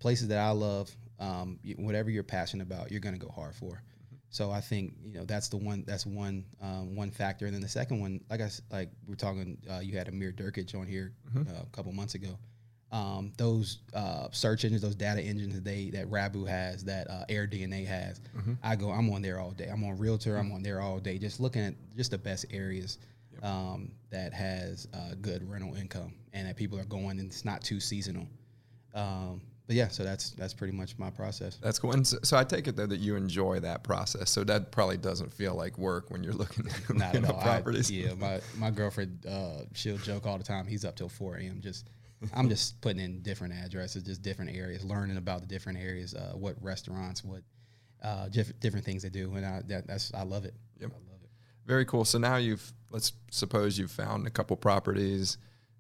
places 0.00 0.28
that 0.28 0.38
I 0.38 0.50
love. 0.50 0.94
Um, 1.20 1.60
whatever 1.76 2.10
you're 2.10 2.24
passionate 2.24 2.64
about, 2.64 2.90
you're 2.90 3.00
going 3.00 3.14
to 3.14 3.24
go 3.24 3.30
hard 3.30 3.54
for. 3.54 3.82
So 4.34 4.50
I 4.50 4.60
think 4.60 4.94
you 5.06 5.12
know 5.16 5.24
that's 5.24 5.46
the 5.48 5.56
one. 5.58 5.84
That's 5.86 6.04
one 6.06 6.44
um, 6.60 6.96
one 6.96 7.12
factor, 7.12 7.46
and 7.46 7.54
then 7.54 7.62
the 7.62 7.68
second 7.68 8.00
one, 8.00 8.20
like 8.28 8.40
I 8.40 8.50
like 8.72 8.90
we're 9.06 9.14
talking, 9.14 9.56
uh, 9.70 9.78
you 9.78 9.96
had 9.96 10.08
Amir 10.08 10.32
Durkic 10.32 10.74
on 10.74 10.88
here 10.88 11.12
Mhm. 11.32 11.48
uh, 11.48 11.62
a 11.62 11.66
couple 11.66 11.92
months 11.92 12.16
ago. 12.16 12.36
Um, 12.90 13.32
those 13.36 13.78
uh, 13.92 14.26
search 14.32 14.64
engines, 14.64 14.82
those 14.82 14.96
data 14.96 15.20
engines 15.20 15.54
that 15.54 15.62
they 15.62 15.90
that 15.90 16.10
Rabbu 16.10 16.48
has, 16.48 16.82
that 16.82 17.08
uh, 17.08 17.24
AirDNA 17.28 17.86
has, 17.86 18.20
Mhm. 18.36 18.58
I 18.60 18.74
go. 18.74 18.90
I'm 18.90 19.08
on 19.12 19.22
there 19.22 19.38
all 19.38 19.52
day. 19.52 19.68
I'm 19.68 19.84
on 19.84 19.96
Realtor. 19.98 20.36
I'm 20.36 20.50
on 20.50 20.64
there 20.64 20.80
all 20.80 20.98
day, 20.98 21.16
just 21.16 21.38
looking 21.38 21.62
at 21.62 21.74
just 21.96 22.10
the 22.10 22.18
best 22.18 22.44
areas 22.50 22.98
Yep. 23.34 23.44
um, 23.44 23.92
that 24.10 24.32
has 24.34 24.88
uh, 24.94 25.14
good 25.20 25.48
rental 25.48 25.76
income 25.76 26.12
and 26.32 26.48
that 26.48 26.56
people 26.56 26.76
are 26.80 26.84
going, 26.86 27.20
and 27.20 27.30
it's 27.30 27.44
not 27.44 27.62
too 27.62 27.78
seasonal. 27.78 28.26
Um, 28.94 29.42
but 29.66 29.76
yeah, 29.76 29.88
so 29.88 30.04
that's 30.04 30.30
that's 30.32 30.52
pretty 30.54 30.72
much 30.76 30.98
my 30.98 31.10
process. 31.10 31.56
that's 31.62 31.78
cool? 31.78 31.92
And 31.92 32.06
so, 32.06 32.18
so 32.22 32.36
I 32.36 32.44
take 32.44 32.68
it 32.68 32.76
though 32.76 32.86
that 32.86 33.00
you 33.00 33.16
enjoy 33.16 33.60
that 33.60 33.82
process. 33.82 34.30
So 34.30 34.44
that 34.44 34.72
probably 34.72 34.96
doesn't 34.98 35.32
feel 35.32 35.54
like 35.54 35.78
work 35.78 36.10
when 36.10 36.22
you're 36.22 36.34
looking, 36.34 36.64
Not 36.90 37.14
looking 37.14 37.24
at 37.24 37.24
at 37.24 37.30
all. 37.30 37.40
I- 37.40 37.42
properties. 37.44 37.90
yeah, 37.90 38.14
my 38.14 38.40
my 38.56 38.70
girlfriend, 38.70 39.24
uh, 39.26 39.62
she'll 39.74 39.98
joke 39.98 40.26
all 40.26 40.38
the 40.38 40.44
time. 40.44 40.66
He's 40.66 40.84
up 40.84 40.96
till 40.96 41.08
four 41.08 41.36
a.m. 41.36 41.60
Just 41.62 41.88
I'm 42.34 42.48
just 42.48 42.80
putting 42.80 43.00
in 43.02 43.20
different 43.22 43.52
addresses, 43.54 44.02
just 44.02 44.22
different 44.22 44.56
areas, 44.56 44.84
learning 44.84 45.16
about 45.18 45.40
the 45.42 45.46
different 45.46 45.78
areas, 45.78 46.14
uh, 46.14 46.32
what 46.34 46.56
restaurants, 46.62 47.22
what 47.22 47.42
uh, 48.02 48.28
diff- 48.28 48.58
different 48.60 48.84
things 48.84 49.02
they 49.02 49.08
do, 49.10 49.34
and 49.34 49.44
I, 49.44 49.62
that, 49.68 49.86
that's 49.86 50.12
I 50.14 50.22
love 50.22 50.44
it. 50.44 50.54
Yep. 50.80 50.90
I 50.90 51.10
love 51.10 51.20
it. 51.22 51.30
Very 51.66 51.84
cool. 51.86 52.04
So 52.04 52.18
now 52.18 52.36
you've 52.36 52.72
let's 52.90 53.12
suppose 53.30 53.78
you've 53.78 53.90
found 53.90 54.26
a 54.26 54.30
couple 54.30 54.56
properties. 54.56 55.38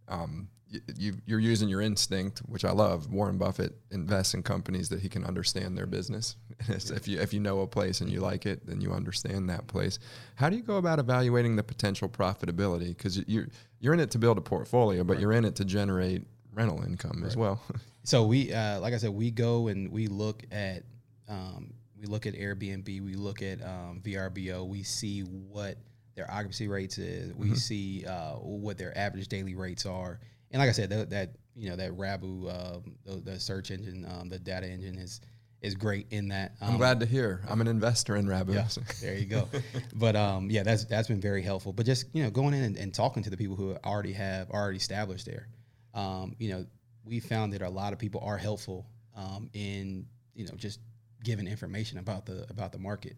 Um, 0.08 0.48
you, 0.74 0.80
you 0.96 1.14
you're 1.26 1.38
using 1.40 1.68
your 1.68 1.80
instinct, 1.80 2.40
which 2.40 2.64
I 2.64 2.72
love. 2.72 3.10
Warren 3.12 3.38
Buffett 3.38 3.74
invests 3.90 4.34
in 4.34 4.42
companies 4.42 4.88
that 4.90 5.00
he 5.00 5.08
can 5.08 5.24
understand 5.24 5.76
their 5.78 5.86
business. 5.86 6.36
If 6.68 7.08
you 7.08 7.20
if 7.20 7.32
you 7.34 7.40
know 7.40 7.60
a 7.60 7.66
place 7.66 8.00
and 8.00 8.10
you 8.10 8.20
like 8.20 8.46
it, 8.46 8.66
then 8.66 8.80
you 8.80 8.92
understand 8.92 9.48
that 9.50 9.66
place. 9.66 9.98
How 10.36 10.48
do 10.50 10.56
you 10.56 10.62
go 10.62 10.76
about 10.76 10.98
evaluating 10.98 11.56
the 11.56 11.62
potential 11.62 12.08
profitability? 12.08 12.88
Because 12.96 13.18
you're 13.28 13.48
you're 13.80 13.94
in 13.94 14.00
it 14.00 14.10
to 14.12 14.18
build 14.18 14.38
a 14.38 14.40
portfolio, 14.40 15.04
but 15.04 15.14
Right. 15.14 15.20
you're 15.22 15.32
in 15.32 15.44
it 15.44 15.54
to 15.56 15.64
generate 15.64 16.22
rental 16.52 16.82
income 16.84 17.24
as 17.24 17.36
well. 17.36 17.60
So 18.06 18.26
we, 18.26 18.52
uh, 18.52 18.80
like 18.80 18.92
I 18.92 18.98
said, 18.98 19.10
we 19.10 19.30
go 19.30 19.68
and 19.68 19.90
we 19.90 20.08
look 20.08 20.42
at, 20.52 20.82
um, 21.26 21.72
we 21.98 22.04
look 22.04 22.26
at 22.26 22.34
Airbnb, 22.34 22.86
we 23.02 23.14
look 23.14 23.40
at 23.40 23.62
um, 23.62 24.02
VRBO, 24.04 24.68
we 24.68 24.82
see 24.82 25.20
what 25.22 25.78
their 26.14 26.30
occupancy 26.30 26.68
rates 26.68 26.98
is, 26.98 27.32
we 27.34 27.48
Mhm. 27.52 27.56
see 27.56 28.04
uh, 28.04 28.34
what 28.34 28.76
their 28.76 28.92
average 28.96 29.28
daily 29.28 29.54
rates 29.54 29.86
are, 29.86 30.20
and 30.54 30.60
like 30.60 30.70
I 30.70 30.72
said, 30.72 30.88
that, 30.90 31.10
that 31.10 31.34
you 31.54 31.68
know 31.68 31.76
that 31.76 31.90
Rabbu, 31.92 32.76
um, 32.76 32.94
the, 33.04 33.16
the 33.32 33.38
search 33.40 33.70
engine, 33.70 34.06
um, 34.08 34.28
the 34.30 34.38
data 34.38 34.66
engine 34.66 34.96
is 34.96 35.20
is 35.60 35.74
great 35.74 36.06
in 36.10 36.28
that. 36.28 36.52
I'm 36.60 36.70
Um, 36.72 36.76
glad 36.76 37.00
to 37.00 37.06
hear. 37.06 37.42
I'm 37.48 37.60
an 37.60 37.66
investor 37.66 38.16
in 38.16 38.26
Rabbu. 38.26 38.54
yeah, 38.54 38.68
there 39.00 39.14
you 39.18 39.26
go. 39.26 39.48
but 39.94 40.14
um, 40.16 40.48
yeah, 40.50 40.62
that's 40.62 40.84
that's 40.84 41.08
been 41.08 41.20
very 41.20 41.42
helpful. 41.42 41.72
But 41.72 41.86
just 41.86 42.06
you 42.14 42.22
know, 42.22 42.30
going 42.30 42.54
in 42.54 42.62
and, 42.62 42.76
and 42.76 42.94
talking 42.94 43.22
to 43.24 43.30
the 43.30 43.36
people 43.36 43.56
who 43.56 43.74
already 43.84 44.12
have 44.12 44.50
already 44.50 44.76
established 44.78 45.26
there, 45.26 45.48
um, 45.92 46.34
you 46.38 46.50
know, 46.50 46.64
we 47.04 47.20
found 47.20 47.52
that 47.52 47.62
a 47.62 47.68
lot 47.68 47.92
of 47.92 47.98
people 47.98 48.20
are 48.24 48.36
helpful 48.38 48.86
um, 49.16 49.50
in 49.52 50.06
you 50.34 50.46
know 50.46 50.54
just 50.56 50.80
giving 51.24 51.46
information 51.48 51.98
about 51.98 52.26
the 52.26 52.46
about 52.50 52.70
the 52.72 52.78
market, 52.78 53.16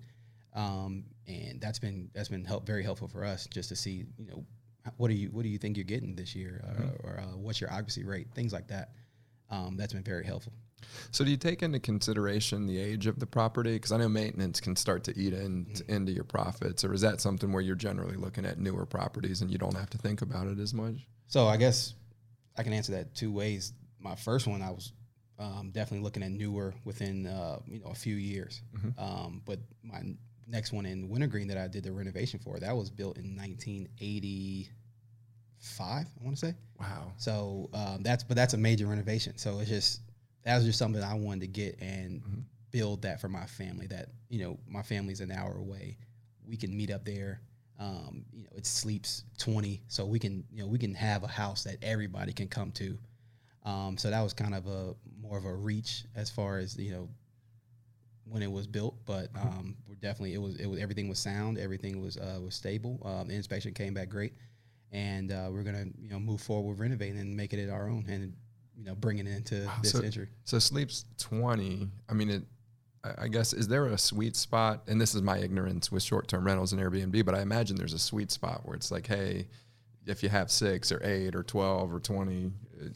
um, 0.54 1.04
and 1.26 1.60
that's 1.60 1.78
been 1.78 2.10
that's 2.14 2.28
been 2.28 2.44
help 2.44 2.66
very 2.66 2.82
helpful 2.82 3.08
for 3.08 3.24
us 3.24 3.46
just 3.46 3.68
to 3.70 3.76
see 3.76 4.04
you 4.18 4.26
know 4.28 4.44
what 4.96 5.08
do 5.08 5.14
you 5.14 5.28
what 5.28 5.42
do 5.42 5.48
you 5.48 5.58
think 5.58 5.76
you're 5.76 5.84
getting 5.84 6.14
this 6.14 6.34
year, 6.34 6.62
uh, 6.66 6.82
Mhm. 6.82 7.04
or 7.04 7.20
uh, 7.20 7.36
what's 7.36 7.60
your 7.60 7.70
occupancy 7.72 8.04
rate, 8.04 8.28
things 8.34 8.52
like 8.52 8.68
that. 8.68 8.92
Um, 9.50 9.76
that's 9.76 9.92
been 9.92 10.02
very 10.02 10.24
helpful. 10.24 10.52
So 11.10 11.24
do 11.24 11.30
you 11.30 11.36
take 11.36 11.62
into 11.62 11.78
consideration 11.80 12.66
the 12.66 12.78
age 12.78 13.06
of 13.06 13.18
the 13.18 13.26
property? 13.26 13.72
Because 13.74 13.92
I 13.92 13.96
know 13.96 14.08
maintenance 14.08 14.60
can 14.60 14.76
start 14.76 15.04
to 15.04 15.18
eat 15.18 15.32
in, 15.32 15.64
Mm-hmm. 15.66 15.90
into 15.92 16.12
your 16.12 16.24
profits, 16.24 16.84
or 16.84 16.92
is 16.92 17.00
that 17.00 17.20
something 17.20 17.52
where 17.52 17.62
you're 17.62 17.74
generally 17.76 18.16
looking 18.16 18.44
at 18.44 18.58
newer 18.58 18.86
properties 18.86 19.40
and 19.42 19.50
you 19.50 19.58
don't 19.58 19.74
have 19.76 19.90
to 19.90 19.98
think 19.98 20.22
about 20.22 20.46
it 20.48 20.58
as 20.58 20.74
much? 20.74 21.06
So 21.28 21.46
I 21.46 21.56
guess 21.56 21.94
I 22.56 22.62
can 22.62 22.72
answer 22.72 22.92
that 22.92 23.14
two 23.14 23.32
ways. 23.32 23.72
My 23.98 24.14
first 24.14 24.46
one, 24.46 24.62
I 24.62 24.70
was 24.70 24.92
um, 25.38 25.70
definitely 25.72 26.04
looking 26.04 26.22
at 26.22 26.30
newer 26.30 26.74
within 26.84 27.26
uh, 27.26 27.58
you 27.66 27.80
know 27.80 27.86
a 27.90 27.94
few 27.94 28.16
years. 28.16 28.62
Mm-hmm. 28.74 28.98
Um, 29.00 29.42
but 29.44 29.58
my 29.82 30.02
next 30.46 30.72
one 30.72 30.86
in 30.86 31.08
Wintergreen 31.08 31.48
that 31.48 31.58
I 31.58 31.66
did 31.68 31.82
the 31.84 31.92
renovation 31.92 32.38
for, 32.38 32.58
that 32.60 32.76
was 32.76 32.90
built 32.90 33.18
in 33.18 33.34
1985. 35.78 36.06
I 36.20 36.24
want 36.24 36.36
to 36.36 36.46
say. 36.46 36.54
Wow. 36.78 37.12
So 37.16 37.70
um, 37.72 38.02
that's 38.02 38.24
but 38.24 38.36
that's 38.36 38.54
a 38.54 38.58
major 38.58 38.86
renovation. 38.86 39.36
So 39.38 39.58
it's 39.60 39.68
just 39.70 40.00
that 40.44 40.56
was 40.56 40.64
just 40.64 40.78
something 40.78 41.02
I 41.02 41.14
wanted 41.14 41.40
to 41.40 41.46
get 41.48 41.80
and 41.80 42.22
Mm-hmm. 42.22 42.40
build 42.70 43.02
that 43.02 43.20
for 43.20 43.28
my 43.28 43.46
family. 43.46 43.86
That 43.86 44.08
you 44.28 44.40
know 44.40 44.58
my 44.68 44.82
family's 44.82 45.20
an 45.20 45.30
hour 45.30 45.56
away. 45.56 45.96
We 46.46 46.56
can 46.56 46.76
meet 46.76 46.90
up 46.90 47.04
there. 47.04 47.40
Um, 47.78 48.24
you 48.32 48.44
know, 48.44 48.50
it 48.56 48.64
sleeps 48.66 49.24
twenty, 49.38 49.82
so 49.88 50.06
we 50.06 50.18
can 50.18 50.44
you 50.52 50.62
know 50.62 50.66
we 50.68 50.78
can 50.78 50.94
have 50.94 51.24
a 51.24 51.28
house 51.28 51.64
that 51.64 51.76
everybody 51.82 52.32
can 52.32 52.48
come 52.48 52.70
to. 52.72 52.98
Um, 53.64 53.98
so 53.98 54.10
that 54.10 54.20
was 54.22 54.32
kind 54.32 54.54
of 54.54 54.66
a 54.66 54.94
more 55.20 55.36
of 55.36 55.44
a 55.44 55.52
reach 55.54 56.04
as 56.14 56.30
far 56.30 56.58
as 56.58 56.78
you 56.78 56.92
know 56.92 57.08
when 58.28 58.42
it 58.42 58.50
was 58.50 58.66
built, 58.66 58.96
but 59.06 59.28
um, 59.40 59.76
we're 59.88 59.94
definitely 59.96 60.34
it 60.34 60.38
was 60.38 60.56
it 60.56 60.66
was 60.66 60.80
everything 60.80 61.08
was 61.08 61.18
sound, 61.18 61.58
everything 61.58 62.00
was 62.00 62.16
uh, 62.16 62.38
was 62.42 62.54
stable. 62.54 63.00
Um, 63.04 63.28
the 63.28 63.34
inspection 63.34 63.72
came 63.74 63.94
back 63.94 64.08
great, 64.08 64.34
and 64.92 65.32
uh, 65.32 65.48
we're 65.50 65.62
gonna 65.62 65.86
you 66.00 66.10
know 66.10 66.18
move 66.18 66.40
forward 66.40 66.70
with 66.70 66.80
renovating 66.80 67.18
and 67.18 67.36
making 67.36 67.58
it 67.58 67.70
our 67.70 67.88
own, 67.88 68.06
and 68.08 68.32
you 68.76 68.84
know 68.84 68.94
bringing 68.94 69.26
it 69.26 69.36
into 69.36 69.68
this 69.82 69.92
so- 69.92 70.00
century. 70.00 70.28
So 70.44 70.58
sleeps 70.58 71.04
twenty. 71.18 71.88
I 72.08 72.14
mean, 72.14 72.30
it. 72.30 72.42
I 73.18 73.28
guess 73.28 73.52
is 73.52 73.68
there 73.68 73.86
a 73.86 73.98
sweet 73.98 74.34
spot? 74.34 74.82
And 74.88 75.00
this 75.00 75.14
is 75.14 75.22
my 75.22 75.38
ignorance 75.38 75.92
with 75.92 76.02
short-term 76.02 76.44
rentals 76.44 76.72
and 76.72 76.82
Airbnb, 76.82 77.24
but 77.24 77.36
I 77.36 77.40
imagine 77.40 77.76
there's 77.76 77.92
a 77.92 78.00
sweet 78.00 78.32
spot 78.32 78.62
where 78.64 78.74
it's 78.74 78.90
like, 78.90 79.06
hey, 79.06 79.46
if 80.06 80.24
you 80.24 80.28
have 80.28 80.50
six 80.50 80.90
or 80.90 81.00
eight 81.04 81.36
or 81.36 81.44
twelve 81.44 81.94
or 81.94 82.00
twenty, 82.00 82.50
uh, 82.80 82.88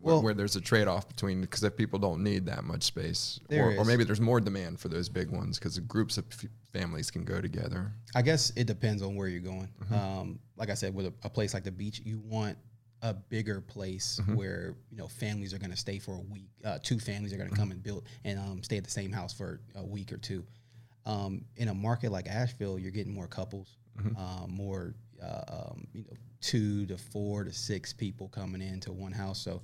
Well- 0.00 0.22
where 0.22 0.34
there's 0.34 0.56
a 0.56 0.60
trade-off 0.60 1.08
between 1.08 1.40
because 1.40 1.62
if 1.64 1.76
people 1.76 1.98
don't 1.98 2.22
need 2.22 2.46
that 2.46 2.64
much 2.64 2.84
space, 2.84 3.40
or, 3.50 3.74
or 3.76 3.84
maybe 3.84 4.04
there's 4.04 4.20
more 4.20 4.40
demand 4.40 4.78
for 4.80 4.88
those 4.88 5.08
big 5.08 5.30
ones 5.30 5.58
because 5.58 5.78
groups 5.80 6.18
of 6.18 6.24
families 6.72 7.10
can 7.10 7.24
go 7.24 7.40
together. 7.40 7.92
I 8.14 8.22
guess 8.22 8.52
it 8.56 8.66
depends 8.66 9.02
on 9.02 9.16
where 9.16 9.28
you're 9.28 9.40
going. 9.40 9.68
Mm-hmm. 9.84 9.94
Um, 9.94 10.38
like 10.56 10.70
I 10.70 10.74
said, 10.74 10.94
with 10.94 11.06
a, 11.06 11.12
a 11.24 11.30
place 11.30 11.52
like 11.54 11.64
the 11.64 11.72
beach, 11.72 12.00
you 12.04 12.20
want 12.20 12.56
a 13.02 13.14
bigger 13.14 13.60
place 13.60 14.18
Mm-hmm. 14.22 14.34
where 14.36 14.74
you 14.90 14.96
know 14.98 15.08
families 15.08 15.52
are 15.54 15.58
going 15.58 15.70
to 15.70 15.76
stay 15.76 15.98
for 15.98 16.14
a 16.14 16.20
week. 16.20 16.50
Uh, 16.64 16.78
two 16.82 16.98
families 16.98 17.32
are 17.32 17.36
going 17.36 17.50
to 17.50 17.56
come 17.56 17.70
and 17.70 17.82
build 17.82 18.04
and 18.24 18.38
um, 18.38 18.62
stay 18.62 18.76
at 18.76 18.84
the 18.84 18.90
same 18.90 19.12
house 19.12 19.32
for 19.32 19.60
a 19.76 19.84
week 19.84 20.12
or 20.12 20.16
two. 20.18 20.44
Um, 21.06 21.44
in 21.56 21.68
a 21.68 21.74
market 21.74 22.12
like 22.12 22.26
Asheville, 22.28 22.78
you're 22.78 22.90
getting 22.92 23.14
more 23.14 23.26
couples, 23.28 23.76
Mm-hmm. 24.00 24.16
um, 24.16 24.50
more 24.54 24.94
uh, 25.20 25.42
um, 25.48 25.86
you 25.92 26.02
know 26.04 26.12
two 26.40 26.86
to 26.86 26.96
four 26.96 27.42
to 27.42 27.52
six 27.52 27.92
people 27.92 28.28
coming 28.28 28.62
into 28.62 28.92
one 28.92 29.10
house. 29.10 29.40
So 29.40 29.60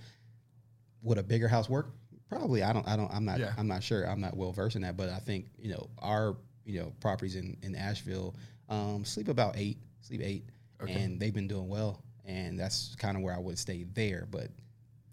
would 1.04 1.18
a 1.18 1.22
bigger 1.22 1.46
house 1.46 1.68
work? 1.68 1.90
Probably. 2.28 2.62
I 2.64 2.72
don't. 2.72 2.88
I 2.88 2.96
don't. 2.96 3.12
I'm 3.12 3.24
not. 3.24 3.38
Yeah. 3.38 3.52
I'm 3.56 3.68
not 3.68 3.82
sure. 3.82 4.04
I'm 4.04 4.20
not 4.20 4.36
well 4.36 4.50
versed 4.50 4.74
in 4.74 4.82
that. 4.82 4.96
But 4.96 5.10
I 5.10 5.18
think 5.18 5.46
you 5.58 5.70
know 5.70 5.88
our 6.00 6.36
you 6.64 6.80
know 6.80 6.92
properties 7.00 7.36
in 7.36 7.56
in 7.62 7.76
Asheville 7.76 8.34
um, 8.68 9.04
sleep 9.04 9.28
about 9.28 9.56
eight, 9.56 9.78
sleep 10.00 10.22
eight, 10.24 10.44
Okay. 10.82 10.92
and 10.94 11.20
they've 11.20 11.34
been 11.34 11.46
doing 11.46 11.68
well. 11.68 12.02
And 12.24 12.58
that's 12.58 12.96
kind 12.96 13.16
of 13.16 13.22
where 13.22 13.34
I 13.34 13.38
would 13.38 13.58
stay 13.58 13.84
there. 13.92 14.26
But 14.30 14.48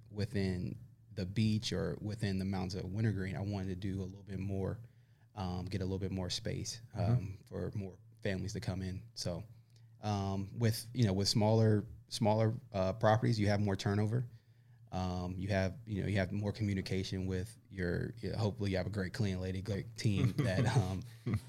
within 0.10 0.75
the 1.15 1.25
beach 1.25 1.74
or 1.74 1.98
within 2.01 2.39
the 2.39 2.45
mountains 2.45 2.75
of 2.75 2.86
Wintergreen, 2.86 3.36
I 3.36 3.41
wanted 3.41 3.67
to 3.67 3.75
do 3.75 4.00
a 4.00 4.05
little 4.05 4.24
bit 4.25 4.39
more, 4.39 4.79
um, 5.36 5.65
get 5.69 5.81
a 5.81 5.83
little 5.83 6.00
bit 6.00 6.12
more 6.12 6.29
space 6.29 6.79
um, 6.98 7.38
for 7.50 7.69
more 7.75 7.93
families 8.24 8.53
to 8.53 8.62
come 8.62 8.81
in. 8.81 9.01
So 9.13 9.43
um, 10.03 10.48
with 10.57 10.86
you 10.93 11.05
know 11.05 11.13
with 11.13 11.27
smaller 11.27 11.83
smaller 12.07 12.53
uh, 12.74 12.93
properties, 12.93 13.39
you 13.39 13.48
have 13.48 13.60
more 13.60 13.75
turnover. 13.75 14.25
Um, 14.91 15.36
you 15.38 15.48
have 15.50 15.74
you 15.86 16.01
know 16.01 16.07
you 16.10 16.17
have 16.17 16.31
more 16.31 16.51
communication 16.51 17.25
with 17.25 17.55
your. 17.69 18.13
You 18.21 18.31
know, 18.31 18.38
hopefully, 18.38 18.71
you 18.71 18.77
have 18.77 18.88
a 18.88 18.91
great 18.91 19.13
clean 19.13 19.39
lady, 19.39 19.62
great 19.62 19.95
team 19.97 20.34
that 20.39 20.67
um, 20.75 21.01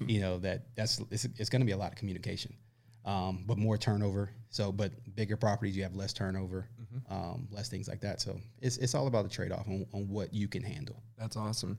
you 0.05 0.21
know 0.21 0.37
that 0.39 0.67
that's 0.75 1.01
it's, 1.11 1.25
it's 1.25 1.49
going 1.49 1.61
to 1.61 1.65
be 1.65 1.73
a 1.73 1.77
lot 1.77 1.91
of 1.91 1.97
communication, 1.97 2.53
um, 3.05 3.43
but 3.45 3.57
more 3.57 3.77
turnover. 3.77 4.29
So, 4.49 4.71
but 4.71 4.91
bigger 5.15 5.35
properties, 5.35 5.75
you 5.75 5.83
have 5.83 5.95
less 5.95 6.13
turnover, 6.13 6.69
um, 7.09 7.47
less 7.51 7.69
things 7.69 7.87
like 7.87 7.99
that. 8.01 8.21
So, 8.21 8.39
it's 8.61 8.77
it's 8.77 8.95
all 8.95 9.07
about 9.07 9.23
the 9.23 9.29
trade 9.29 9.51
off 9.51 9.67
on, 9.67 9.85
on 9.93 10.07
what 10.07 10.33
you 10.33 10.47
can 10.47 10.63
handle. 10.63 11.01
That's 11.17 11.35
awesome. 11.35 11.77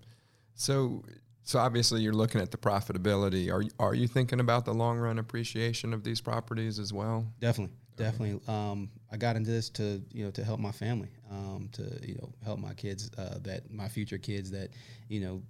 So, 0.54 1.02
so 1.42 1.58
obviously 1.58 2.00
you're 2.00 2.14
looking 2.14 2.40
at 2.40 2.50
the 2.50 2.56
profitability. 2.56 3.52
Are 3.52 3.62
you, 3.62 3.70
are 3.78 3.94
you 3.94 4.08
thinking 4.08 4.40
about 4.40 4.64
the 4.64 4.72
long 4.72 4.98
run 4.98 5.18
appreciation 5.18 5.92
of 5.92 6.02
these 6.02 6.20
properties 6.20 6.78
as 6.78 6.92
well? 6.92 7.26
Definitely, 7.40 7.76
definitely. 7.96 8.40
Um, 8.48 8.90
I 9.12 9.16
got 9.16 9.36
into 9.36 9.50
this 9.50 9.68
to 9.70 10.02
you 10.12 10.24
know 10.24 10.30
to 10.32 10.44
help 10.44 10.60
my 10.60 10.72
family, 10.72 11.10
um, 11.34 11.68
to 11.72 11.82
you 12.06 12.14
know 12.14 12.32
help 12.44 12.58
my 12.58 12.74
kids, 12.74 13.10
uh, 13.18 13.38
that 13.42 13.70
my 13.70 13.88
future 13.88 14.18
kids 14.18 14.50
that 14.52 14.70
you 15.08 15.20
know 15.20 15.42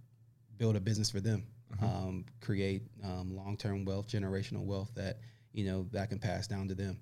build 0.57 0.77
a 0.77 0.81
business 0.81 1.11
for 1.11 1.20
them, 1.20 1.47
um, 1.83 2.25
create 2.40 2.83
um, 3.05 3.37
long 3.37 3.57
term 3.57 3.85
wealth, 3.85 4.09
generational 4.09 4.64
wealth 4.64 4.90
that 4.94 5.18
you 5.53 5.64
know 5.64 5.87
that 5.92 6.09
can 6.09 6.18
pass 6.18 6.47
down 6.47 6.68
to 6.68 6.75
them. 6.75 6.99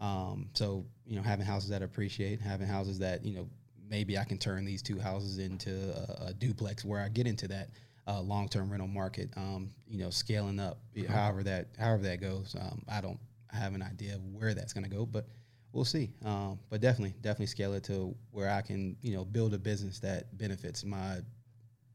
Um, 0.00 0.48
so 0.54 0.84
you 1.06 1.16
know 1.16 1.22
having 1.22 1.46
houses 1.46 1.70
that 1.70 1.82
appreciate, 1.82 2.40
having 2.40 2.66
houses 2.66 2.98
that 3.00 3.24
you 3.24 3.34
know 3.34 3.48
maybe 3.88 4.16
I 4.16 4.24
can 4.24 4.38
turn 4.38 4.64
these 4.64 4.82
two 4.82 4.98
houses 4.98 5.38
into 5.38 5.70
a, 5.70 6.28
a 6.28 6.32
duplex 6.34 6.84
where 6.84 7.00
I 7.00 7.08
get 7.08 7.26
into 7.26 7.48
that 7.48 7.70
uh, 8.06 8.20
long 8.20 8.48
term 8.48 8.70
rental 8.70 8.88
market. 8.88 9.30
Um, 9.36 9.70
you 9.88 9.98
know, 9.98 10.10
scaling 10.10 10.60
up, 10.60 10.78
however 11.08 11.42
that 11.44 11.68
however 11.78 12.02
that 12.04 12.20
goes. 12.20 12.56
Um, 12.58 12.82
I 12.88 13.00
don't 13.00 13.18
have 13.50 13.74
an 13.74 13.82
idea 13.82 14.14
of 14.14 14.24
where 14.32 14.54
that's 14.54 14.72
going 14.72 14.84
to 14.84 14.90
go, 14.90 15.04
but 15.04 15.26
we'll 15.72 15.84
see. 15.84 16.10
Um, 16.24 16.58
but 16.70 16.80
definitely, 16.80 17.14
definitely 17.20 17.46
scale 17.46 17.74
it 17.74 17.84
to 17.84 18.14
where 18.30 18.50
I 18.50 18.60
can 18.62 18.96
you 19.02 19.14
know 19.14 19.24
build 19.24 19.54
a 19.54 19.58
business 19.58 19.98
that 20.00 20.36
benefits 20.38 20.84
my 20.84 21.18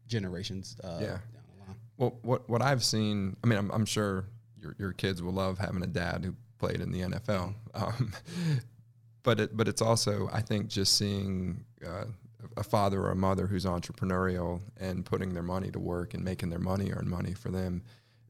generations 0.07 0.77
uh, 0.83 0.99
Yeah. 1.01 1.07
down 1.07 1.43
the 1.55 1.65
line. 1.67 1.75
Well, 1.97 2.17
what 2.21 2.49
what 2.49 2.61
I've 2.61 2.83
seen, 2.83 3.35
I 3.43 3.47
mean, 3.47 3.57
I'm, 3.59 3.71
I'm 3.71 3.85
sure 3.85 4.25
your 4.61 4.75
your 4.79 4.93
kids 4.93 5.21
will 5.21 5.33
love 5.33 5.57
having 5.59 5.83
a 5.83 5.87
dad 5.87 6.23
who 6.25 6.35
played 6.57 6.81
in 6.81 6.91
the 6.91 7.01
NFL. 7.01 7.53
Um, 7.73 8.13
but 9.23 9.39
it 9.39 9.57
but 9.57 9.67
it's 9.67 9.81
also 9.81 10.29
I 10.31 10.41
think 10.41 10.67
just 10.67 10.97
seeing 10.97 11.63
uh, 11.85 12.05
a 12.55 12.63
father 12.63 13.01
or 13.01 13.11
a 13.11 13.15
mother 13.15 13.47
who's 13.47 13.65
entrepreneurial 13.65 14.61
and 14.79 15.05
putting 15.05 15.33
their 15.33 15.43
money 15.43 15.69
to 15.71 15.79
work 15.79 16.13
and 16.13 16.23
making 16.23 16.49
their 16.49 16.59
money 16.59 16.91
earn 16.91 17.09
money 17.09 17.33
for 17.33 17.49
them. 17.49 17.83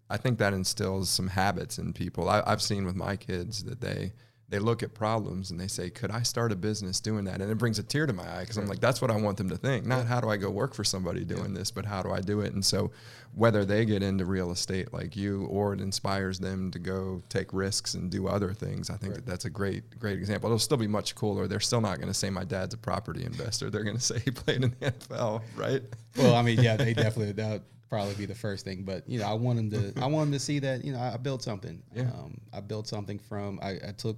I 0.10 0.16
think 0.18 0.40
that 0.40 0.54
instills 0.54 1.10
some 1.10 1.28
habits 1.28 1.78
in 1.78 1.92
people. 1.92 2.30
I, 2.30 2.42
I've 2.48 2.62
seen 2.62 2.86
with 2.86 2.96
my 2.96 3.18
kids 3.18 3.66
that 3.66 3.82
they 3.82 4.14
they 4.50 4.60
look 4.60 4.82
at 4.82 4.94
problems 4.94 5.52
and 5.52 5.60
they 5.60 5.68
say, 5.68 5.90
"Could 5.90 6.10
I 6.10 6.22
start 6.22 6.54
a 6.54 6.56
business 6.56 7.02
doing 7.02 7.26
that?" 7.26 7.42
And 7.42 7.52
it 7.52 7.58
brings 7.58 7.80
a 7.80 7.84
tear 7.84 8.06
to 8.06 8.14
my 8.14 8.38
eye 8.38 8.42
because 8.42 8.58
I'm 8.58 8.68
like, 8.68 8.80
"That's 8.80 9.02
what 9.02 9.12
I 9.12 9.18
want 9.18 9.38
them 9.38 9.50
to 9.50 9.58
think. 9.58 9.86
Not 9.86 10.08
how 10.08 10.22
do 10.22 10.30
I 10.30 10.38
go 10.38 10.50
work 10.50 10.74
for 10.74 10.86
somebody 10.86 11.26
doing 11.26 11.54
this, 11.54 11.70
but 11.70 11.86
how 11.86 12.02
do 12.02 12.12
I 12.12 12.22
do 12.22 12.40
it?" 12.40 12.54
And 12.54 12.64
so, 12.64 12.92
whether 13.36 13.66
they 13.66 13.84
get 13.84 14.02
into 14.02 14.26
real 14.26 14.52
estate 14.52 14.94
like 14.94 15.18
you, 15.18 15.46
or 15.48 15.74
it 15.74 15.82
inspires 15.82 16.40
them 16.40 16.72
to 16.72 16.80
go 16.80 17.22
take 17.28 17.52
risks 17.52 17.94
and 17.94 18.10
do 18.10 18.28
other 18.28 18.54
things, 18.54 18.90
I 18.90 18.96
think 18.96 19.16
that 19.16 19.26
that's 19.26 19.44
a 19.46 19.50
great 19.50 20.00
great 20.00 20.18
example. 20.18 20.48
It'll 20.48 20.60
still 20.60 20.78
be 20.78 20.88
much 20.88 21.14
cooler. 21.14 21.48
They're 21.48 21.60
still 21.60 21.82
not 21.82 21.98
going 21.98 22.08
to 22.08 22.14
say 22.14 22.30
my 22.30 22.46
dad's 22.46 22.74
a 22.74 22.78
property 22.78 23.26
investor. 23.26 23.70
They're 23.70 23.84
going 23.84 23.98
to 24.04 24.04
say 24.04 24.20
he 24.20 24.32
played 24.32 24.64
in 24.64 24.76
the 24.80 24.92
NFL, 24.92 25.42
right? 25.58 25.84
Well, 26.16 26.36
I 26.36 26.42
mean, 26.42 26.62
yeah, 26.62 26.78
they 26.78 26.94
definitely 26.96 27.34
that 27.34 27.52
would 27.52 27.64
probably 27.90 28.16
be 28.16 28.26
the 28.26 28.36
first 28.36 28.64
thing. 28.64 28.84
But 28.84 29.10
you 29.10 29.20
know, 29.20 29.28
I 29.28 29.34
want 29.34 29.58
them 29.58 29.94
to 29.94 30.02
I 30.02 30.06
want 30.06 30.28
them 30.28 30.32
to 30.34 30.40
see 30.40 30.60
that 30.60 30.86
you 30.86 30.94
know 30.94 31.00
I, 31.00 31.16
I 31.16 31.18
built 31.18 31.44
something. 31.44 31.84
Yeah. 31.94 32.04
Um, 32.04 32.40
I 32.54 32.62
built 32.62 32.88
something 32.88 33.20
from 33.20 33.60
I, 33.62 33.72
I 33.90 33.92
took 33.98 34.18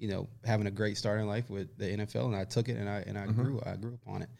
you 0.00 0.08
know 0.08 0.28
having 0.44 0.66
a 0.66 0.70
great 0.70 0.96
start 0.96 1.20
in 1.20 1.26
life 1.26 1.50
with 1.50 1.76
the 1.76 1.84
NFL, 1.84 2.24
and 2.26 2.34
I 2.34 2.44
took 2.44 2.68
it 2.68 2.76
and 2.76 2.88
I 2.88 3.04
and 3.06 3.18
I 3.18 3.26
grew 3.26 3.60
I 3.64 3.76
grew 3.76 3.94
upon 3.94 4.22
it, 4.22 4.30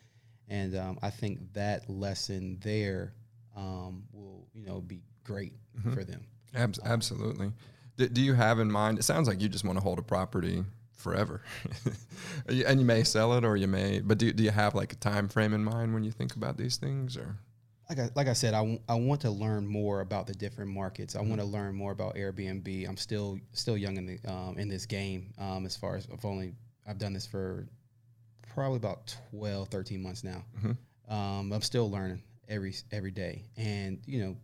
and 0.48 0.74
um, 0.76 0.98
I 1.02 1.10
think 1.10 1.52
that 1.52 1.88
lesson 1.88 2.58
there 2.62 3.12
um, 3.54 4.04
will 4.12 4.48
you 4.54 4.64
know 4.64 4.80
be 4.80 5.02
great 5.22 5.52
for 5.92 6.02
them. 6.02 6.24
Abs- 6.54 6.80
absolutely. 6.84 7.52
Do, 7.96 8.08
do 8.08 8.22
you 8.22 8.34
have 8.34 8.58
in 8.58 8.72
mind? 8.72 8.98
It 8.98 9.02
sounds 9.02 9.28
like 9.28 9.40
you 9.40 9.48
just 9.48 9.64
want 9.64 9.78
to 9.78 9.82
hold 9.82 9.98
a 9.98 10.02
property 10.02 10.64
forever, 10.92 11.42
and 12.48 12.80
you 12.80 12.86
may 12.86 13.04
sell 13.04 13.34
it, 13.34 13.44
or 13.44 13.56
you 13.56 13.68
may. 13.68 14.00
But 14.00 14.16
do 14.16 14.32
do 14.32 14.42
you 14.42 14.50
have 14.50 14.74
like 14.74 14.94
a 14.94 14.96
time 14.96 15.28
frame 15.28 15.52
in 15.52 15.62
mind 15.62 15.92
when 15.92 16.04
you 16.04 16.10
think 16.10 16.34
about 16.36 16.56
these 16.56 16.78
things, 16.78 17.18
or 17.18 17.36
like 17.90 17.98
I, 17.98 18.10
like 18.14 18.28
I 18.28 18.34
said, 18.34 18.54
I, 18.54 18.58
w- 18.60 18.78
I 18.88 18.94
want 18.94 19.20
to 19.22 19.30
learn 19.30 19.66
more 19.66 20.00
about 20.00 20.28
the 20.28 20.32
different 20.32 20.70
markets. 20.70 21.16
I 21.16 21.20
want 21.22 21.40
to 21.40 21.44
learn 21.46 21.74
more 21.74 21.90
about 21.90 22.14
Airbnb. 22.14 22.88
I'm 22.88 22.96
still 22.96 23.38
still 23.52 23.76
young 23.76 23.96
in 23.96 24.06
the 24.06 24.18
um, 24.30 24.56
in 24.58 24.68
this 24.68 24.86
game. 24.86 25.34
Um, 25.38 25.66
as 25.66 25.76
far 25.76 25.96
as 25.96 26.06
I've 26.12 26.24
only 26.24 26.54
I've 26.86 26.98
done 26.98 27.12
this 27.12 27.26
for 27.26 27.66
probably 28.54 28.76
about 28.76 29.16
12, 29.32 29.68
13 29.68 30.02
months 30.02 30.22
now. 30.24 30.44
Um, 31.08 31.52
I'm 31.52 31.62
still 31.62 31.90
learning 31.90 32.22
every 32.48 32.74
every 32.92 33.10
day, 33.10 33.42
and 33.56 33.98
you 34.06 34.20
know, 34.20 34.36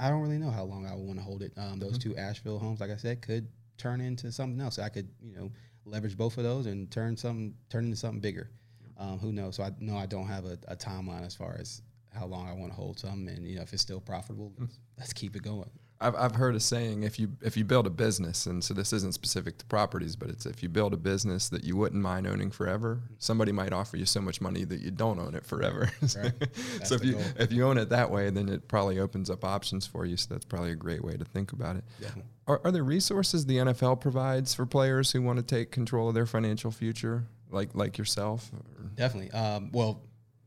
I 0.00 0.08
don't 0.08 0.22
really 0.22 0.38
know 0.38 0.50
how 0.50 0.64
long 0.64 0.86
I 0.86 0.94
want 0.94 1.18
to 1.18 1.22
hold 1.22 1.42
it. 1.42 1.52
Um, 1.58 1.78
those 1.78 1.98
two 1.98 2.16
Asheville 2.16 2.58
homes, 2.58 2.80
like 2.80 2.90
I 2.90 2.96
said, 2.96 3.20
could 3.20 3.46
turn 3.76 4.00
into 4.00 4.32
something 4.32 4.58
else. 4.58 4.78
I 4.78 4.88
could 4.88 5.10
you 5.20 5.36
know 5.36 5.50
leverage 5.84 6.16
both 6.16 6.38
of 6.38 6.44
those 6.44 6.64
and 6.64 6.90
turn 6.90 7.18
something 7.18 7.54
turn 7.68 7.84
into 7.84 7.96
something 7.98 8.20
bigger. 8.20 8.48
Um, 8.96 9.18
who 9.18 9.32
knows? 9.32 9.56
So 9.56 9.64
I 9.64 9.72
know 9.80 9.98
I 9.98 10.06
don't 10.06 10.26
have 10.28 10.46
a, 10.46 10.56
a 10.68 10.76
timeline 10.76 11.26
as 11.26 11.34
far 11.34 11.56
as 11.60 11.82
how 12.14 12.26
long 12.26 12.48
I 12.48 12.52
want 12.52 12.72
to 12.72 12.76
hold 12.76 12.98
something, 12.98 13.28
and 13.28 13.46
you 13.46 13.56
know 13.56 13.62
if 13.62 13.72
it's 13.72 13.82
still 13.82 14.00
profitable, 14.00 14.52
let's, 14.58 14.78
let's 14.98 15.12
keep 15.12 15.36
it 15.36 15.42
going. 15.42 15.70
I've, 16.00 16.16
I've 16.16 16.34
heard 16.34 16.56
a 16.56 16.60
saying 16.60 17.04
if 17.04 17.20
you 17.20 17.30
if 17.42 17.56
you 17.56 17.64
build 17.64 17.86
a 17.86 17.90
business 17.90 18.46
and 18.46 18.64
so 18.64 18.74
this 18.74 18.92
isn't 18.92 19.14
specific 19.14 19.56
to 19.58 19.64
properties 19.66 20.16
but 20.16 20.30
it's 20.30 20.46
if 20.46 20.60
you 20.60 20.68
build 20.68 20.92
a 20.92 20.96
business 20.96 21.48
that 21.50 21.62
you 21.62 21.76
wouldn't 21.76 22.02
mind 22.02 22.26
owning 22.26 22.50
forever 22.50 23.02
somebody 23.18 23.52
might 23.52 23.72
offer 23.72 23.96
you 23.96 24.04
so 24.04 24.20
much 24.20 24.40
money 24.40 24.64
that 24.64 24.80
you 24.80 24.90
don't 24.90 25.20
own 25.20 25.36
it 25.36 25.46
forever 25.46 25.88
Right. 26.20 26.32
So 26.84 26.96
if 26.96 27.04
you 27.04 27.12
goal. 27.12 27.22
if 27.38 27.52
you 27.52 27.64
own 27.64 27.78
it 27.78 27.88
that 27.90 28.10
way 28.10 28.30
then 28.30 28.48
it 28.48 28.66
probably 28.66 28.98
opens 28.98 29.30
up 29.30 29.44
options 29.44 29.86
for 29.86 30.04
you 30.04 30.16
so 30.16 30.26
that's 30.34 30.44
probably 30.44 30.72
a 30.72 30.74
great 30.74 31.04
way 31.04 31.16
to 31.16 31.24
think 31.24 31.52
about 31.52 31.76
it 31.76 31.84
Definitely. 32.00 32.32
are, 32.48 32.60
are 32.64 32.72
there 32.72 32.82
resources 32.82 33.46
the 33.46 33.58
NFL 33.58 34.00
provides 34.00 34.54
for 34.54 34.66
players 34.66 35.12
who 35.12 35.22
want 35.22 35.36
to 35.36 35.44
take 35.44 35.70
control 35.70 36.08
of 36.08 36.14
their 36.16 36.26
financial 36.26 36.72
future 36.72 37.26
like 37.52 37.76
like 37.76 37.96
yourself 37.96 38.50
or- 38.52 38.88
Definitely. 38.96 39.30
Um, 39.30 39.70
well, 39.72 40.02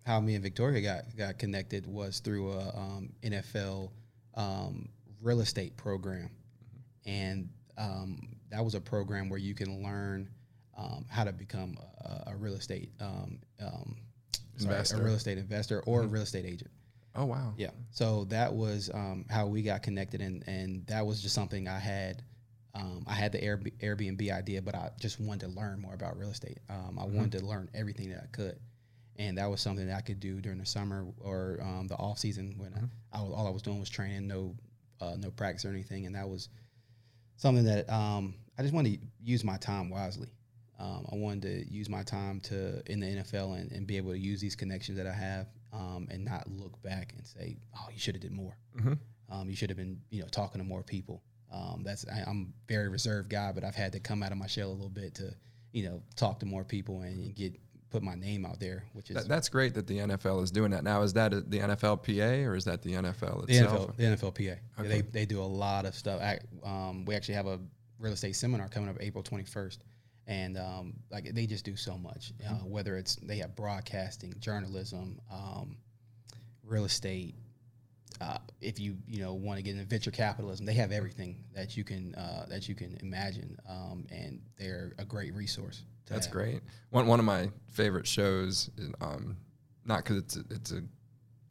how 0.06 0.20
me 0.20 0.36
and 0.36 0.44
Victoria 0.44 0.82
got 0.82 1.18
got 1.18 1.38
connected 1.40 1.86
was 1.88 2.20
through 2.20 2.52
a 2.52 2.70
um, 2.76 3.10
NFL 3.24 3.92
um, 4.36 4.90
real 5.22 5.42
estate 5.42 5.76
program, 5.78 6.30
and 7.06 7.50
um, 7.78 8.36
that 8.52 8.64
was 8.64 8.76
a 8.76 8.82
program 8.82 9.30
where 9.30 9.40
you 9.40 9.56
can 9.56 9.84
learn 9.84 10.30
um, 10.78 11.06
how 11.10 11.24
to 11.24 11.34
become 11.34 11.78
a, 12.02 12.32
a 12.32 12.36
real 12.36 12.54
estate 12.54 12.92
um, 13.02 13.40
um, 13.62 13.96
sorry, 14.58 14.76
Investor. 14.76 14.98
a 14.98 15.04
real 15.04 15.16
estate 15.16 15.38
investor 15.38 15.82
or 15.82 16.04
a 16.04 16.08
real 16.08 16.24
estate 16.24 16.46
agent. 16.46 16.72
oh 17.16 17.26
wow 17.26 17.54
Yeah. 17.58 17.72
So 17.92 18.26
that 18.26 18.54
was 18.54 18.92
um, 18.94 19.26
how 19.30 19.48
we 19.48 19.64
got 19.64 19.84
connected, 19.84 20.22
and 20.22 20.44
and 20.48 20.86
that 20.88 21.06
was 21.06 21.22
just 21.22 21.36
something 21.36 21.68
I 21.68 21.80
had. 21.80 22.24
Um, 22.76 23.06
I 23.08 23.14
had 23.14 23.32
the 23.32 23.40
Airbnb 23.40 24.30
idea, 24.34 24.62
but 24.62 24.76
I 24.76 24.92
just 25.00 25.22
wanted 25.22 25.48
to 25.48 25.56
learn 25.58 25.80
more 25.80 25.94
about 25.94 26.18
real 26.18 26.30
estate. 26.30 26.58
Um, 26.70 27.00
I 27.00 27.06
wanted 27.06 27.40
to 27.40 27.46
learn 27.46 27.70
everything 27.74 28.10
that 28.10 28.24
I 28.24 28.28
could, 28.36 28.60
and 29.18 29.38
that 29.38 29.50
was 29.50 29.62
something 29.62 29.88
that 29.88 29.96
I 29.96 30.02
could 30.02 30.20
do 30.20 30.42
during 30.42 30.58
the 30.60 30.66
summer 30.66 31.06
or 31.20 31.60
um, 31.62 31.88
the 31.88 31.96
off 31.96 32.20
season 32.20 32.56
when 32.58 32.74
I, 32.74 33.18
I 33.18 33.22
was 33.22 33.34
all 33.34 33.48
I 33.48 33.52
was 33.52 33.62
doing 33.62 33.80
was 33.80 33.90
training, 33.90 34.28
no 34.28 34.56
uh, 35.02 35.16
no 35.18 35.32
practice 35.32 35.66
or 35.66 35.70
anything, 35.70 36.06
and 36.06 36.16
that 36.16 36.28
was 36.28 36.50
something 37.38 37.66
that 37.66 37.90
um, 37.92 38.36
I 38.58 38.62
just 38.62 38.74
wanted 38.74 39.02
to 39.02 39.08
use 39.22 39.44
my 39.44 39.58
time 39.58 39.90
wisely. 39.90 40.30
Um, 40.78 41.06
I 41.12 41.16
wanted 41.16 41.42
to 41.44 41.74
use 41.74 41.90
my 41.90 42.04
time 42.04 42.42
to 42.42 42.82
in 42.92 43.00
the 43.00 43.08
NFL 43.08 43.60
and, 43.60 43.72
and 43.72 43.88
be 43.88 43.98
able 43.98 44.12
to 44.12 44.20
use 44.20 44.42
these 44.42 44.56
connections 44.56 44.98
that 44.98 45.08
I 45.08 45.14
have 45.14 45.48
um, 45.72 46.08
and 46.12 46.26
not 46.26 46.50
look 46.50 46.82
back 46.82 47.14
and 47.18 47.26
say, 47.26 47.58
"Oh, 47.78 47.88
you 47.92 48.00
should 48.00 48.16
have 48.16 48.22
did 48.22 48.32
more. 48.34 48.58
Mhm. 48.78 48.98
Um, 49.30 49.50
you 49.50 49.56
should 49.56 49.70
have 49.70 49.78
been, 49.78 50.02
you 50.10 50.22
know, 50.22 50.28
talking 50.28 50.60
to 50.60 50.68
more 50.68 50.84
people." 50.84 51.24
Um, 51.52 51.84
that's 51.86 52.06
I, 52.08 52.24
I'm 52.28 52.54
a 52.54 52.74
very 52.74 52.90
reserved 52.90 53.30
guy, 53.30 53.52
but 53.54 53.64
I've 53.64 53.76
had 53.76 53.94
to 53.94 54.00
come 54.00 54.22
out 54.24 54.32
of 54.32 54.38
my 54.38 54.48
shell 54.48 54.70
a 54.70 54.74
little 54.74 54.90
bit 54.90 55.16
to, 55.16 55.34
you 55.72 55.84
know, 55.86 56.02
talk 56.18 56.40
to 56.40 56.46
more 56.46 56.66
people 56.66 57.02
and 57.02 57.34
get 57.36 57.54
put 57.90 58.04
my 58.04 58.16
name 58.16 58.46
out 58.46 58.60
there, 58.60 58.84
which 58.94 59.10
is 59.10 59.16
that, 59.16 59.28
that's 59.28 59.48
great 59.50 59.74
that 59.76 59.88
the 59.88 60.00
NFL 60.00 60.44
is 60.44 60.52
doing 60.52 60.72
that 60.72 60.84
now 60.84 61.02
is 61.04 61.14
that 61.14 61.32
the 61.50 61.60
NFLPA 61.60 62.46
or 62.46 62.56
is 62.56 62.66
that 62.66 62.82
the 62.82 62.94
NFL 62.94 63.46
the 63.48 63.58
itself 63.60 63.96
NFL, 63.96 63.96
the 63.98 64.04
NFLPA. 64.04 64.58
Okay. 64.80 64.88
they 64.90 65.02
they 65.02 65.26
do 65.26 65.42
a 65.42 65.44
lot 65.44 65.86
of 65.86 65.96
stuff. 65.96 66.22
I, 66.22 66.40
um, 66.64 67.06
we 67.06 67.16
actually 67.16 67.36
have 67.36 67.48
a 67.48 67.60
real 68.00 68.14
estate 68.14 68.36
seminar 68.36 68.68
coming 68.68 68.90
up 68.90 68.98
April 69.00 69.24
21st, 69.24 69.78
and 70.28 70.58
um, 70.58 70.94
like 71.12 71.34
they 71.34 71.46
just 71.46 71.64
do 71.66 71.76
so 71.76 71.98
much. 71.98 72.34
Uh, 72.46 72.54
Mm-hmm. 72.56 72.70
whether 72.70 72.98
it's 72.98 73.16
they 73.18 73.38
have 73.38 73.56
broadcasting, 73.56 74.34
journalism, 74.40 75.20
um, 75.32 75.78
real 76.64 76.86
estate. 76.86 77.36
Uh, 78.22 78.38
if 78.62 78.80
you 78.80 78.96
you 79.08 79.20
know 79.22 79.34
want 79.34 79.58
to 79.58 79.64
get 79.64 79.72
into 79.76 79.86
venture 79.86 80.12
capitalism, 80.12 80.66
they 80.66 80.74
have 80.74 80.92
everything 80.94 81.44
that 81.54 81.76
you 81.76 81.84
can 81.84 82.16
uh, 82.16 82.46
that 82.50 82.68
you 82.70 82.74
can 82.76 82.98
imagine, 83.02 83.58
um, 83.70 84.06
and 84.10 84.42
they're 84.58 84.94
a 84.98 85.06
great 85.06 85.34
resource. 85.34 85.84
That's 86.08 86.28
great. 86.28 86.62
One 86.92 87.08
one 87.08 87.20
of 87.20 87.26
my 87.26 87.50
favorite 87.72 88.08
shows, 88.08 88.70
um, 89.02 89.38
not 89.86 90.04
because 90.04 90.18
it's 90.18 90.38
a, 90.38 90.44
it's 90.50 90.72
a 90.72 90.84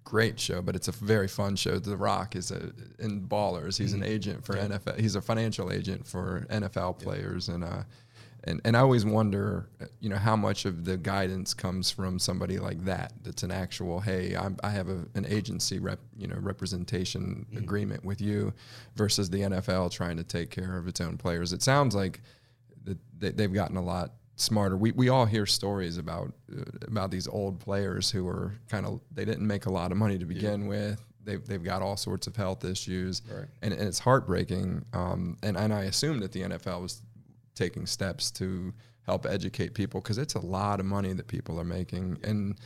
great 0.04 0.38
show, 0.38 0.60
but 0.62 0.76
it's 0.76 0.88
a 0.88 0.92
very 0.92 1.28
fun 1.28 1.56
show. 1.56 1.78
The 1.78 1.96
Rock 1.96 2.36
is 2.36 2.50
a 2.50 2.72
in 2.98 3.26
Ballers. 3.26 3.78
He's 3.78 3.92
an 3.94 4.02
agent 4.02 4.44
for 4.44 4.56
Yeah. 4.56 4.68
NFL. 4.68 5.00
He's 5.00 5.16
a 5.16 5.20
financial 5.22 5.72
agent 5.72 6.06
for 6.06 6.46
NFL 6.50 6.98
players, 6.98 7.48
and 7.48 7.64
uh, 7.64 7.82
and 8.44 8.60
and 8.64 8.76
I 8.76 8.80
always 8.80 9.04
wonder, 9.04 9.68
uh, 9.80 9.86
you 10.00 10.08
know, 10.10 10.16
how 10.18 10.36
much 10.36 10.66
of 10.66 10.84
the 10.84 10.96
guidance 10.98 11.54
comes 11.54 11.90
from 11.90 12.18
somebody 12.18 12.58
like 12.58 12.84
that. 12.84 13.12
That's 13.22 13.42
an 13.42 13.50
actual, 13.50 14.00
hey, 14.00 14.36
I'm, 14.36 14.56
I 14.62 14.68
have 14.70 14.88
a, 14.88 15.06
an 15.14 15.24
agency 15.26 15.78
rep, 15.78 15.98
you 16.16 16.26
know, 16.26 16.36
representation 16.38 17.46
agreement 17.56 18.04
with 18.04 18.20
you, 18.20 18.52
versus 18.96 19.30
the 19.30 19.40
NFL 19.40 19.90
trying 19.90 20.18
to 20.18 20.24
take 20.24 20.50
care 20.50 20.76
of 20.76 20.86
its 20.86 21.00
own 21.00 21.16
players. 21.16 21.52
It 21.54 21.62
sounds 21.62 21.94
like 21.94 22.20
that 22.84 22.98
they, 23.18 23.30
they've 23.30 23.52
gotten 23.52 23.76
a 23.78 23.82
lot 23.82 24.12
smarter. 24.36 24.76
We, 24.76 24.92
we 24.92 25.08
all 25.08 25.26
hear 25.26 25.46
stories 25.46 25.96
about 25.98 26.32
uh, 26.56 26.62
about 26.86 27.10
these 27.10 27.28
old 27.28 27.60
players 27.60 28.10
who 28.10 28.26
are 28.28 28.54
kind 28.68 28.86
of 28.86 29.00
they 29.12 29.24
didn't 29.24 29.46
make 29.46 29.66
a 29.66 29.70
lot 29.70 29.92
of 29.92 29.98
money 29.98 30.18
to 30.18 30.24
begin 30.24 30.66
with. 30.66 31.04
They've, 31.24 31.42
they've 31.42 31.62
got 31.64 31.80
all 31.80 31.96
sorts 31.96 32.26
of 32.26 32.36
health 32.36 32.66
issues, 32.66 33.22
Right. 33.30 33.46
and, 33.62 33.72
and 33.72 33.88
it's 33.88 33.98
heartbreaking. 33.98 34.84
Um, 34.92 35.38
and 35.42 35.56
and 35.56 35.72
I 35.72 35.84
assume 35.84 36.18
that 36.20 36.32
the 36.32 36.42
NFL 36.42 36.82
was 36.82 37.02
taking 37.54 37.86
steps 37.86 38.30
to 38.32 38.72
help 39.06 39.24
educate 39.26 39.72
people 39.74 40.00
because 40.00 40.18
it's 40.18 40.34
a 40.34 40.40
lot 40.40 40.80
of 40.80 40.86
money 40.86 41.12
that 41.14 41.26
people 41.26 41.58
are 41.60 41.64
making 41.64 42.18
and. 42.24 42.56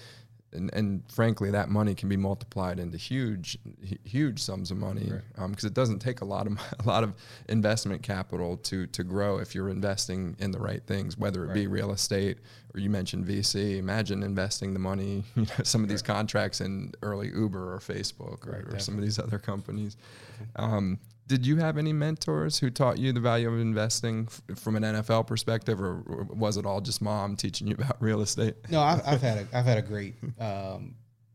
And, 0.52 0.72
and 0.72 1.02
frankly, 1.12 1.50
that 1.50 1.68
money 1.68 1.94
can 1.94 2.08
be 2.08 2.16
multiplied 2.16 2.78
into 2.80 2.96
huge, 2.96 3.58
huge 4.04 4.40
sums 4.40 4.70
of 4.70 4.78
money 4.78 5.12
because 5.48 5.64
it 5.64 5.74
doesn't 5.74 5.98
take 5.98 6.22
a 6.22 6.24
lot 6.24 6.46
of 6.46 6.58
a 6.78 6.88
lot 6.88 7.04
of 7.04 7.14
investment 7.48 8.02
capital 8.02 8.56
to 8.56 8.86
to 8.86 9.04
grow 9.04 9.38
if 9.38 9.54
you're 9.54 9.68
investing 9.68 10.36
in 10.38 10.50
the 10.50 10.58
right 10.58 10.82
things, 10.86 11.18
whether 11.18 11.44
it 11.44 11.52
be 11.52 11.66
real 11.66 11.92
estate 11.92 12.38
or 12.74 12.80
you 12.80 12.90
mentioned 12.90 13.26
VC. 13.26 13.76
Imagine 13.76 14.22
investing 14.22 14.72
the 14.72 14.78
money, 14.78 15.24
you 15.36 15.42
know, 15.42 15.64
some 15.64 15.82
of 15.82 15.88
these 15.88 16.02
contracts 16.02 16.60
in 16.60 16.92
early 17.02 17.28
Uber 17.28 17.74
or 17.74 17.78
Facebook 17.78 18.46
or, 18.46 18.52
Right, 18.52 18.74
or 18.74 18.78
some 18.78 18.94
of 18.94 19.02
these 19.02 19.18
other 19.18 19.38
companies. 19.38 19.96
Um, 20.56 20.98
did 21.28 21.46
you 21.46 21.58
have 21.58 21.76
any 21.76 21.92
mentors 21.92 22.58
who 22.58 22.70
taught 22.70 22.98
you 22.98 23.12
the 23.12 23.20
value 23.20 23.48
of 23.48 23.60
investing 23.60 24.28
f- 24.28 24.58
from 24.58 24.76
an 24.76 24.82
NFL 24.82 25.26
perspective, 25.26 25.80
or, 25.80 26.02
or 26.06 26.24
was 26.30 26.56
it 26.56 26.64
all 26.64 26.80
just 26.80 27.02
mom 27.02 27.36
teaching 27.36 27.68
you 27.68 27.74
about 27.74 28.00
real 28.00 28.22
estate? 28.22 28.54
No, 28.70 28.80
I've, 28.80 29.02
I've 29.06 29.20
had 29.20 29.38
a 29.38 29.56
I've 29.56 29.64
had 29.64 29.78
a 29.78 29.82
great 29.82 30.14
um, 30.40 30.94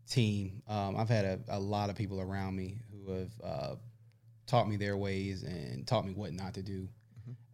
team. 0.09 0.61
Um, 0.67 0.97
I've 0.97 1.09
had 1.09 1.25
a, 1.25 1.39
a 1.49 1.59
lot 1.59 1.89
of 1.89 1.95
people 1.95 2.19
around 2.19 2.55
me 2.55 2.77
who 2.91 3.13
have 3.13 3.31
uh, 3.43 3.75
taught 4.47 4.67
me 4.67 4.75
their 4.77 4.97
ways 4.97 5.43
and 5.43 5.85
taught 5.87 6.05
me 6.05 6.13
what 6.13 6.33
not 6.33 6.55
to 6.55 6.63
do. 6.63 6.87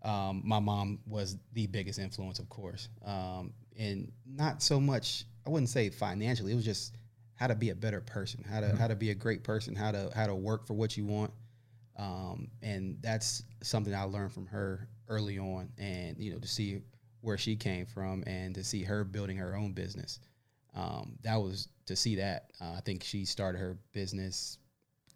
Um, 0.01 0.41
my 0.45 0.59
mom 0.59 0.99
was 1.05 1.37
the 1.53 1.67
biggest 1.67 1.99
influence, 1.99 2.39
of 2.39 2.47
course, 2.47 2.87
um, 3.05 3.53
and 3.77 4.11
not 4.25 4.63
so 4.63 4.79
much. 4.79 5.25
I 5.45 5.49
wouldn't 5.49 5.69
say 5.69 5.89
financially. 5.89 6.53
It 6.53 6.55
was 6.55 6.65
just 6.65 6.95
how 7.35 7.47
to 7.47 7.55
be 7.55 7.69
a 7.69 7.75
better 7.75 7.99
person, 8.01 8.45
how 8.49 8.61
to 8.61 8.75
how 8.77 8.87
to 8.87 8.95
be 8.95 9.11
a 9.11 9.15
great 9.15 9.43
person, 9.43 9.75
how 9.75 9.91
to 9.91 10.09
how 10.15 10.27
to 10.27 10.35
work 10.35 10.65
for 10.65 10.73
what 10.73 10.95
you 10.95 11.05
want. 11.05 11.31
Um, 11.99 12.47
and 12.61 12.97
that's 13.01 13.43
something 13.61 13.93
I 13.93 14.03
learned 14.03 14.31
from 14.31 14.45
her 14.47 14.87
early 15.09 15.37
on, 15.37 15.69
and 15.77 16.17
you 16.17 16.31
know 16.31 16.39
to 16.39 16.47
see 16.47 16.81
where 17.21 17.37
she 17.37 17.55
came 17.57 17.85
from 17.85 18.23
and 18.25 18.55
to 18.55 18.63
see 18.63 18.83
her 18.83 19.03
building 19.03 19.35
her 19.37 19.55
own 19.55 19.73
business. 19.73 20.19
Um, 20.73 21.17
that 21.23 21.35
was 21.35 21.67
to 21.87 21.95
see 21.95 22.15
that. 22.15 22.51
Uh, 22.61 22.75
I 22.77 22.81
think 22.81 23.03
she 23.03 23.25
started 23.25 23.57
her 23.59 23.77
business 23.91 24.57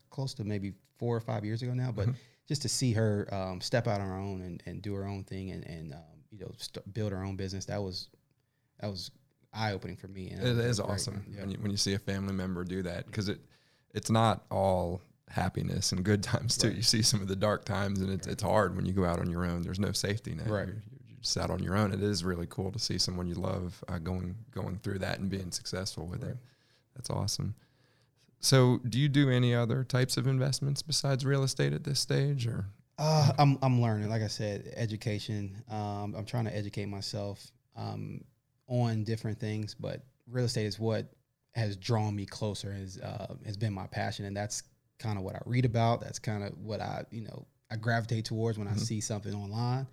close 0.09 0.33
to 0.35 0.43
maybe 0.43 0.73
four 0.97 1.15
or 1.15 1.21
five 1.21 1.45
years 1.45 1.61
ago 1.61 1.73
now, 1.73 1.91
but 1.91 2.09
just 2.47 2.61
to 2.63 2.69
see 2.69 2.91
her 2.91 3.27
um, 3.33 3.61
step 3.61 3.87
out 3.87 4.01
on 4.01 4.07
her 4.07 4.17
own 4.17 4.41
and, 4.41 4.61
and 4.65 4.81
do 4.81 4.93
her 4.93 5.05
own 5.07 5.23
thing 5.23 5.51
and, 5.51 5.65
and 5.65 5.93
um, 5.93 5.99
you 6.31 6.39
know 6.39 6.51
st- 6.57 6.93
build 6.93 7.13
her 7.13 7.23
own 7.23 7.37
business, 7.37 7.65
that 7.65 7.81
was 7.81 8.09
that 8.81 8.89
was 8.89 9.09
eye 9.53 9.71
opening 9.71 9.95
for 9.95 10.07
me. 10.09 10.31
And 10.31 10.41
It 10.45 10.57
great. 10.79 10.89
awesome 10.89 11.23
Yeah. 11.29 11.41
when, 11.41 11.51
you, 11.51 11.57
when 11.61 11.71
you 11.71 11.77
see 11.77 11.93
a 11.93 11.99
family 11.99 12.33
member 12.33 12.63
do 12.65 12.83
that 12.83 13.05
because 13.05 13.29
it 13.29 13.39
it's 13.93 14.09
not 14.09 14.43
all 14.51 15.01
happiness 15.33 15.91
and 15.91 16.03
good 16.03 16.23
times 16.31 16.57
too. 16.57 16.67
Right. 16.67 16.77
You 16.77 16.83
see 16.83 17.01
some 17.01 17.21
of 17.21 17.27
the 17.27 17.35
dark 17.35 17.65
times 17.65 17.99
and 17.99 18.09
it's, 18.11 18.27
it's 18.27 18.43
hard 18.43 18.75
when 18.75 18.85
you 18.85 18.93
go 18.93 19.05
out 19.05 19.19
on 19.19 19.29
your 19.29 19.45
own. 19.45 19.61
There's 19.61 19.79
no 19.79 19.91
safety 19.91 20.33
net. 20.35 20.47
Right. 20.47 20.67
You're, 20.67 20.83
you're 21.07 21.17
just 21.21 21.37
out 21.37 21.49
on 21.49 21.61
your 21.61 21.75
own. 21.75 21.91
It 21.91 22.01
is 22.01 22.23
really 22.23 22.47
cool 22.49 22.71
to 22.71 22.79
see 22.79 22.97
someone 22.97 23.27
you 23.27 23.35
love 23.35 23.83
uh, 23.87 23.97
going 23.97 24.35
going 24.51 24.79
through 24.83 24.99
that 24.99 25.19
and 25.19 25.29
being 25.29 25.51
successful 25.51 26.05
with 26.05 26.23
it. 26.23 26.37
That's 26.95 27.09
awesome. 27.09 27.55
So, 28.39 28.79
do 28.89 28.99
you 28.99 29.07
do 29.07 29.29
any 29.29 29.55
other 29.55 29.85
types 29.85 30.17
of 30.17 30.27
investments 30.27 30.81
besides 30.81 31.25
real 31.25 31.43
estate 31.43 31.71
at 31.71 31.85
this 31.85 31.99
stage, 31.99 32.45
or 32.45 32.65
Uh, 32.97 33.31
I'm 33.39 33.57
I'm 33.61 33.81
learning. 33.81 34.09
Like 34.09 34.21
I 34.21 34.27
said, 34.27 34.73
education. 34.75 35.63
Um, 35.69 36.13
I'm 36.15 36.25
trying 36.25 36.45
to 36.45 36.55
educate 36.55 36.87
myself 36.87 37.51
um, 37.77 38.21
on 38.67 39.05
different 39.05 39.39
things, 39.39 39.73
but 39.73 40.03
real 40.29 40.45
estate 40.45 40.65
is 40.65 40.77
what 40.77 41.07
has 41.55 41.77
drawn 41.77 42.15
me 42.15 42.25
closer. 42.25 42.73
Has 42.73 42.99
uh, 42.99 43.33
has 43.45 43.55
been 43.55 43.73
my 43.73 43.87
passion, 43.87 44.25
and 44.25 44.35
that's 44.35 44.63
kind 45.03 45.17
of 45.17 45.23
what 45.23 45.35
I 45.35 45.41
read 45.45 45.65
about. 45.65 46.01
That's 46.01 46.19
kind 46.19 46.43
of 46.43 46.57
what 46.57 46.81
I 46.81 47.03
you 47.11 47.21
know 47.21 47.45
I 47.69 47.75
gravitate 47.75 48.25
towards 48.25 48.57
when 48.57 48.67
I 48.67 48.75
see 48.75 49.01
something 49.01 49.33
online, 49.33 49.87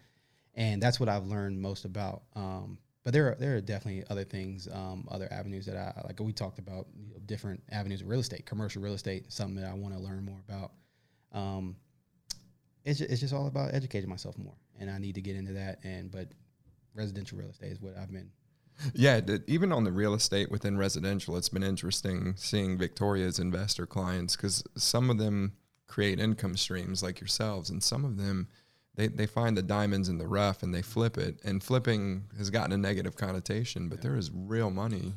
and 0.54 0.82
that's 0.82 1.00
what 1.00 1.08
I've 1.08 1.26
learned 1.26 1.60
most 1.60 1.84
about. 1.84 2.22
Um, 2.34 2.78
but 3.02 3.12
there 3.12 3.28
are 3.28 3.34
there 3.34 3.56
are 3.56 3.60
definitely 3.60 4.04
other 4.10 4.24
things, 4.24 4.68
um, 4.72 5.08
other 5.10 5.28
avenues 5.32 5.66
that 5.66 5.76
I 5.76 6.00
like. 6.04 6.20
We 6.20 6.32
talked 6.32 6.58
about 6.58 6.86
you 6.96 7.14
know, 7.14 7.20
different 7.26 7.62
avenues 7.70 8.02
of 8.02 8.08
real 8.08 8.20
estate, 8.20 8.46
commercial 8.46 8.82
real 8.82 8.94
estate, 8.94 9.32
something 9.32 9.56
that 9.56 9.70
I 9.70 9.74
want 9.74 9.94
to 9.94 10.00
learn 10.00 10.24
more 10.24 10.40
about. 10.48 10.72
Um, 11.32 11.76
it's 12.84 12.98
just, 12.98 13.10
it's 13.10 13.20
just 13.20 13.34
all 13.34 13.46
about 13.46 13.74
educating 13.74 14.08
myself 14.08 14.36
more, 14.38 14.56
and 14.78 14.90
I 14.90 14.98
need 14.98 15.14
to 15.14 15.22
get 15.22 15.36
into 15.36 15.54
that. 15.54 15.80
And 15.82 16.10
but 16.10 16.28
residential 16.94 17.38
real 17.38 17.50
estate 17.50 17.72
is 17.72 17.80
what 17.80 17.96
I've 17.96 18.12
been 18.12 18.30
Yeah, 18.94 19.20
even 19.46 19.72
on 19.72 19.84
the 19.84 19.92
real 19.92 20.14
estate 20.14 20.50
within 20.50 20.78
residential, 20.78 21.36
it's 21.36 21.48
been 21.48 21.62
interesting 21.62 22.34
seeing 22.36 22.78
Victoria's 22.78 23.38
investor 23.38 23.86
clients 23.86 24.36
because 24.36 24.64
some 24.76 25.10
of 25.10 25.18
them 25.18 25.52
create 25.86 26.18
income 26.20 26.56
streams 26.56 27.02
like 27.02 27.20
yourselves, 27.20 27.70
and 27.70 27.82
some 27.82 28.04
of 28.04 28.16
them 28.16 28.48
they, 29.00 29.08
they 29.08 29.26
find 29.26 29.56
the 29.56 29.62
diamonds 29.62 30.08
in 30.08 30.18
the 30.18 30.26
rough 30.26 30.62
and 30.62 30.74
they 30.74 30.82
flip 30.82 31.16
it. 31.16 31.40
And 31.44 31.62
flipping 31.62 32.24
has 32.36 32.50
gotten 32.50 32.72
a 32.72 32.76
negative 32.76 33.16
connotation, 33.16 33.88
but 33.88 33.98
yeah. 33.98 34.02
there 34.02 34.16
is 34.16 34.30
real 34.32 34.70
money 34.70 35.14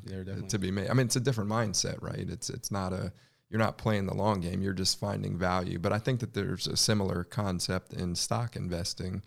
to 0.47 0.59
be 0.59 0.71
made. 0.71 0.89
I 0.89 0.93
mean, 0.93 1.07
it's 1.07 1.15
a 1.15 1.21
different 1.21 1.49
mindset, 1.49 2.01
right? 2.01 2.25
It's 2.29 2.49
it's 2.49 2.71
not 2.71 2.93
a 2.93 3.11
you're 3.49 3.59
not 3.59 3.77
playing 3.77 4.05
the 4.07 4.15
long 4.15 4.41
game. 4.41 4.61
You're 4.61 4.73
just 4.73 4.99
finding 4.99 5.37
value. 5.37 5.79
But 5.79 5.93
I 5.93 5.99
think 5.99 6.21
that 6.21 6.33
there's 6.33 6.65
a 6.65 6.77
similar 6.77 7.23
concept 7.23 7.93
in 7.93 8.15
stock 8.15 8.55
investing 8.55 9.21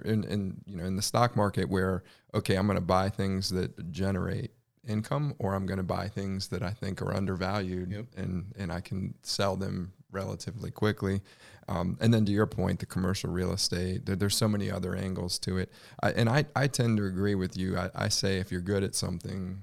in, 0.00 0.24
in 0.24 0.56
you 0.66 0.76
know 0.76 0.84
in 0.84 0.96
the 0.96 1.02
stock 1.02 1.36
market 1.36 1.68
where 1.68 2.02
okay 2.34 2.56
i'm 2.56 2.66
going 2.66 2.76
to 2.76 2.80
buy 2.80 3.08
things 3.08 3.50
that 3.50 3.90
generate 3.90 4.50
income 4.86 5.34
or 5.38 5.54
i'm 5.54 5.66
going 5.66 5.78
to 5.78 5.84
buy 5.84 6.08
things 6.08 6.48
that 6.48 6.62
i 6.62 6.70
think 6.70 7.00
are 7.00 7.14
undervalued 7.14 7.92
yep. 7.92 8.06
and 8.16 8.52
and 8.58 8.72
i 8.72 8.80
can 8.80 9.14
sell 9.22 9.56
them 9.56 9.92
relatively 10.12 10.70
quickly. 10.70 11.20
Um, 11.68 11.96
and 12.00 12.12
then 12.12 12.24
to 12.26 12.32
your 12.32 12.46
point 12.46 12.78
the 12.78 12.86
commercial 12.86 13.30
real 13.30 13.52
estate 13.52 14.06
there, 14.06 14.14
there's 14.14 14.36
so 14.36 14.48
many 14.48 14.70
other 14.70 14.94
angles 14.94 15.38
to 15.40 15.58
it. 15.58 15.72
I, 16.02 16.10
and 16.12 16.28
I, 16.28 16.44
I 16.54 16.68
tend 16.68 16.98
to 16.98 17.06
agree 17.06 17.34
with 17.34 17.56
you. 17.56 17.76
I, 17.76 17.90
I 17.94 18.08
say 18.08 18.38
if 18.38 18.52
you're 18.52 18.60
good 18.60 18.84
at 18.84 18.94
something 18.94 19.62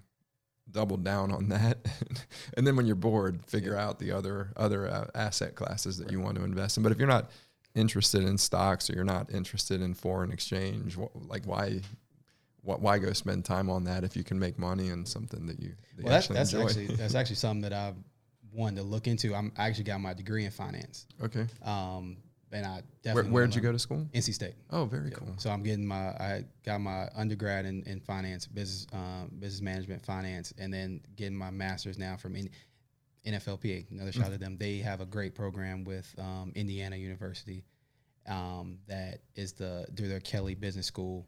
double 0.72 0.98
down 0.98 1.32
on 1.32 1.50
that. 1.50 1.78
And 2.58 2.66
then 2.66 2.76
when 2.76 2.86
you're 2.86 2.96
bored 2.96 3.46
figure 3.46 3.78
out 3.78 4.00
the 4.00 4.12
other 4.12 4.52
other 4.58 4.88
uh, 4.88 5.08
asset 5.16 5.56
classes 5.56 5.98
that 5.98 6.06
right. 6.06 6.12
you 6.12 6.20
want 6.20 6.38
to 6.38 6.44
invest 6.44 6.78
in. 6.78 6.84
But 6.84 6.92
if 6.92 6.98
you're 6.98 7.08
not 7.08 7.30
interested 7.76 8.24
in 8.24 8.38
stocks 8.38 8.90
or 8.90 8.94
you're 8.94 9.04
not 9.04 9.32
interested 9.32 9.82
in 9.82 9.94
foreign 9.94 10.32
exchange, 10.32 10.98
like 11.28 11.46
why 11.46 11.82
what 12.62 12.82
why 12.82 13.00
go 13.00 13.14
spend 13.14 13.46
time 13.46 13.70
on 13.70 13.86
that 13.86 14.04
if 14.04 14.16
you 14.16 14.24
can 14.24 14.38
make 14.40 14.60
money 14.60 14.90
in 14.90 15.06
something 15.06 15.46
that 15.48 15.60
you, 15.60 15.74
that 15.96 16.06
well, 16.06 16.14
that's, 16.14 16.28
that's 16.28 16.54
actually 16.54 16.88
that's 16.96 17.16
actually 17.16 17.38
something 17.38 17.62
that 17.62 17.74
I've 17.74 17.96
wanted 18.54 18.78
to 18.78 18.84
look 18.84 19.08
into. 19.08 19.34
I'm 19.36 19.52
I 19.58 19.68
actually 19.68 19.86
got 19.86 20.02
my 20.02 20.14
degree 20.14 20.46
in 20.46 20.52
finance. 20.52 21.06
Okay. 21.24 21.48
Um, 21.64 22.18
and 22.52 22.66
I 22.66 22.82
definitely 23.04 23.32
where, 23.32 23.46
did 23.46 23.56
you 23.56 23.62
go 23.62 23.72
to 23.72 23.80
school? 23.80 24.08
NC 24.14 24.34
State. 24.34 24.56
Oh, 24.72 24.86
very 24.86 25.10
yeah. 25.10 25.16
cool. 25.16 25.34
So 25.38 25.52
I'm 25.52 25.62
getting 25.62 25.86
my 25.86 25.96
I 25.96 26.46
got 26.66 26.82
my 26.82 27.08
undergrad 27.16 27.66
in, 27.66 27.84
in 27.84 28.00
finance, 28.00 28.48
business 28.48 28.88
um, 28.94 29.32
business 29.40 29.62
management, 29.62 30.04
finance, 30.04 30.54
and 30.58 30.74
then 30.74 31.02
getting 31.16 31.38
my 31.38 31.52
master's 31.52 31.98
now 31.98 32.18
from 32.18 32.36
in, 32.36 32.50
NFLPA. 33.26 33.92
Another 33.92 34.12
shout 34.12 34.26
mm-hmm. 34.26 34.34
to 34.34 34.40
them. 34.40 34.58
They 34.58 34.78
have 34.78 35.02
a 35.02 35.06
great 35.06 35.36
program 35.36 35.84
with 35.84 36.14
um, 36.18 36.52
Indiana 36.56 36.96
University 36.96 37.64
um, 38.28 38.80
that 38.88 39.20
is 39.36 39.54
the 39.54 39.88
through 39.96 40.08
their 40.08 40.20
Kelley 40.20 40.56
Business 40.56 40.86
School 40.86 41.28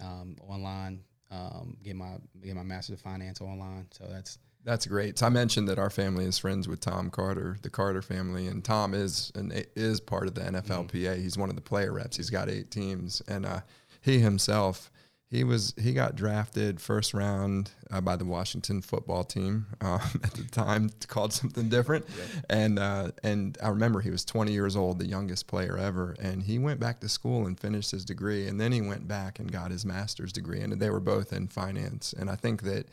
um, 0.00 0.36
online. 0.40 1.02
Um, 1.30 1.76
get 1.82 1.96
my 1.96 2.16
get 2.42 2.54
my 2.54 2.62
master's 2.62 2.94
of 2.94 3.00
finance 3.00 3.40
online. 3.40 3.86
So 3.90 4.06
that's 4.08 4.38
that's 4.64 4.86
great. 4.86 5.18
So 5.18 5.26
I 5.26 5.28
mentioned 5.28 5.68
that 5.68 5.78
our 5.78 5.90
family 5.90 6.24
is 6.24 6.38
friends 6.38 6.66
with 6.66 6.80
Tom 6.80 7.10
Carter, 7.10 7.56
the 7.62 7.70
Carter 7.70 8.02
family, 8.02 8.48
and 8.48 8.64
Tom 8.64 8.94
is 8.94 9.30
an, 9.36 9.52
is 9.76 10.00
part 10.00 10.26
of 10.26 10.34
the 10.34 10.40
NFLPA. 10.40 10.88
Mm-hmm. 10.90 11.22
He's 11.22 11.38
one 11.38 11.50
of 11.50 11.56
the 11.56 11.62
player 11.62 11.92
reps. 11.92 12.16
He's 12.16 12.30
got 12.30 12.48
eight 12.48 12.70
teams, 12.70 13.22
and 13.28 13.46
uh, 13.46 13.60
he 14.00 14.18
himself 14.18 14.90
he 15.28 15.42
was 15.42 15.74
he 15.76 15.92
got 15.92 16.14
drafted 16.14 16.80
first 16.80 17.12
round 17.12 17.72
uh, 17.90 18.00
by 18.00 18.14
the 18.14 18.24
Washington 18.24 18.80
football 18.80 19.24
team 19.24 19.66
uh, 19.80 19.98
at 20.22 20.32
the 20.34 20.44
time 20.44 20.90
called 21.08 21.32
something 21.32 21.68
different. 21.68 22.06
And 22.48 22.78
uh, 22.78 23.10
and 23.24 23.58
I 23.62 23.68
remember 23.68 24.00
he 24.00 24.10
was 24.10 24.24
20 24.24 24.52
years 24.52 24.76
old 24.76 25.00
the 25.00 25.06
youngest 25.06 25.48
player 25.48 25.76
ever 25.76 26.14
and 26.20 26.44
he 26.44 26.58
went 26.58 26.78
back 26.78 27.00
to 27.00 27.08
school 27.08 27.46
and 27.46 27.58
finished 27.58 27.90
his 27.90 28.04
degree 28.04 28.46
and 28.46 28.60
then 28.60 28.70
he 28.70 28.80
went 28.80 29.08
back 29.08 29.40
and 29.40 29.50
got 29.50 29.72
his 29.72 29.84
master's 29.84 30.32
degree 30.32 30.60
and 30.60 30.72
they 30.74 30.90
were 30.90 31.00
both 31.00 31.32
in 31.32 31.48
finance. 31.48 32.14
And 32.16 32.30
I 32.30 32.36
think 32.36 32.62
that 32.62 32.86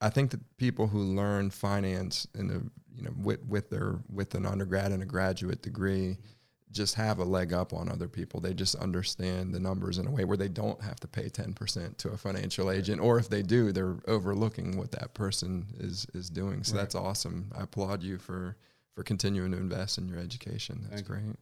I 0.00 0.10
think 0.10 0.30
that 0.30 0.40
people 0.58 0.86
who 0.86 1.00
learn 1.00 1.50
finance 1.50 2.26
in 2.36 2.50
a 2.50 2.96
you 2.96 3.02
know 3.02 3.14
with 3.20 3.44
with 3.46 3.68
their 3.68 3.98
with 4.12 4.36
an 4.36 4.46
undergrad 4.46 4.92
and 4.92 5.02
a 5.02 5.06
graduate 5.06 5.60
degree 5.60 6.18
just 6.72 6.94
have 6.94 7.18
a 7.18 7.24
leg 7.24 7.52
up 7.52 7.72
on 7.72 7.88
other 7.88 8.08
people. 8.08 8.40
They 8.40 8.54
just 8.54 8.74
understand 8.76 9.54
the 9.54 9.60
numbers 9.60 9.98
in 9.98 10.06
a 10.06 10.10
way 10.10 10.24
where 10.24 10.36
they 10.36 10.48
don't 10.48 10.80
have 10.82 10.98
to 11.00 11.08
pay 11.08 11.28
10% 11.28 11.96
to 11.98 12.08
a 12.10 12.16
financial 12.16 12.70
agent 12.70 13.00
or 13.00 13.18
if 13.18 13.28
they 13.28 13.42
do, 13.42 13.72
they're 13.72 13.96
overlooking 14.08 14.76
what 14.76 14.90
that 14.92 15.14
person 15.14 15.66
is 15.78 16.06
is 16.14 16.30
doing. 16.30 16.64
So 16.64 16.74
right. 16.74 16.80
that's 16.80 16.94
awesome. 16.94 17.50
I 17.56 17.62
applaud 17.62 18.02
you 18.02 18.18
for 18.18 18.56
for 18.94 19.02
continuing 19.02 19.52
to 19.52 19.58
invest 19.58 19.98
in 19.98 20.08
your 20.08 20.18
education. 20.18 20.86
That's 20.90 21.02
Thank 21.02 21.06
great. 21.06 21.36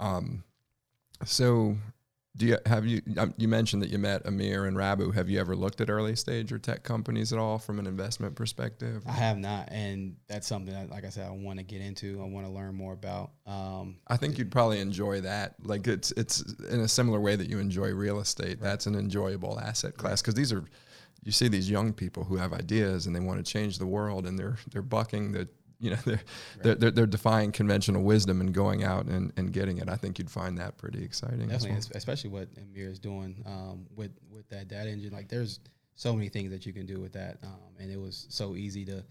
Um, 0.00 0.42
so 1.24 1.76
do 2.36 2.46
you 2.46 2.58
have 2.66 2.86
you 2.86 3.00
um, 3.16 3.32
you 3.36 3.48
mentioned 3.48 3.82
that 3.82 3.90
you 3.90 3.98
met 3.98 4.26
Amir 4.26 4.66
and 4.66 4.76
Rabbu? 4.76 5.14
Have 5.14 5.28
you 5.28 5.40
ever 5.40 5.56
looked 5.56 5.80
at 5.80 5.88
early 5.88 6.14
stage 6.16 6.52
or 6.52 6.58
tech 6.58 6.82
companies 6.82 7.32
at 7.32 7.38
all 7.38 7.58
from 7.58 7.78
an 7.78 7.86
investment 7.86 8.34
perspective? 8.34 9.02
I 9.06 9.12
have 9.12 9.38
not, 9.38 9.68
and 9.70 10.16
that's 10.28 10.46
something 10.46 10.74
that, 10.74 10.90
like 10.90 11.04
I 11.04 11.08
said, 11.08 11.26
I 11.26 11.30
want 11.30 11.58
to 11.58 11.64
get 11.64 11.80
into. 11.80 12.20
I 12.20 12.26
want 12.26 12.46
to 12.46 12.52
learn 12.52 12.74
more 12.74 12.92
about. 12.92 13.30
Um, 13.46 13.96
I 14.08 14.16
think 14.16 14.38
you'd 14.38 14.50
probably 14.50 14.80
enjoy 14.80 15.22
that. 15.22 15.54
Like 15.62 15.86
it's 15.86 16.12
it's 16.12 16.42
in 16.70 16.80
a 16.80 16.88
similar 16.88 17.20
way 17.20 17.36
that 17.36 17.48
you 17.48 17.58
enjoy 17.58 17.92
real 17.92 18.20
estate. 18.20 18.60
Right. 18.60 18.60
That's 18.60 18.86
an 18.86 18.94
enjoyable 18.94 19.58
asset 19.58 19.96
class 19.96 20.20
because 20.20 20.34
these 20.34 20.52
are 20.52 20.64
you 21.24 21.32
see 21.32 21.48
these 21.48 21.70
young 21.70 21.92
people 21.92 22.24
who 22.24 22.36
have 22.36 22.52
ideas 22.52 23.06
and 23.06 23.16
they 23.16 23.20
want 23.20 23.44
to 23.44 23.50
change 23.50 23.78
the 23.78 23.86
world 23.86 24.26
and 24.26 24.38
they're 24.38 24.56
they're 24.72 24.82
bucking 24.82 25.32
the 25.32 25.48
you 25.78 25.90
know 25.90 25.96
they're, 26.04 26.14
right. 26.14 26.24
they're, 26.62 26.74
they're, 26.74 26.90
they're 26.90 27.06
defying 27.06 27.52
conventional 27.52 28.02
wisdom 28.02 28.40
and 28.40 28.52
going 28.52 28.84
out 28.84 29.06
and, 29.06 29.32
and 29.36 29.52
getting 29.52 29.78
it. 29.78 29.88
I 29.88 29.96
think 29.96 30.18
you'd 30.18 30.30
find 30.30 30.58
that 30.58 30.76
pretty 30.78 31.04
exciting. 31.04 31.48
Definitely, 31.48 31.70
well. 31.72 31.90
especially 31.94 32.30
what 32.30 32.48
Amir 32.56 32.90
is 32.90 32.98
doing 32.98 33.42
um, 33.46 33.86
with 33.94 34.12
with 34.30 34.48
that 34.50 34.68
data 34.68 34.90
engine. 34.90 35.12
Like 35.12 35.28
there's 35.28 35.60
so 35.94 36.14
many 36.14 36.28
things 36.28 36.50
that 36.50 36.66
you 36.66 36.72
can 36.72 36.86
do 36.86 37.00
with 37.00 37.12
that, 37.12 37.38
um, 37.42 37.76
and 37.78 37.90
it 37.90 38.00
was 38.00 38.26
so 38.28 38.56
easy 38.56 38.84
to 38.86 39.04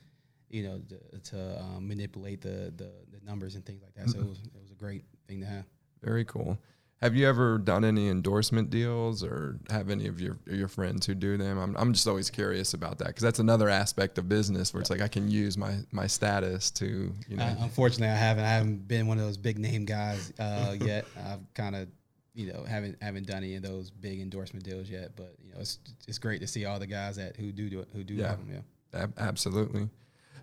you 0.49 0.63
know 0.63 0.81
to, 0.89 1.19
to 1.31 1.59
um, 1.59 1.87
manipulate 1.87 2.41
the, 2.41 2.73
the, 2.75 2.91
the 3.11 3.25
numbers 3.25 3.55
and 3.55 3.65
things 3.65 3.81
like 3.81 3.93
that. 3.95 4.09
So 4.09 4.19
it 4.19 4.27
was 4.27 4.39
it 4.39 4.61
was 4.61 4.71
a 4.71 4.75
great 4.75 5.03
thing 5.27 5.41
to 5.41 5.45
have. 5.45 5.65
Very 6.01 6.25
cool. 6.25 6.57
Have 7.01 7.13
you 7.15 7.27
ever 7.27 7.57
done 7.57 7.83
any 7.83 8.07
endorsement 8.07 8.69
deals 8.69 9.21
or 9.21 9.59
have 9.69 9.89
any 9.89 10.07
of 10.07 10.21
your 10.21 10.37
your 10.47 10.69
friends 10.69 11.05
who 11.05 11.13
do 11.13 11.37
them? 11.37 11.57
I'm, 11.57 11.75
I'm 11.75 11.93
just 11.93 12.07
always 12.07 12.29
curious 12.29 12.73
about 12.73 12.99
that 12.99 13.07
because 13.07 13.21
that's 13.21 13.39
another 13.39 13.69
aspect 13.69 14.17
of 14.17 14.29
business 14.29 14.73
where 14.73 14.79
it's 14.79 14.89
like 14.89 15.01
I 15.01 15.09
can 15.09 15.29
use 15.29 15.57
my 15.57 15.75
my 15.91 16.07
status 16.07 16.71
to 16.71 17.13
you 17.27 17.37
know. 17.37 17.43
Uh, 17.43 17.55
unfortunately, 17.59 18.07
I 18.07 18.17
haven't. 18.17 18.45
I 18.45 18.49
haven't 18.49 18.87
been 18.87 19.07
one 19.07 19.19
of 19.19 19.25
those 19.25 19.37
big 19.37 19.59
name 19.59 19.83
guys 19.83 20.31
uh, 20.39 20.75
yet. 20.81 21.05
I've 21.25 21.41
kind 21.53 21.75
of 21.75 21.89
you 22.33 22.53
know 22.53 22.63
haven't 22.63 22.97
haven't 23.01 23.27
done 23.27 23.43
any 23.43 23.55
of 23.55 23.61
those 23.61 23.91
big 23.91 24.21
endorsement 24.21 24.63
deals 24.63 24.89
yet. 24.89 25.17
But 25.17 25.35
you 25.43 25.51
know 25.51 25.59
it's 25.59 25.79
it's 26.07 26.17
great 26.17 26.39
to 26.41 26.47
see 26.47 26.63
all 26.63 26.79
the 26.79 26.87
guys 26.87 27.17
that 27.17 27.35
who 27.35 27.51
do, 27.51 27.69
do 27.69 27.81
it, 27.81 27.89
who 27.91 28.05
do 28.05 28.13
yeah. 28.13 28.29
have 28.29 28.37
them. 28.39 28.63
Yeah, 28.93 29.01
Ab- 29.01 29.13
absolutely. 29.17 29.89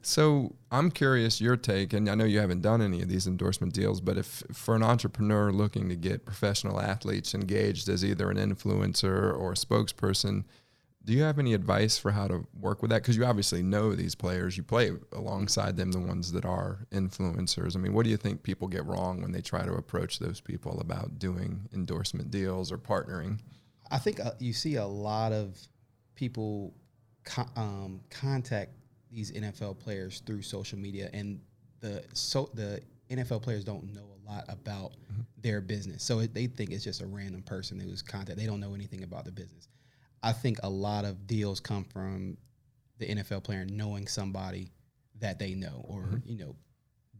So 0.05 0.57
I'm 0.73 0.91
curious 0.91 1.41
your 1.41 1.57
take, 1.57 1.93
and 1.93 2.11
I 2.11 2.17
know 2.17 2.25
you 2.25 2.41
haven't 2.41 2.61
done 2.61 2.83
any 2.83 3.03
of 3.03 3.09
these 3.09 3.29
endorsement 3.29 3.73
deals, 3.73 4.01
but 4.01 4.19
if 4.19 4.43
for 4.53 4.75
an 4.75 4.83
entrepreneur 4.83 5.53
looking 5.53 5.89
to 5.89 5.97
get 5.97 6.25
professional 6.25 6.81
athletes 6.81 7.35
engaged 7.35 7.89
as 7.89 8.05
either 8.05 8.29
an 8.29 8.37
influencer 8.37 9.33
or 9.39 9.53
a 9.53 9.55
spokesperson, 9.55 10.45
do 11.05 11.13
you 11.13 11.23
have 11.23 11.39
any 11.39 11.55
advice 11.55 11.99
for 11.99 12.11
how 12.11 12.27
to 12.29 12.47
work 12.61 12.83
with 12.83 12.91
that? 12.91 13.03
Because 13.03 13.17
you 13.17 13.25
obviously 13.25 13.63
know 13.63 13.95
these 13.95 14.17
players, 14.17 14.57
you 14.57 14.65
play 14.65 14.91
alongside 15.13 15.77
them, 15.77 15.93
the 15.93 16.01
ones 16.01 16.33
that 16.33 16.45
are 16.45 16.87
influencers. 16.91 17.77
I 17.77 17.79
mean, 17.79 17.93
what 17.93 18.05
do 18.05 18.11
you 18.11 18.17
think 18.17 18.43
people 18.43 18.69
get 18.69 18.85
wrong 18.85 19.21
when 19.21 19.33
they 19.33 19.41
try 19.41 19.65
to 19.65 19.73
approach 19.73 20.19
those 20.19 20.41
people 20.41 20.81
about 20.81 21.19
doing 21.19 21.69
endorsement 21.73 22.31
deals 22.31 22.73
or 22.73 22.79
partnering? 22.79 23.39
I 23.91 23.99
think 23.99 24.21
uh, 24.21 24.33
you 24.39 24.53
see 24.53 24.77
a 24.77 24.87
lot 24.87 25.33
of 25.33 25.57
people 26.15 26.75
co- 27.25 27.51
um, 27.57 28.01
contact 28.11 28.73
these 29.13 29.33
NFL 29.33 29.79
players 29.79 30.21
through 30.27 30.43
social 30.43 30.79
media, 30.79 31.11
and 31.13 31.41
the 31.81 32.03
so 32.15 32.51
the 32.55 32.81
NFL 33.11 33.43
players 33.43 33.65
don't 33.65 33.93
know 33.95 34.07
a 34.07 34.31
lot 34.31 34.45
about 34.49 34.93
mm-hmm. 34.93 35.23
their 35.41 35.61
business, 35.61 36.03
so 36.03 36.21
it, 36.21 36.35
they 36.35 36.47
think 36.47 36.71
it's 36.71 36.85
just 36.85 37.03
a 37.03 37.07
random 37.07 37.43
person 37.43 37.79
who's 37.79 38.03
contact. 38.03 38.39
They 38.39 38.47
don't 38.47 38.61
know 38.61 38.75
anything 38.75 39.03
about 39.03 39.25
the 39.25 39.33
business. 39.33 39.69
I 40.23 40.33
think 40.33 40.59
a 40.63 40.71
lot 40.71 41.05
of 41.05 41.27
deals 41.27 41.61
come 41.61 41.85
from 41.85 42.37
the 42.99 43.07
NFL 43.07 43.43
player 43.43 43.65
knowing 43.65 44.07
somebody 44.07 44.71
that 45.21 45.39
they 45.39 45.55
know, 45.55 45.85
or 45.89 46.03
mm-hmm. 46.03 46.17
you 46.25 46.39
know, 46.39 46.57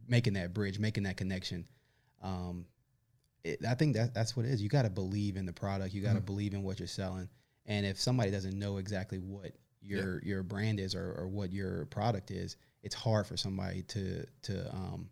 making 0.07 0.33
that 0.33 0.53
bridge, 0.53 0.79
making 0.79 1.03
that 1.03 1.17
connection. 1.17 1.65
Um, 2.21 2.65
it, 3.43 3.59
I 3.67 3.73
think 3.75 3.95
that 3.95 4.13
that's 4.13 4.37
what 4.37 4.45
it 4.45 4.51
is. 4.51 4.61
You 4.61 4.69
got 4.69 4.83
to 4.83 4.89
believe 4.89 5.35
in 5.35 5.45
the 5.45 5.53
product. 5.53 5.93
You 5.93 6.01
got 6.01 6.13
to 6.13 6.17
mm-hmm. 6.17 6.25
believe 6.25 6.53
in 6.53 6.63
what 6.63 6.79
you're 6.79 6.87
selling. 6.87 7.27
And 7.65 7.85
if 7.85 7.99
somebody 7.99 8.31
doesn't 8.31 8.57
know 8.57 8.77
exactly 8.77 9.19
what 9.19 9.51
your 9.83 10.21
yeah. 10.23 10.29
your 10.29 10.43
brand 10.43 10.79
is 10.79 10.95
or, 10.95 11.15
or 11.17 11.27
what 11.27 11.51
your 11.51 11.85
product 11.85 12.31
is, 12.31 12.57
it's 12.81 12.95
hard 12.95 13.27
for 13.27 13.37
somebody 13.37 13.83
to 13.83 14.25
to 14.43 14.73
um, 14.73 15.09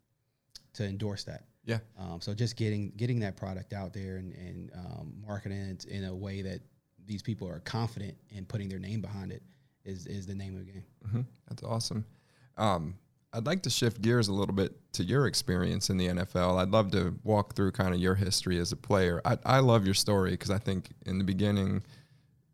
to 0.74 0.86
endorse 0.86 1.24
that. 1.26 1.46
Yeah. 1.66 1.80
Um, 2.00 2.20
so 2.22 2.34
just 2.34 2.56
getting 2.56 2.92
getting 2.96 3.20
that 3.20 3.38
product 3.38 3.74
out 3.74 3.94
there 3.94 4.18
and, 4.18 4.34
and 4.34 4.72
um, 4.76 5.14
marketing 5.26 5.60
it 5.60 5.86
in 5.86 6.06
a 6.06 6.16
way 6.16 6.42
that 6.42 6.60
these 7.06 7.22
people 7.22 7.48
are 7.48 7.60
confident 7.60 8.16
in 8.30 8.46
putting 8.46 8.70
their 8.70 8.80
name 8.80 9.02
behind 9.02 9.32
it 9.32 9.44
is 9.86 10.08
is 10.08 10.26
the 10.26 10.36
name 10.36 10.56
of 10.56 10.66
the 10.66 10.72
game. 10.72 10.84
Mm-hmm. 11.08 11.22
That's 11.50 11.64
awesome. 11.64 12.06
Um, 12.58 12.96
I'd 13.34 13.46
like 13.46 13.64
to 13.64 13.70
shift 13.70 14.02
gears 14.02 14.28
a 14.28 14.34
little 14.34 14.54
bit 14.54 14.74
to 14.94 15.04
your 15.04 15.26
experience 15.26 15.90
in 15.90 15.98
the 15.98 16.08
NFL. 16.08 16.60
I'd 16.60 16.70
love 16.70 16.92
to 16.92 17.18
walk 17.24 17.56
through 17.56 17.72
kind 17.72 17.94
of 17.94 18.00
your 18.02 18.16
history 18.16 18.60
as 18.60 18.74
a 18.74 18.76
player. 18.76 19.22
I, 19.24 19.38
I 19.46 19.60
love 19.60 19.86
your 19.86 19.94
story 19.94 20.32
because 20.32 20.52
I 20.52 20.58
think 20.58 20.90
in 21.06 21.18
the 21.18 21.24
beginning 21.24 21.84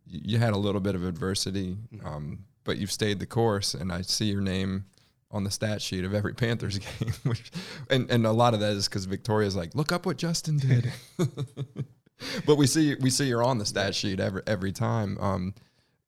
you 0.09 0.37
had 0.37 0.53
a 0.53 0.57
little 0.57 0.81
bit 0.81 0.95
of 0.95 1.05
adversity, 1.05 1.77
Mm-hmm. 1.93 2.05
um, 2.07 2.39
but 2.63 2.77
you've 2.77 2.91
stayed 2.91 3.19
the 3.19 3.25
course, 3.25 3.73
and 3.73 3.91
I 3.91 4.01
see 4.01 4.25
your 4.25 4.41
name 4.41 4.85
on 5.31 5.43
the 5.43 5.51
stat 5.51 5.81
sheet 5.81 6.03
of 6.05 6.13
every 6.13 6.33
Panthers 6.43 6.77
game, 6.79 7.13
which, 7.23 7.51
and 7.89 8.09
and 8.11 8.25
a 8.25 8.31
lot 8.31 8.53
of 8.53 8.59
that 8.61 8.71
is 8.73 8.87
because 8.87 9.05
Victoria's 9.05 9.55
like, 9.55 9.73
look 9.75 9.91
up 9.91 10.05
what 10.05 10.17
Juston 10.17 10.59
did. 10.59 10.91
but 12.45 12.55
we 12.55 12.67
see 12.67 12.95
we 13.01 13.09
see 13.09 13.25
you're 13.27 13.43
on 13.43 13.57
the 13.57 13.65
stat 13.65 13.93
sheet 13.95 14.19
every 14.19 14.41
every 14.47 14.71
time. 14.71 15.17
Um, 15.19 15.53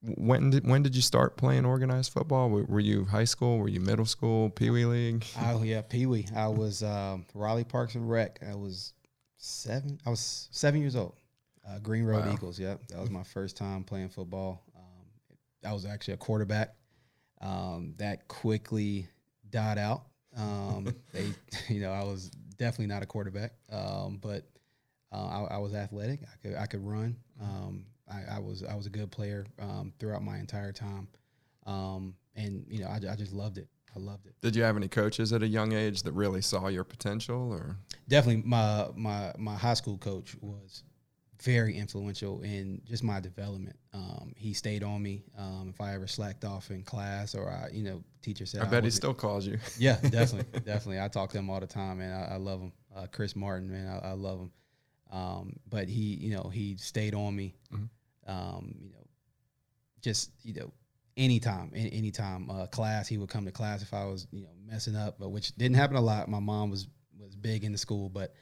when 0.02 0.50
did 0.52 0.66
when 0.68 0.82
did 0.84 0.96
you 0.96 1.02
start 1.02 1.36
playing 1.38 1.66
organized 1.66 2.14
football? 2.14 2.50
Were, 2.50 2.64
were 2.64 2.80
you 2.80 3.06
high 3.06 3.26
school? 3.26 3.58
Were 3.58 3.68
you 3.68 3.82
middle 3.82 4.06
school? 4.06 4.50
Pee 4.50 4.70
wee 4.70 4.86
league? 4.86 5.26
Oh 5.42 5.62
yeah, 5.64 5.82
Pee 5.82 6.06
Wee. 6.06 6.26
I 6.36 6.48
was 6.48 6.84
um, 6.84 7.26
Raleigh 7.34 7.66
Parks 7.66 7.96
and 7.96 8.10
Rec. 8.10 8.40
I 8.50 8.56
was 8.56 8.94
seven. 9.38 10.00
I 10.06 10.10
was 10.10 10.48
seven 10.52 10.80
years 10.82 10.96
old. 10.96 11.16
Uh, 11.67 11.80
Green 11.80 12.04
Road 12.04 12.26
Wow. 12.26 12.34
Eagles. 12.34 12.60
Yep, 12.60 12.88
that 12.89 13.00
was 13.00 13.10
my 13.10 13.24
first 13.24 13.58
time 13.58 13.84
playing 13.84 14.10
football. 14.10 14.63
Um, 14.76 15.38
I 15.69 15.74
was 15.74 15.86
actually 15.86 16.15
a 16.15 16.17
quarterback. 16.17 16.76
Um, 17.41 17.93
that 17.98 18.28
quickly 18.28 19.08
died 19.50 19.78
out. 19.78 20.06
Um, 20.36 20.93
they, 21.13 21.26
you 21.74 21.82
know, 21.82 21.91
I 21.91 22.04
was 22.04 22.30
definitely 22.58 22.88
not 22.88 23.04
a 23.04 23.06
quarterback, 23.06 23.54
um, 23.72 24.19
but 24.22 24.48
uh, 25.12 25.45
I, 25.50 25.56
I 25.56 25.58
was 25.58 25.74
athletic. 25.74 26.22
I 26.24 26.48
could 26.48 26.58
I 26.58 26.65
could 26.65 26.86
run. 26.86 27.15
Um, 27.41 27.86
I, 28.12 28.36
I 28.36 28.39
was 28.39 28.63
I 28.63 28.76
was 28.76 28.86
a 28.86 28.89
good 28.89 29.12
player 29.12 29.45
um, 29.60 29.93
throughout 30.00 30.24
my 30.24 30.38
entire 30.38 30.72
time, 30.72 31.08
um, 31.65 32.15
and 32.36 32.65
you 32.67 32.82
know 32.82 32.88
I, 32.88 33.00
I 33.12 33.15
just 33.15 33.34
loved 33.34 33.58
it. 33.58 33.67
I 33.95 34.00
loved 34.00 34.28
it. 34.28 34.36
Did 34.41 34.56
you 34.56 34.63
have 34.63 34.78
any 34.78 34.88
coaches 34.88 35.34
at 35.34 35.41
a 35.41 35.48
young 35.48 35.74
age 35.74 36.04
that 36.04 36.12
really 36.12 36.41
saw 36.41 36.67
your 36.67 36.84
potential, 36.84 37.52
or 37.52 37.78
definitely 38.08 38.43
my 38.45 38.88
my 38.95 39.34
my 39.38 39.56
high 39.56 39.74
school 39.74 39.98
coach 39.98 40.36
was 40.41 40.84
very 41.41 41.78
influential 41.78 42.41
in 42.41 42.82
just 42.86 43.04
my 43.04 43.19
development. 43.19 43.78
Um, 43.93 44.34
he 44.36 44.54
stayed 44.54 44.84
on 44.84 45.02
me 45.02 45.23
um, 45.38 45.71
if 45.73 45.80
I 45.80 45.93
ever 45.93 46.08
slacked 46.08 46.43
off 46.43 46.69
in 46.71 46.84
class 46.84 47.36
or 47.36 47.49
I, 47.49 47.69
you 47.71 47.84
know, 47.84 48.04
teacher 48.21 48.45
said 48.45 48.62
I 48.62 48.65
bet 48.65 48.84
he 48.84 48.89
still 48.89 49.13
calls 49.13 49.45
you. 49.45 49.58
Yeah, 49.78 49.97
definitely, 50.02 50.60
definitely. 50.65 50.99
I 50.99 51.08
talk 51.08 51.30
to 51.32 51.38
him 51.38 51.49
all 51.49 51.60
the 51.60 51.67
time, 51.67 51.99
man. 51.99 52.13
I, 52.13 52.36
I 52.36 52.38
love 52.38 52.62
him. 52.62 52.71
Uh, 52.95 53.08
Chris 53.12 53.36
Martin, 53.36 53.71
man, 53.71 53.88
I, 53.88 54.10
I 54.10 54.12
love 54.13 54.39
him. 54.39 54.52
Um, 55.12 55.56
but 55.69 55.88
he, 55.88 56.15
you 56.15 56.36
know, 56.36 56.49
he 56.49 56.75
stayed 56.78 57.15
on 57.15 57.36
me. 57.36 57.56
Mhm. 57.73 57.89
Um, 58.28 58.75
you 58.80 58.91
know, 58.91 59.08
just 60.02 60.32
you 60.43 60.54
know, 60.54 60.71
anytime, 61.17 61.71
any, 61.73 61.91
anytime 61.93 62.49
uh, 62.49 62.67
class, 62.67 63.08
he 63.08 63.17
would 63.17 63.30
come 63.30 63.45
to 63.45 63.52
class 63.52 63.82
if 63.82 63.93
I 63.93 64.06
was, 64.06 64.28
you 64.32 64.41
know, 64.41 64.49
messing 64.65 64.95
up, 64.95 65.17
but 65.19 65.30
which 65.30 65.56
didn't 65.56 65.78
happen 65.78 65.95
a 65.95 66.02
lot. 66.02 66.30
My 66.30 66.39
mom 66.39 66.69
was 66.69 66.88
was 67.17 67.36
big 67.36 67.63
into 67.63 67.78
school, 67.78 68.10
but 68.10 68.34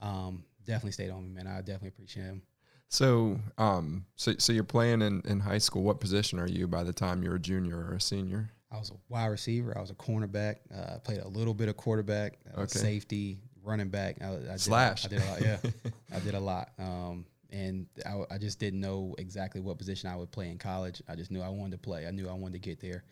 um, 0.00 0.44
definitely 0.64 0.92
stayed 0.92 1.10
on 1.10 1.24
me, 1.24 1.30
man. 1.30 1.46
I 1.46 1.58
definitely 1.58 1.88
appreciate 1.88 2.24
him. 2.24 2.42
So, 2.88 3.38
um, 3.56 4.04
so 4.16 4.34
so 4.38 4.52
you're 4.52 4.64
playing 4.64 5.00
in, 5.02 5.22
in 5.24 5.40
high 5.40 5.58
school. 5.58 5.82
What 5.82 6.00
position 6.00 6.38
are 6.40 6.48
you 6.48 6.66
by 6.66 6.82
the 6.82 6.92
time 6.92 7.22
you're 7.22 7.36
a 7.36 7.40
junior 7.40 7.78
or 7.78 7.94
a 7.94 8.00
senior? 8.00 8.50
I 8.72 8.78
was 8.78 8.90
a 8.90 8.94
wide 9.08 9.26
receiver. 9.26 9.76
I 9.76 9.80
was 9.80 9.90
a 9.90 9.94
cornerback. 9.94 10.56
Uh, 10.74 10.94
I 10.94 10.98
played 10.98 11.18
a 11.18 11.28
little 11.28 11.54
bit 11.54 11.68
of 11.68 11.76
quarterback, 11.76 12.38
uh, 12.56 12.62
Okay. 12.62 12.78
safety, 12.78 13.38
running 13.62 13.88
back. 13.88 14.16
I, 14.22 14.28
I 14.28 14.56
did, 14.56 14.72
I 14.72 14.94
did 15.08 15.22
a 15.22 15.24
lot. 15.30 15.40
Yeah, 15.42 15.56
I 16.14 16.18
did 16.20 16.34
a 16.34 16.40
lot. 16.40 16.70
Um, 16.78 17.26
and 17.50 17.86
I, 18.06 18.22
I 18.30 18.38
just 18.38 18.58
didn't 18.60 18.80
know 18.80 19.14
exactly 19.18 19.60
what 19.60 19.76
position 19.78 20.08
I 20.08 20.16
would 20.16 20.30
play 20.30 20.50
in 20.50 20.58
college. 20.58 21.02
I 21.08 21.16
just 21.16 21.30
knew 21.32 21.42
I 21.42 21.48
wanted 21.48 21.72
to 21.72 21.78
play. 21.78 22.06
I 22.06 22.10
knew 22.12 22.28
I 22.28 22.32
wanted 22.32 22.62
to 22.62 22.68
get 22.68 22.80
there. 22.80 23.02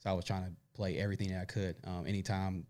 So 0.00 0.10
I 0.10 0.12
was 0.12 0.24
trying 0.24 0.44
to 0.44 0.52
play 0.74 0.98
everything 0.98 1.28
that 1.30 1.40
I 1.40 1.44
could. 1.46 1.76
Um, 1.84 2.06
anytime 2.06 2.66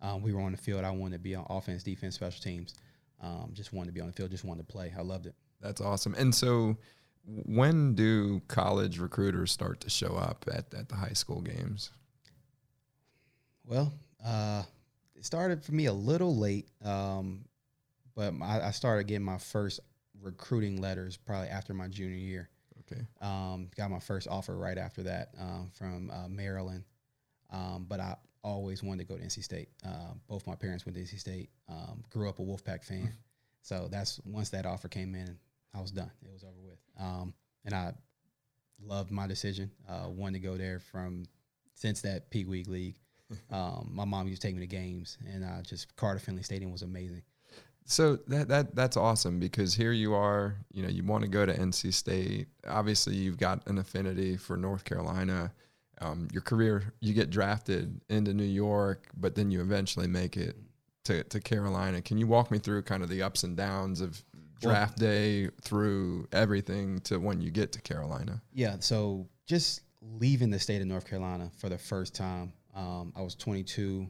um, 0.00 0.22
we 0.22 0.32
were 0.32 0.40
on 0.40 0.52
the 0.52 0.58
field, 0.58 0.84
I 0.84 0.90
wanted 0.90 1.16
to 1.16 1.22
be 1.22 1.34
on 1.34 1.46
offense, 1.50 1.82
defense, 1.82 2.14
special 2.14 2.42
teams. 2.42 2.74
Um, 3.22 3.50
just 3.52 3.72
wanted 3.72 3.88
to 3.88 3.92
be 3.92 4.00
on 4.00 4.06
the 4.06 4.12
field. 4.12 4.30
Just 4.30 4.44
wanted 4.44 4.66
to 4.66 4.72
play. 4.72 4.92
I 4.96 5.02
loved 5.02 5.26
it. 5.26 5.34
That's 5.60 5.80
awesome. 5.80 6.14
And 6.14 6.34
so, 6.34 6.76
when 7.24 7.94
do 7.94 8.40
college 8.48 8.98
recruiters 8.98 9.52
start 9.52 9.80
to 9.80 9.90
show 9.90 10.16
up 10.16 10.44
at, 10.52 10.72
at 10.74 10.88
the 10.88 10.96
high 10.96 11.12
school 11.12 11.40
games? 11.40 11.90
Well, 13.66 13.92
uh, 14.24 14.62
it 15.14 15.24
started 15.24 15.62
for 15.62 15.72
me 15.72 15.86
a 15.86 15.92
little 15.92 16.34
late, 16.34 16.68
um, 16.84 17.44
but 18.14 18.32
I, 18.42 18.68
I 18.68 18.70
started 18.70 19.04
getting 19.04 19.24
my 19.24 19.38
first 19.38 19.80
recruiting 20.20 20.80
letters 20.80 21.16
probably 21.16 21.48
after 21.48 21.74
my 21.74 21.88
junior 21.88 22.16
year. 22.16 22.48
Okay. 22.80 23.02
Um, 23.20 23.68
got 23.76 23.90
my 23.90 24.00
first 24.00 24.26
offer 24.28 24.56
right 24.56 24.78
after 24.78 25.02
that 25.04 25.34
um, 25.38 25.70
from 25.72 26.10
uh, 26.10 26.28
Maryland, 26.28 26.84
um, 27.50 27.86
but 27.88 28.00
I 28.00 28.16
always 28.42 28.82
wanted 28.82 29.06
to 29.06 29.12
go 29.12 29.18
to 29.18 29.24
NC 29.24 29.42
State. 29.44 29.68
Uh, 29.86 30.14
both 30.28 30.46
my 30.46 30.54
parents 30.54 30.86
went 30.86 30.96
to 30.96 31.02
NC 31.02 31.18
State. 31.18 31.50
Um, 31.68 32.04
grew 32.10 32.28
up 32.28 32.38
a 32.38 32.42
Wolfpack 32.42 32.84
fan, 32.84 33.12
so 33.62 33.88
that's 33.90 34.20
once 34.24 34.50
that 34.50 34.66
offer 34.66 34.88
came 34.88 35.14
in, 35.14 35.38
I 35.74 35.80
was 35.80 35.90
done. 35.90 36.10
It 36.22 36.32
was 36.32 36.44
over 36.44 36.60
with, 36.62 36.78
um, 36.98 37.34
and 37.64 37.74
I 37.74 37.92
loved 38.82 39.10
my 39.10 39.26
decision. 39.26 39.70
Uh, 39.88 40.08
wanted 40.08 40.40
to 40.40 40.48
go 40.48 40.56
there 40.56 40.80
from 40.80 41.24
since 41.74 42.00
that 42.02 42.30
Pee 42.30 42.44
Wee 42.44 42.64
League. 42.64 42.96
Um, 43.52 43.90
my 43.92 44.04
mom 44.04 44.26
used 44.26 44.42
to 44.42 44.48
take 44.48 44.56
me 44.56 44.60
to 44.60 44.66
games, 44.66 45.16
and 45.32 45.44
uh, 45.44 45.62
just 45.62 45.94
Carter 45.94 46.18
Finley 46.18 46.42
Stadium 46.42 46.72
was 46.72 46.82
amazing. 46.82 47.22
So 47.84 48.16
that 48.28 48.48
that 48.48 48.74
that's 48.74 48.96
awesome 48.96 49.40
because 49.40 49.74
here 49.74 49.92
you 49.92 50.14
are, 50.14 50.56
you 50.72 50.82
know, 50.82 50.88
you 50.88 51.04
want 51.04 51.22
to 51.22 51.28
go 51.28 51.46
to 51.46 51.52
NC 51.52 51.92
State. 51.92 52.48
Obviously, 52.68 53.14
you've 53.14 53.38
got 53.38 53.66
an 53.68 53.78
affinity 53.78 54.36
for 54.36 54.56
North 54.56 54.84
Carolina. 54.84 55.52
Um, 56.00 56.28
your 56.32 56.42
career, 56.42 56.94
you 57.00 57.12
get 57.12 57.30
drafted 57.30 58.00
into 58.08 58.32
New 58.32 58.44
York, 58.44 59.08
but 59.16 59.34
then 59.34 59.50
you 59.50 59.60
eventually 59.60 60.06
make 60.06 60.36
it 60.36 60.56
to, 61.04 61.24
to 61.24 61.40
Carolina. 61.40 62.00
Can 62.00 62.18
you 62.18 62.26
walk 62.26 62.50
me 62.50 62.58
through 62.58 62.82
kind 62.82 63.02
of 63.02 63.08
the 63.08 63.22
ups 63.22 63.42
and 63.44 63.56
downs 63.56 64.00
of 64.00 64.22
draft 64.60 64.98
day 64.98 65.48
through 65.62 66.28
everything 66.32 67.00
to 67.00 67.18
when 67.18 67.40
you 67.40 67.50
get 67.50 67.72
to 67.72 67.80
Carolina? 67.80 68.40
Yeah, 68.52 68.76
so 68.80 69.26
just 69.46 69.82
leaving 70.18 70.50
the 70.50 70.58
state 70.58 70.80
of 70.80 70.86
North 70.86 71.06
Carolina 71.06 71.50
for 71.58 71.68
the 71.68 71.78
first 71.78 72.14
time. 72.14 72.52
Um, 72.74 73.12
I 73.16 73.22
was 73.22 73.34
22. 73.34 74.08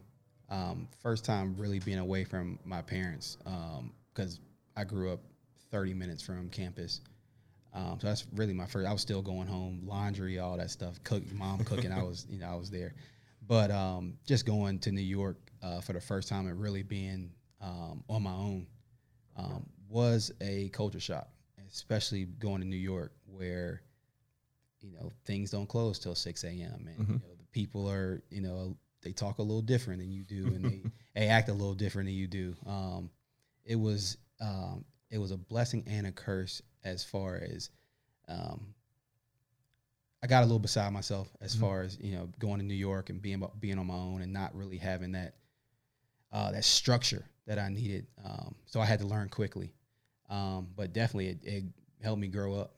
Um, 0.49 0.87
first 1.01 1.25
time 1.25 1.55
really 1.57 1.79
being 1.79 1.99
away 1.99 2.23
from 2.23 2.59
my 2.65 2.81
parents 2.81 3.37
because 4.13 4.39
I 4.75 4.83
grew 4.83 5.11
up 5.11 5.21
30 5.71 5.93
minutes 5.93 6.21
from 6.21 6.49
campus. 6.49 7.01
Um, 7.73 7.97
so 8.01 8.07
that's 8.07 8.25
really 8.33 8.53
my 8.53 8.65
first. 8.65 8.87
I 8.87 8.91
was 8.91 9.01
still 9.01 9.21
going 9.21 9.47
home, 9.47 9.81
laundry, 9.85 10.39
all 10.39 10.57
that 10.57 10.71
stuff, 10.71 11.01
cook, 11.03 11.23
mom 11.33 11.63
cooking. 11.63 11.91
I 11.91 12.03
was, 12.03 12.25
you 12.29 12.39
know, 12.39 12.47
I 12.47 12.55
was 12.55 12.69
there, 12.69 12.93
but 13.47 13.71
um, 13.71 14.17
just 14.25 14.45
going 14.45 14.79
to 14.79 14.91
New 14.91 15.01
York 15.01 15.37
uh, 15.63 15.79
for 15.81 15.93
the 15.93 16.01
first 16.01 16.27
time 16.27 16.47
and 16.47 16.59
really 16.59 16.83
being 16.83 17.31
um, 17.61 18.03
on 18.09 18.23
my 18.23 18.31
own 18.31 18.67
um, 19.37 19.65
was 19.87 20.31
a 20.41 20.69
culture 20.69 20.99
shock, 20.99 21.29
especially 21.71 22.25
going 22.25 22.61
to 22.61 22.67
New 22.67 22.75
York 22.75 23.13
where 23.25 23.81
you 24.81 24.91
know 24.91 25.11
things 25.25 25.51
don't 25.51 25.67
close 25.67 25.99
till 25.99 26.15
6 26.15 26.43
a.m. 26.43 26.87
and 26.87 27.07
you 27.07 27.13
know, 27.13 27.35
the 27.37 27.45
people 27.51 27.89
are 27.89 28.21
you 28.29 28.41
know 28.41 28.75
they 29.01 29.11
talk 29.11 29.37
a 29.39 29.41
little 29.41 29.61
different 29.61 29.99
than 29.99 30.11
you 30.11 30.23
do 30.23 30.47
and 30.47 30.65
they, 30.65 30.81
they 31.15 31.27
act 31.27 31.49
a 31.49 31.53
little 31.53 31.73
different 31.73 32.07
than 32.07 32.15
you 32.15 32.27
do. 32.27 32.55
Um, 32.65 33.09
it 33.65 33.75
was 33.75 34.17
um, 34.41 34.85
it 35.11 35.19
was 35.19 35.31
a 35.31 35.37
blessing 35.37 35.83
and 35.87 36.07
a 36.07 36.11
curse 36.11 36.61
as 36.83 37.03
far 37.03 37.35
as 37.35 37.69
um, 38.27 38.73
I 40.23 40.27
got 40.27 40.41
a 40.43 40.45
little 40.45 40.59
beside 40.59 40.93
myself 40.93 41.29
as 41.41 41.55
far 41.55 41.81
as 41.81 41.97
you 41.99 42.15
know 42.15 42.29
going 42.39 42.59
to 42.59 42.65
New 42.65 42.73
York 42.73 43.09
and 43.09 43.21
being 43.21 43.43
being 43.59 43.77
on 43.77 43.87
my 43.87 43.95
own 43.95 44.21
and 44.21 44.31
not 44.31 44.55
really 44.55 44.77
having 44.77 45.11
that 45.13 45.35
uh, 46.31 46.51
that 46.51 46.63
structure 46.63 47.25
that 47.47 47.59
I 47.59 47.69
needed. 47.69 48.07
Um, 48.23 48.55
so 48.65 48.79
I 48.79 48.85
had 48.85 48.99
to 48.99 49.07
learn 49.07 49.29
quickly, 49.29 49.73
um, 50.29 50.67
but 50.75 50.93
definitely 50.93 51.29
it, 51.29 51.39
it 51.43 51.63
helped 52.01 52.21
me 52.21 52.27
grow 52.27 52.55
up. 52.55 52.75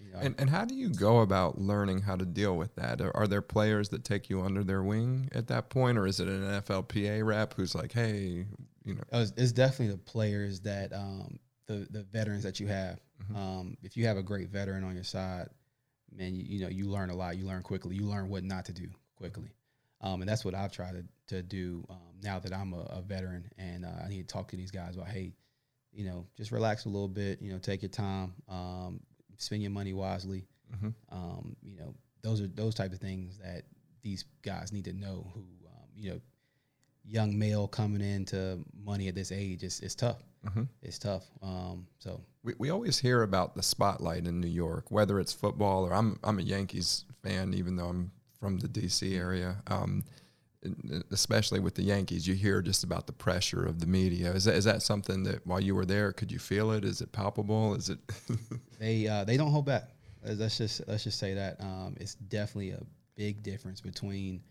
You 0.00 0.12
know, 0.12 0.18
And, 0.20 0.34
and 0.38 0.48
how 0.48 0.64
do 0.64 0.74
you 0.74 0.90
go 0.90 1.20
about 1.20 1.60
learning 1.60 2.02
how 2.02 2.16
to 2.16 2.24
deal 2.24 2.56
with 2.56 2.74
that? 2.76 3.00
Are, 3.00 3.14
are 3.16 3.26
there 3.26 3.42
players 3.42 3.88
that 3.90 4.04
take 4.04 4.30
you 4.30 4.42
under 4.42 4.62
their 4.62 4.82
wing 4.82 5.28
at 5.32 5.48
that 5.48 5.70
point, 5.70 5.98
or 5.98 6.06
is 6.06 6.20
it 6.20 6.28
an 6.28 6.42
NFLPA 6.42 7.24
rep 7.26 7.54
who's 7.54 7.74
like, 7.74 7.92
hey, 7.92 8.46
you 8.84 8.94
know, 8.94 9.02
It 9.12 9.32
it's 9.36 9.52
definitely 9.52 9.88
the 9.88 9.98
players 9.98 10.60
that 10.60 10.92
um, 10.92 11.38
the 11.68 11.86
the 11.90 12.02
veterans 12.02 12.42
that 12.42 12.58
you 12.58 12.66
have. 12.66 12.98
Um, 13.34 13.76
if 13.82 13.96
you 13.96 14.06
have 14.06 14.16
a 14.16 14.22
great 14.22 14.48
veteran 14.48 14.84
on 14.84 14.94
your 14.94 15.04
side, 15.04 15.48
man, 16.14 16.34
you, 16.34 16.44
you 16.44 16.60
know 16.60 16.68
you 16.68 16.86
learn 16.86 17.10
a 17.10 17.14
lot. 17.14 17.36
You 17.36 17.46
learn 17.46 17.62
quickly. 17.62 17.94
You 17.94 18.06
learn 18.06 18.28
what 18.28 18.42
not 18.42 18.64
to 18.66 18.72
do 18.72 18.88
quickly, 19.16 19.52
um, 20.00 20.22
and 20.22 20.28
that's 20.28 20.44
what 20.44 20.54
I've 20.54 20.72
tried 20.72 20.94
to, 20.94 21.36
to 21.36 21.42
do 21.42 21.84
um, 21.90 22.20
now 22.22 22.38
that 22.38 22.52
I'm 22.52 22.72
a, 22.72 22.80
a 22.80 23.02
veteran 23.02 23.50
and 23.58 23.84
uh, 23.84 24.04
I 24.04 24.08
need 24.08 24.26
to 24.26 24.32
talk 24.32 24.48
to 24.48 24.56
these 24.56 24.70
guys 24.70 24.96
about 24.96 25.08
hey, 25.08 25.32
you 25.92 26.04
know, 26.04 26.26
just 26.36 26.52
relax 26.52 26.86
a 26.86 26.88
little 26.88 27.08
bit. 27.08 27.40
You 27.42 27.52
know, 27.52 27.58
take 27.58 27.82
your 27.82 27.90
time, 27.90 28.34
um, 28.48 29.00
spend 29.36 29.62
your 29.62 29.70
money 29.70 29.92
wisely. 29.92 30.46
Mhm. 30.74 30.94
Um, 31.10 31.56
you 31.62 31.76
know, 31.76 31.94
those 32.22 32.40
are 32.40 32.48
those 32.48 32.74
type 32.74 32.92
of 32.92 32.98
things 32.98 33.38
that 33.38 33.62
these 34.02 34.24
guys 34.42 34.72
need 34.72 34.84
to 34.84 34.92
know. 34.92 35.30
Who 35.34 35.40
um, 35.40 35.88
you 35.96 36.10
know, 36.10 36.20
young 37.08 37.38
male 37.38 37.66
coming 37.66 38.02
into 38.02 38.64
money 38.84 39.08
at 39.08 39.14
this 39.14 39.32
age, 39.32 39.62
is 39.62 39.80
it's 39.80 39.94
tough. 39.94 40.22
Mhm. 40.46 40.68
It's 40.82 40.98
tough. 40.98 41.24
Um, 41.42 41.86
so 41.98 42.20
we, 42.42 42.54
we 42.58 42.70
always 42.70 42.98
hear 42.98 43.22
about 43.22 43.54
the 43.54 43.62
spotlight 43.62 44.26
in 44.26 44.40
New 44.40 44.48
York, 44.48 44.90
whether 44.90 45.18
it's 45.18 45.32
football 45.32 45.84
or 45.84 45.94
I'm 45.94 46.18
I'm 46.22 46.38
a 46.38 46.42
Yankees 46.42 47.04
fan, 47.22 47.54
even 47.54 47.76
though 47.76 47.88
I'm 47.88 48.12
from 48.38 48.58
the 48.58 48.68
D.C. 48.68 49.16
area. 49.16 49.56
Um, 49.66 50.04
especially 51.10 51.60
with 51.60 51.74
the 51.76 51.82
Yankees, 51.82 52.26
you 52.26 52.34
hear 52.34 52.60
just 52.60 52.82
about 52.84 53.06
the 53.06 53.12
pressure 53.12 53.64
of 53.64 53.78
the 53.80 53.86
media. 53.86 54.32
Is 54.32 54.44
that 54.44 54.54
is 54.54 54.64
that 54.64 54.82
something 54.82 55.22
that 55.24 55.46
while 55.46 55.60
you 55.60 55.74
were 55.74 55.86
there, 55.86 56.12
could 56.12 56.30
you 56.32 56.38
feel 56.38 56.72
it? 56.72 56.84
Is 56.84 57.00
it 57.00 57.12
palpable? 57.12 57.74
Is 57.74 57.90
it? 57.90 57.98
they 58.78 59.06
uh, 59.06 59.24
they 59.24 59.36
don't 59.36 59.50
hold 59.50 59.66
back. 59.66 59.90
Let's 60.24 60.58
just 60.58 60.82
let's 60.88 61.04
just 61.04 61.18
say 61.18 61.34
that 61.34 61.60
um, 61.60 61.96
it's 62.00 62.14
definitely 62.14 62.70
a 62.70 62.82
big 63.16 63.42
difference 63.42 63.80
between 63.80 64.42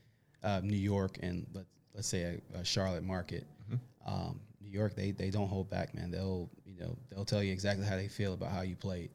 uh, 0.44 0.62
New 0.64 0.78
York 0.78 1.18
and 1.22 1.46
let, 1.54 1.66
let's 1.98 2.08
say 2.08 2.40
a, 2.54 2.60
a 2.60 2.64
Charlotte 2.64 3.04
market. 3.04 3.46
Mm-hmm. 3.66 4.14
Um, 4.14 4.40
New 4.62 4.70
York, 4.70 4.96
they 4.96 5.12
they 5.12 5.30
don't 5.30 5.50
hold 5.50 5.70
back, 5.70 5.94
man. 5.94 6.12
They'll 6.12 6.50
you 6.66 6.80
know 6.80 6.96
they'll 7.10 7.26
tell 7.26 7.44
you 7.44 7.52
exactly 7.52 7.86
how 7.86 7.98
they 7.98 8.08
feel 8.08 8.34
about 8.34 8.52
how 8.52 8.62
you 8.62 8.78
played. 8.78 9.10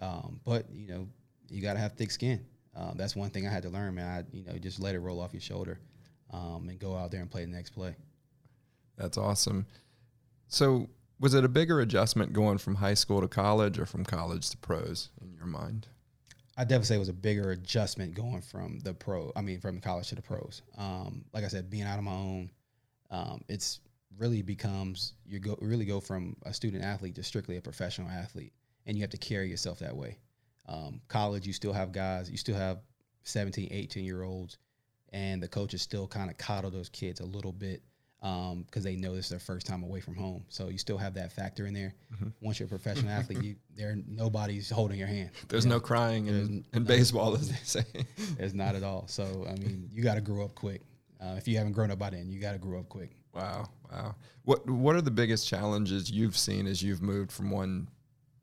Um, 0.00 0.40
but 0.44 0.66
you 0.70 0.88
know 0.88 1.08
you 1.48 1.62
got 1.62 1.74
to 1.74 1.78
have 1.78 1.92
thick 1.92 2.10
skin. 2.10 2.44
Uh, 2.76 2.92
that's 2.96 3.14
one 3.14 3.30
thing 3.30 3.46
I 3.46 3.50
had 3.50 3.62
to 3.62 3.70
learn, 3.70 3.94
man. 3.94 4.06
I 4.06 4.36
you 4.36 4.44
know 4.44 4.58
just 4.58 4.80
let 4.80 4.94
it 4.94 4.98
roll 4.98 5.20
off 5.20 5.32
your 5.32 5.40
shoulder 5.40 5.78
um, 6.30 6.66
and 6.68 6.78
go 6.78 6.96
out 6.96 7.10
there 7.10 7.20
and 7.20 7.30
play 7.30 7.44
the 7.44 7.50
next 7.50 7.70
play. 7.70 7.94
That's 8.98 9.16
awesome. 9.16 9.66
So 10.48 10.88
was 11.20 11.34
it 11.34 11.44
a 11.44 11.48
bigger 11.48 11.80
adjustment 11.80 12.32
going 12.32 12.58
from 12.58 12.76
high 12.76 12.94
school 12.94 13.20
to 13.20 13.28
college 13.28 13.78
or 13.78 13.86
from 13.86 14.04
college 14.04 14.50
to 14.50 14.56
pros 14.56 15.10
in 15.22 15.32
your 15.32 15.46
mind? 15.46 15.86
I 16.56 16.62
definitely 16.62 16.86
say 16.86 16.94
it 16.96 17.00
was 17.00 17.08
a 17.08 17.14
bigger 17.14 17.50
adjustment 17.50 18.14
going 18.14 18.40
from 18.40 18.78
the 18.80 18.94
pro. 18.94 19.32
I 19.34 19.40
mean, 19.40 19.60
from 19.60 19.80
college 19.80 20.08
to 20.08 20.14
the 20.14 20.22
pros. 20.22 20.62
Um, 20.78 21.24
like 21.32 21.44
I 21.44 21.48
said, 21.48 21.68
being 21.68 21.82
out 21.82 21.98
on 21.98 22.04
my 22.04 22.12
own, 22.12 22.50
um, 23.10 23.44
it's 23.48 23.80
really 24.18 24.42
becomes 24.42 25.14
you 25.26 25.40
go 25.40 25.58
really 25.60 25.84
go 25.84 26.00
from 26.00 26.36
a 26.44 26.54
student 26.54 26.84
athlete 26.84 27.16
to 27.16 27.22
strictly 27.22 27.56
a 27.56 27.60
professional 27.60 28.08
athlete, 28.08 28.52
and 28.86 28.96
you 28.96 29.02
have 29.02 29.10
to 29.10 29.18
carry 29.18 29.48
yourself 29.48 29.80
that 29.80 29.96
way. 29.96 30.18
Um, 30.68 31.00
college, 31.08 31.46
you 31.46 31.52
still 31.52 31.72
have 31.72 31.92
guys, 31.92 32.30
you 32.30 32.36
still 32.36 32.56
have 32.56 32.78
17, 33.24 33.68
18 33.70 34.04
year 34.04 34.22
olds, 34.22 34.58
and 35.12 35.42
the 35.42 35.48
coaches 35.48 35.82
still 35.82 36.06
kind 36.06 36.30
of 36.30 36.38
coddle 36.38 36.70
those 36.70 36.88
kids 36.88 37.20
a 37.20 37.26
little 37.26 37.52
bit 37.52 37.82
because 38.24 38.52
um, 38.52 38.82
they 38.82 38.96
know 38.96 39.14
this 39.14 39.26
is 39.26 39.30
their 39.30 39.38
first 39.38 39.66
time 39.66 39.82
away 39.82 40.00
from 40.00 40.14
home. 40.16 40.46
So 40.48 40.68
you 40.68 40.78
still 40.78 40.96
have 40.96 41.12
that 41.14 41.30
factor 41.30 41.66
in 41.66 41.74
there. 41.74 41.92
Mm-hmm. 42.14 42.28
Once 42.40 42.58
you're 42.58 42.66
a 42.66 42.70
professional 42.70 43.10
athlete, 43.18 43.42
you, 43.42 43.56
there 43.76 43.98
nobody's 44.06 44.70
holding 44.70 44.98
your 44.98 45.08
hand. 45.08 45.30
There's 45.48 45.66
you 45.66 45.70
no 45.70 45.78
crying 45.78 46.28
in, 46.28 46.34
in 46.34 46.64
no, 46.72 46.80
baseball, 46.86 47.34
as 47.34 47.50
they 47.50 47.58
say. 47.62 47.84
It's 48.38 48.54
not 48.54 48.76
at 48.76 48.82
all. 48.82 49.06
So 49.08 49.46
I 49.46 49.52
mean, 49.56 49.90
you 49.92 50.02
got 50.02 50.14
to 50.14 50.22
grow 50.22 50.46
up 50.46 50.54
quick. 50.54 50.80
Uh, 51.20 51.34
if 51.36 51.46
you 51.46 51.58
haven't 51.58 51.72
grown 51.72 51.90
up 51.90 51.98
by 51.98 52.10
then, 52.10 52.30
you 52.30 52.40
got 52.40 52.52
to 52.52 52.58
grow 52.58 52.80
up 52.80 52.88
quick. 52.88 53.10
Wow, 53.34 53.68
wow. 53.92 54.14
What 54.44 54.68
What 54.70 54.96
are 54.96 55.02
the 55.02 55.10
biggest 55.10 55.46
challenges 55.46 56.10
you've 56.10 56.36
seen 56.36 56.66
as 56.66 56.82
you've 56.82 57.02
moved 57.02 57.30
from 57.30 57.50
one 57.50 57.88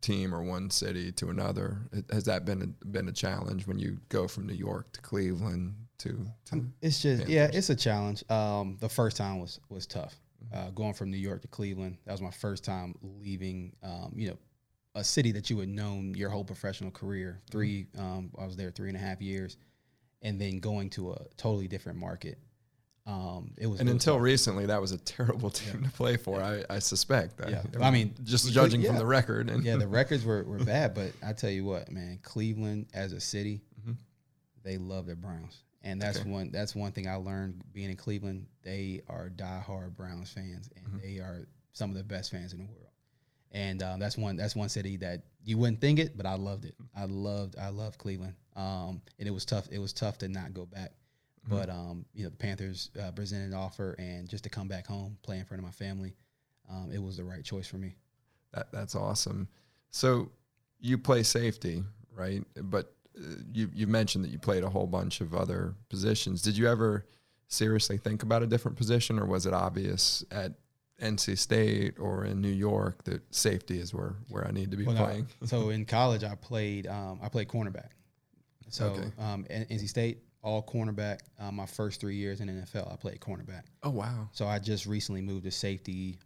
team 0.02 0.36
or 0.36 0.44
one 0.44 0.70
city 0.70 1.12
to 1.14 1.30
another? 1.30 1.90
Has 2.12 2.26
that 2.26 2.46
been 2.46 2.62
a, 2.62 2.86
been 2.86 3.08
a 3.08 3.14
challenge 3.14 3.66
when 3.66 3.80
you 3.80 3.98
go 4.10 4.28
from 4.28 4.46
New 4.46 4.54
York 4.54 4.92
to 4.94 5.02
Cleveland 5.02 5.74
to? 6.04 6.26
to 6.46 6.54
um, 6.54 6.74
it's 6.82 7.02
just 7.02 7.28
yeah, 7.28 7.50
it's 7.52 7.70
a 7.70 7.76
challenge. 7.76 8.24
Um, 8.30 8.78
the 8.80 8.90
first 8.90 9.18
time 9.18 9.40
was 9.40 9.60
was 9.70 9.86
tough. 9.86 10.16
Mm-hmm. 10.44 10.68
Uh, 10.68 10.72
going 10.72 10.94
from 10.94 11.12
New 11.12 11.18
York 11.18 11.42
to 11.44 11.48
Cleveland, 11.48 11.98
that 12.06 12.12
was 12.12 12.22
my 12.22 12.32
first 12.32 12.64
time 12.64 12.96
leaving. 13.02 13.76
Um, 13.84 14.14
you 14.16 14.30
know, 14.30 14.38
a 14.96 15.04
city 15.04 15.32
that 15.32 15.50
you 15.50 15.60
had 15.60 15.70
known 15.70 16.14
your 16.16 16.30
whole 16.30 16.44
professional 16.44 16.92
career. 16.92 17.42
Mm-hmm. 17.46 17.52
3 17.52 17.88
um, 17.98 18.32
I 18.40 18.46
was 18.46 18.58
there 18.58 18.72
three 18.72 18.90
and 18.90 18.98
a 18.98 19.02
half 19.02 19.22
years, 19.22 19.58
and 20.22 20.40
then 20.40 20.60
going 20.60 20.90
to 20.92 21.12
a 21.12 21.26
totally 21.38 21.68
different 21.68 22.00
market. 22.00 22.38
Um, 23.08 23.54
it 23.58 23.66
was, 23.66 23.80
and 23.80 23.90
it 23.90 23.94
was 23.94 24.04
until 24.04 24.14
hard. 24.14 24.24
recently, 24.24 24.68
that 24.68 24.80
was 24.80 24.92
a 24.92 24.98
terrible 24.98 25.50
team 25.52 25.80
yeah. 25.82 25.90
to 25.90 25.94
play 25.96 26.18
for. 26.18 26.42
I, 26.42 26.64
I, 26.70 26.80
suspect 26.80 27.38
that. 27.38 27.50
Yeah, 27.50 27.64
I 27.82 27.90
mean, 27.90 28.14
just 28.24 28.52
judging 28.54 28.82
yeah. 28.82 28.90
from 28.90 28.98
the 28.98 29.06
record. 29.06 29.50
And 29.50 29.64
yeah, 29.64 29.78
the 29.78 29.88
records 30.00 30.24
were, 30.24 30.44
were 30.44 30.60
bad, 30.60 30.94
but 30.94 31.12
I 31.26 31.34
tell 31.34 31.50
you 31.50 31.66
what, 31.66 31.92
man, 31.92 32.20
Cleveland 32.22 32.88
as 32.94 33.12
a 33.14 33.20
city, 33.20 33.62
mm-hmm. 33.82 33.94
they 34.64 34.78
love 34.78 35.08
their 35.08 35.16
Browns, 35.16 35.64
and 35.84 36.02
that's 36.02 36.20
okay. 36.20 36.30
one 36.30 36.52
that's 36.52 36.76
one 36.76 36.92
thing 36.92 37.08
I 37.08 37.16
learned 37.16 37.62
being 37.74 37.90
in 37.90 37.98
Cleveland. 37.98 38.48
They 38.64 39.02
are 39.10 39.30
diehard 39.30 39.96
Browns 39.96 40.32
fans, 40.32 40.70
and 40.76 40.86
mm-hmm. 40.86 40.98
they 41.02 41.20
are 41.20 41.48
some 41.74 41.90
of 41.90 41.98
the 41.98 42.04
best 42.04 42.32
fans 42.32 42.54
in 42.54 42.60
the 42.60 42.66
world. 42.66 42.78
And 43.54 43.84
um, 43.84 44.00
that's 44.00 44.18
one 44.18 44.38
that's 44.38 44.56
one 44.56 44.70
city 44.70 44.98
that 44.98 45.24
you 45.44 45.58
wouldn't 45.58 45.82
think 45.82 46.00
it, 46.00 46.16
but 46.16 46.26
I 46.26 46.36
loved 46.36 46.66
it. 46.66 46.76
I 46.96 47.06
loved 47.06 47.58
I 47.58 47.70
loved 47.70 47.98
Cleveland, 47.98 48.36
um, 48.56 49.02
and 49.20 49.28
it 49.28 49.32
was 49.32 49.46
tough. 49.46 49.68
It 49.72 49.80
was 49.80 49.92
tough 49.94 50.18
to 50.20 50.28
not 50.28 50.54
go 50.54 50.66
back 50.66 50.92
Mm-hmm. 51.46 51.58
But 51.58 51.70
um, 51.70 52.06
you 52.14 52.24
know, 52.24 52.30
the 52.30 52.38
Panthers 52.38 52.90
uh, 53.02 53.12
presented 53.12 53.48
an 53.48 53.54
offer, 53.54 53.96
and 53.98 54.30
just 54.30 54.44
to 54.44 54.50
come 54.50 54.68
back 54.68 54.86
home, 54.86 55.18
play 55.24 55.40
in 55.40 55.46
front 55.46 55.60
of 55.60 55.66
my 55.66 55.72
family, 55.72 56.14
um, 56.70 56.92
it 56.94 57.02
was 57.02 57.18
the 57.18 57.24
right 57.24 57.44
choice 57.44 57.68
for 57.68 57.78
me. 57.78 57.96
That 58.54 58.72
that's 58.72 58.96
awesome. 58.96 59.48
So 59.90 60.32
you 60.80 60.98
play 60.98 61.24
safety, 61.24 61.84
right? 62.14 62.44
But 62.56 62.94
you 63.54 63.70
you 63.74 63.88
mentioned 63.88 64.24
that 64.26 64.32
you 64.32 64.40
played 64.40 64.64
a 64.64 64.70
whole 64.70 64.88
bunch 64.88 65.22
of 65.22 65.34
other 65.34 65.76
positions. 65.90 66.42
Did 66.42 66.58
you 66.58 66.68
ever 66.68 67.06
seriously 67.48 67.98
think 67.98 68.24
about 68.24 68.44
a 68.44 68.48
different 68.48 68.78
position, 68.78 69.20
or 69.20 69.26
was 69.26 69.46
it 69.46 69.54
obvious 69.54 70.24
at 70.32 70.54
NC 71.02 71.38
State 71.38 72.00
or 72.00 72.26
in 72.26 72.42
New 72.42 72.50
York 72.50 73.04
that 73.04 73.22
safety 73.34 73.80
is 73.80 73.94
where, 73.94 74.16
where 74.30 74.48
I 74.48 74.52
need 74.52 74.72
to 74.72 74.78
be 74.78 74.86
well, 74.86 74.96
playing? 74.96 75.28
So 75.46 75.70
in 75.70 75.86
college, 75.86 76.24
I 76.24 76.36
played 76.36 76.88
um, 76.88 77.20
I 77.22 77.30
played 77.30 77.48
cornerback. 77.48 77.90
So 78.70 78.88
okay. 78.88 79.12
um, 79.20 79.46
NC 79.50 79.90
State, 79.90 80.20
all 80.42 80.64
cornerback. 80.64 81.20
Uh, 81.40 81.52
my 81.52 81.66
first 81.66 82.00
three 82.00 82.16
years 82.16 82.40
in 82.40 82.48
NFL, 82.48 82.92
I 82.92 82.96
played 82.96 83.20
cornerback. 83.20 83.64
Oh 83.84 83.90
wow! 83.90 84.30
So 84.32 84.48
I 84.48 84.60
just 84.60 84.86
recently 84.86 85.22
moved 85.22 85.44
to 85.44 85.52
safety 85.52 86.18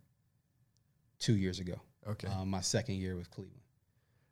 two 1.20 1.36
years 1.36 1.60
ago. 1.60 1.76
Okay. 2.08 2.28
Um, 2.28 2.50
my 2.50 2.62
second 2.62 2.96
year 2.96 3.16
with 3.16 3.32
Cleveland. 3.32 3.62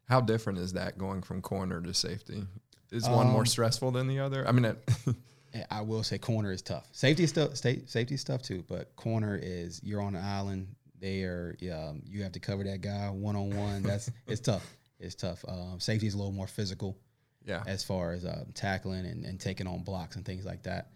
How 0.07 0.21
different 0.21 0.59
is 0.59 0.73
that 0.73 0.97
going 0.97 1.21
from 1.21 1.41
corner 1.41 1.81
to 1.81 1.93
safety? 1.93 2.43
Is 2.91 3.07
um, 3.07 3.13
one 3.13 3.27
more 3.27 3.41
um, 3.41 3.45
stressful 3.45 3.91
than 3.91 4.07
the 4.07 4.19
other? 4.19 4.47
I 4.47 4.51
mean, 4.51 4.65
it 4.65 4.89
I 5.71 5.81
will 5.81 6.03
say 6.03 6.17
corner 6.17 6.51
is 6.51 6.61
tough. 6.61 6.87
Safety 6.91 7.23
is 7.23 7.29
still 7.29 7.53
state 7.55 7.89
safety 7.89 8.17
stuff 8.17 8.41
too, 8.41 8.63
but 8.67 8.95
corner 8.95 9.39
is 9.41 9.81
you're 9.83 10.01
on 10.01 10.15
an 10.15 10.23
island. 10.23 10.67
They 10.99 11.23
are 11.23 11.55
um, 11.71 12.01
you 12.05 12.23
have 12.23 12.31
to 12.33 12.39
cover 12.39 12.63
that 12.63 12.81
guy 12.81 13.09
one 13.09 13.35
on 13.35 13.55
one. 13.55 13.83
That's 13.83 14.09
it's 14.27 14.41
tough. 14.41 14.65
It's 14.99 15.15
tough. 15.15 15.43
Um, 15.47 15.79
safety 15.79 16.07
is 16.07 16.13
a 16.13 16.17
little 16.17 16.31
more 16.31 16.47
physical. 16.47 16.97
Yeah. 17.45 17.63
As 17.67 17.83
far 17.83 18.13
as 18.13 18.23
uh, 18.23 18.45
tackling 18.53 19.05
and, 19.05 19.25
and 19.25 19.37
taking 19.37 19.67
on 19.67 19.83
blocks 19.83 20.15
and 20.15 20.25
things 20.25 20.45
like 20.45 20.63
that. 20.63 20.91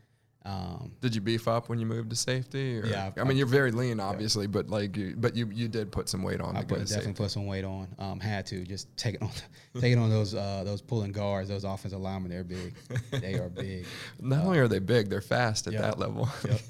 Um, 0.48 0.94
did 1.02 1.14
you 1.14 1.20
beef 1.20 1.46
up 1.46 1.68
when 1.68 1.78
you 1.78 1.86
moved 1.86 2.10
to 2.12 2.16
safety? 2.16 2.80
Or? 2.80 2.86
Yeah, 2.86 3.12
I, 3.18 3.22
I 3.22 3.24
mean 3.26 3.36
you're 3.36 3.46
very 3.46 3.72
lean, 3.72 4.00
obviously, 4.00 4.46
yeah. 4.46 4.52
but 4.52 4.70
like, 4.70 4.96
you, 4.96 5.14
but 5.18 5.36
you 5.36 5.50
you 5.52 5.68
did 5.68 5.92
put 5.92 6.08
some 6.08 6.24
weight 6.24 6.40
on. 6.40 6.56
I 6.56 6.62
put, 6.62 6.80
definitely 6.80 6.88
safety. 6.88 7.14
put 7.14 7.32
some 7.32 7.48
weight 7.48 7.66
on. 7.66 7.90
Um, 8.00 8.22
had 8.22 8.46
to 8.48 8.64
just 8.64 8.96
taking 8.98 9.22
on 9.24 9.32
taking 9.82 10.00
on 10.00 10.10
those 10.10 10.34
uh, 10.34 10.64
those 10.64 10.82
pulling 10.82 11.12
guards, 11.12 11.50
those 11.50 11.66
offensive 11.66 12.00
linemen. 12.00 12.32
They're 12.32 12.46
big. 12.46 12.74
they 13.12 13.34
are 13.34 13.50
big. 13.56 13.86
Not 14.22 14.40
uh, 14.40 14.48
only 14.48 14.60
are 14.60 14.70
they 14.70 14.80
big, 14.80 15.10
they're 15.10 15.20
fast 15.20 15.68
at 15.68 15.74
yep, 15.74 15.82
that 15.82 16.00
level. 16.00 16.30
yep. 16.48 16.62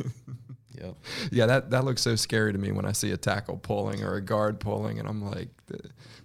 Yep. 0.81 0.95
Yeah, 1.31 1.45
that 1.45 1.69
that 1.69 1.85
looks 1.85 2.01
so 2.01 2.15
scary 2.15 2.53
to 2.53 2.59
me 2.59 2.71
when 2.71 2.85
I 2.85 2.93
see 2.93 3.11
a 3.11 3.17
tackle 3.17 3.57
pulling 3.57 4.03
or 4.03 4.15
a 4.15 4.21
guard 4.21 4.59
pulling, 4.59 4.99
and 4.99 5.07
I'm 5.07 5.23
like, 5.23 5.49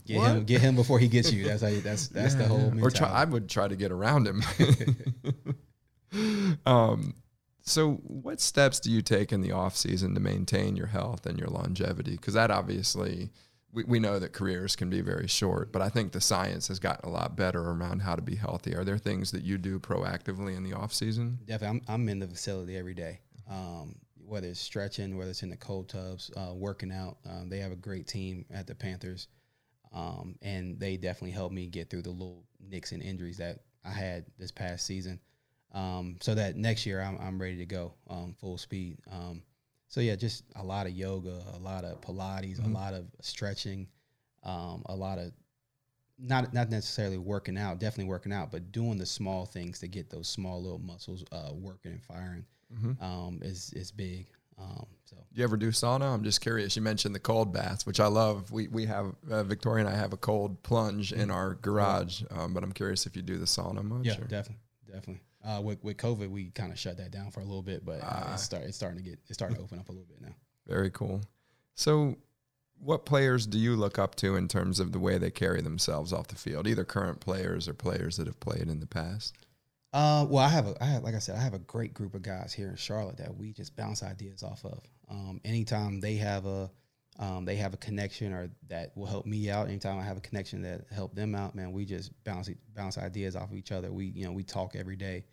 Get 0.07 0.17
what? 0.17 0.31
him, 0.31 0.45
get 0.45 0.61
him 0.61 0.75
before 0.75 0.99
he 0.99 1.09
gets 1.09 1.33
you. 1.33 1.45
That's 1.45 1.63
how. 1.63 1.69
You, 1.69 1.81
that's 1.81 2.09
that's 2.09 2.35
yeah, 2.35 2.43
the 2.43 2.49
whole. 2.49 2.59
Mentality. 2.59 2.83
Or 2.83 2.91
try, 2.91 3.09
I 3.09 3.25
would 3.25 3.49
try 3.49 3.69
to 3.69 3.77
get 3.77 3.93
around 3.93 4.27
him. 4.27 4.43
um, 6.67 7.15
so 7.63 7.95
what 8.05 8.41
steps 8.41 8.81
do 8.81 8.91
you 8.91 9.03
take 9.03 9.33
in 9.33 9.41
the 9.41 9.53
off 9.53 9.77
season 9.77 10.15
to 10.15 10.21
maintain 10.21 10.77
your 10.77 10.89
health 10.89 11.27
and 11.27 11.39
your 11.39 11.49
longevity? 11.49 12.13
Because 12.13 12.35
that 12.35 12.51
obviously. 12.51 13.31
We, 13.75 13.85
we 13.85 14.01
know 14.01 14.19
that 14.19 14.35
careers 14.35 14.77
can 14.77 14.91
be 14.91 15.01
very 15.01 15.27
short, 15.27 15.73
but 15.73 15.81
I 15.81 15.89
think 15.89 16.13
the 16.13 16.21
science 16.21 16.69
has 16.69 16.79
gotten 16.79 17.09
a 17.09 17.11
lot 17.11 17.37
better 17.37 17.59
around 17.59 18.03
how 18.03 18.15
to 18.15 18.21
be 18.21 18.37
healthy. 18.37 18.77
Are 18.77 18.85
there 18.85 18.99
things 18.99 19.31
that 19.31 19.45
you 19.45 19.57
do 19.57 19.79
proactively 19.79 20.55
in 20.55 20.63
the 20.63 20.75
off 20.75 20.93
season? 20.93 21.39
Definitely, 21.47 21.81
I'm, 21.89 22.03
I'm 22.03 22.09
in 22.11 22.19
the 22.19 22.27
facility 22.27 22.77
every 22.77 22.93
day. 22.93 23.21
Um, 23.51 23.95
whether 24.27 24.49
it's 24.49 24.61
stretching, 24.61 25.17
whether 25.17 25.31
it's 25.31 25.43
in 25.43 25.51
the 25.51 25.57
cold 25.57 25.89
tubs, 25.89 26.31
uh, 26.37 26.53
working 26.55 26.93
out. 26.93 27.17
Um, 27.29 27.49
they 27.49 27.59
have 27.59 27.73
a 27.73 27.77
great 27.77 28.07
team 28.07 28.45
at 28.51 28.67
the 28.67 28.75
Panthers. 28.75 29.29
Um, 29.95 30.37
and 30.41 30.79
they 30.81 30.97
definitely 30.97 31.33
helped 31.33 31.55
me 31.55 31.67
get 31.67 31.91
through 31.91 32.03
the 32.03 32.11
little 32.11 32.45
nicks 32.61 32.93
and 32.93 33.03
injuries 33.03 33.37
that 33.39 33.61
I 33.85 33.91
had 33.91 34.25
this 34.39 34.51
past 34.51 34.87
season. 34.87 35.21
Um, 35.73 36.17
so 36.21 36.35
that 36.35 36.57
next 36.57 36.85
year 36.85 37.01
I'm, 37.01 37.19
I'm 37.19 37.41
ready 37.41 37.57
to 37.57 37.67
go 37.67 37.95
um, 38.11 38.35
full 38.39 38.59
speed. 38.59 38.99
Um, 39.11 39.43
so 39.89 40.01
yeah, 40.01 40.17
just 40.17 40.45
a 40.57 40.63
lot 40.63 40.87
of 40.87 40.93
yoga, 40.93 41.39
a 41.55 41.59
lot 41.59 41.85
of 41.85 42.01
Pilates, 42.01 42.59
mm-hmm. 42.59 42.75
a 42.75 42.79
lot 42.79 42.95
of 42.95 43.07
stretching, 43.21 43.89
um, 44.43 44.83
a 44.87 44.95
lot 44.95 45.19
of 45.19 45.33
not 46.19 46.55
not 46.55 46.71
necessarily 46.71 47.19
working 47.19 47.59
out, 47.59 47.79
definitely 47.79 48.09
working 48.09 48.33
out, 48.33 48.51
but 48.51 48.73
doing 48.73 48.99
the 48.99 49.07
small 49.07 49.45
things 49.45 49.79
to 49.81 49.89
get 49.89 50.09
those 50.09 50.29
small 50.29 50.63
little 50.63 50.79
muscles 50.79 51.25
uh, 51.33 51.51
working 51.53 51.93
and 51.93 52.03
firing 52.03 52.45
mm-hmm. 52.75 53.03
Um, 53.03 53.41
is 53.43 53.73
is 53.75 53.91
big. 53.91 54.27
Um, 54.59 54.87
so, 55.05 55.17
you 55.35 55.43
ever 55.43 55.57
do 55.57 55.69
sauna? 55.69 56.15
I'm 56.15 56.23
just 56.23 56.41
curious. 56.41 56.77
You 56.77 56.83
mentioned 56.83 57.15
the 57.15 57.21
cold 57.21 57.53
baths, 57.53 57.85
which 57.85 58.01
I 58.01 58.07
love. 58.07 58.51
We 58.51 58.69
we 58.69 58.87
have 58.87 59.15
uh, 59.31 59.43
Victoria 59.43 59.87
and 59.87 59.95
I 59.95 59.99
have 59.99 60.13
a 60.13 60.19
cold 60.19 60.63
plunge 60.63 61.11
mm-hmm. 61.11 61.21
in 61.21 61.31
our 61.31 61.55
garage, 61.55 62.23
um, 62.31 62.55
but 62.55 62.63
I'm 62.63 62.73
curious 62.73 63.07
if 63.07 63.17
you 63.17 63.23
do 63.23 63.39
the 63.39 63.47
sauna 63.47 63.83
much. 63.83 64.07
Yeah, 64.07 64.19
or? 64.19 64.25
definitely, 64.25 64.63
definitely. 64.87 65.21
Uh, 65.45 65.61
with 65.61 65.83
with 65.83 65.97
COVID, 65.97 66.29
we 66.29 66.51
kind 66.51 66.73
of 66.73 66.79
shut 66.79 66.97
that 66.99 67.11
down 67.11 67.31
for 67.31 67.41
a 67.41 67.45
little 67.45 67.63
bit, 67.63 67.85
but 67.85 68.01
uh, 68.03 68.31
it's 68.33 68.45
start 68.45 68.65
it's 68.65 68.77
starting 68.77 68.99
to 68.99 69.05
get 69.05 69.19
it's 69.27 69.35
starting 69.35 69.57
to 69.57 69.63
open 69.63 69.79
up 69.79 69.89
a 69.89 69.93
little 69.93 70.07
bit 70.07 70.21
now. 70.21 70.35
Very 70.67 70.91
cool. 70.91 71.21
So, 71.75 72.17
what 72.79 73.05
players 73.07 73.47
do 73.47 73.59
you 73.59 73.75
look 73.77 73.99
up 73.99 74.15
to 74.17 74.37
in 74.37 74.47
terms 74.47 74.79
of 74.79 74.93
the 74.93 74.99
way 74.99 75.19
they 75.19 75.31
carry 75.31 75.61
themselves 75.61 76.13
off 76.13 76.29
the 76.29 76.37
field? 76.37 76.67
Either 76.67 76.85
current 76.85 77.21
players 77.21 77.69
or 77.69 77.75
players 77.75 78.17
that 78.17 78.27
have 78.27 78.41
played 78.41 78.69
in 78.69 78.81
the 78.81 78.87
past. 78.87 79.35
Uh, 79.93 80.25
well, 80.29 80.45
I 80.45 80.49
have 80.49 80.67
a, 80.67 80.75
I 80.83 80.87
have, 80.87 81.03
like 81.03 81.15
I 81.15 81.19
said, 81.19 81.37
I 81.37 81.43
have 81.43 81.55
a 81.55 81.59
great 81.59 81.93
group 81.93 82.15
of 82.15 82.23
guys 82.23 82.53
here 82.53 82.69
in 82.69 82.77
Charlotte 82.77 83.19
that 83.19 83.37
we 83.37 83.53
just 83.53 83.77
bounce 83.77 84.03
ideas 84.03 84.43
off 84.43 84.65
of. 84.65 84.81
Um, 85.11 85.41
anytime 85.45 86.01
they 86.01 86.17
have 86.17 86.47
a, 86.47 86.71
um, 87.23 87.45
they 87.45 87.55
have 87.55 87.73
a 87.73 87.77
connection 87.77 88.33
or 88.33 88.51
that 88.69 88.91
will 88.97 89.07
help 89.07 89.27
me 89.27 89.49
out. 89.49 89.69
Anytime 89.69 89.97
I 89.97 90.03
have 90.03 90.17
a 90.17 90.21
connection 90.21 90.61
that 90.63 90.87
help 90.91 91.15
them 91.15 91.37
out, 91.37 91.55
man, 91.55 91.71
we 91.71 91.85
just 91.85 92.11
bounce 92.25 92.51
bounce 92.75 92.99
ideas 92.99 93.37
off 93.37 93.53
of 93.53 93.57
each 93.57 93.71
other. 93.71 93.93
We 93.93 94.07
you 94.07 94.25
know 94.25 94.33
we 94.33 94.43
talk 94.43 94.75
every 94.75 94.97
day, 94.97 95.25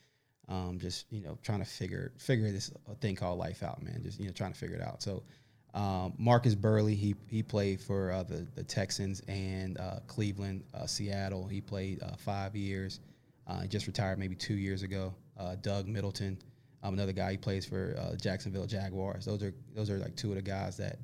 um, 0.47 0.77
just 0.79 1.11
you 1.11 1.21
know 1.21 1.39
trying 1.41 1.59
to 1.59 1.65
figure 1.65 2.11
figure 2.19 2.51
this 2.51 2.71
thing 3.01 3.15
called 3.15 3.39
life 3.39 3.63
out, 3.63 3.81
man. 3.81 4.03
Just 4.03 4.19
you 4.19 4.27
know 4.27 4.33
trying 4.33 4.53
to 4.53 4.59
figure 4.59 4.75
it 4.77 4.83
out. 4.83 5.01
So. 5.01 5.23
Um, 5.71 6.15
Marcus 6.17 6.55
Burley, 6.55 6.95
he 6.95 7.13
he 7.27 7.43
played 7.43 7.79
for 7.79 8.11
uh, 8.11 8.23
the 8.23 8.47
the 8.55 8.63
Texans 8.63 9.21
and 9.27 9.79
uh, 9.79 9.99
Cleveland, 10.07 10.63
uh, 10.73 10.87
Seattle. 10.87 11.45
He 11.45 11.61
played 11.61 12.01
uh, 12.01 12.15
five 12.17 12.55
years. 12.55 13.01
Uh, 13.45 13.67
just 13.67 13.85
retired 13.85 14.17
maybe 14.17 14.35
two 14.35 14.55
years 14.55 14.81
ago. 14.81 15.13
Uh, 15.37 15.57
Doug 15.61 15.87
Middleton, 15.87 16.39
um, 16.81 16.95
another 16.95 17.11
guy, 17.13 17.33
he 17.33 17.37
plays 17.37 17.67
for 17.67 17.95
Jacksonville 18.19 18.65
Jaguars. 18.65 19.25
Those 19.25 19.43
are 19.43 19.53
those 19.75 19.91
are 19.91 19.99
like 19.99 20.15
two 20.15 20.29
of 20.29 20.37
the 20.37 20.41
guys 20.41 20.75
that 20.77 20.97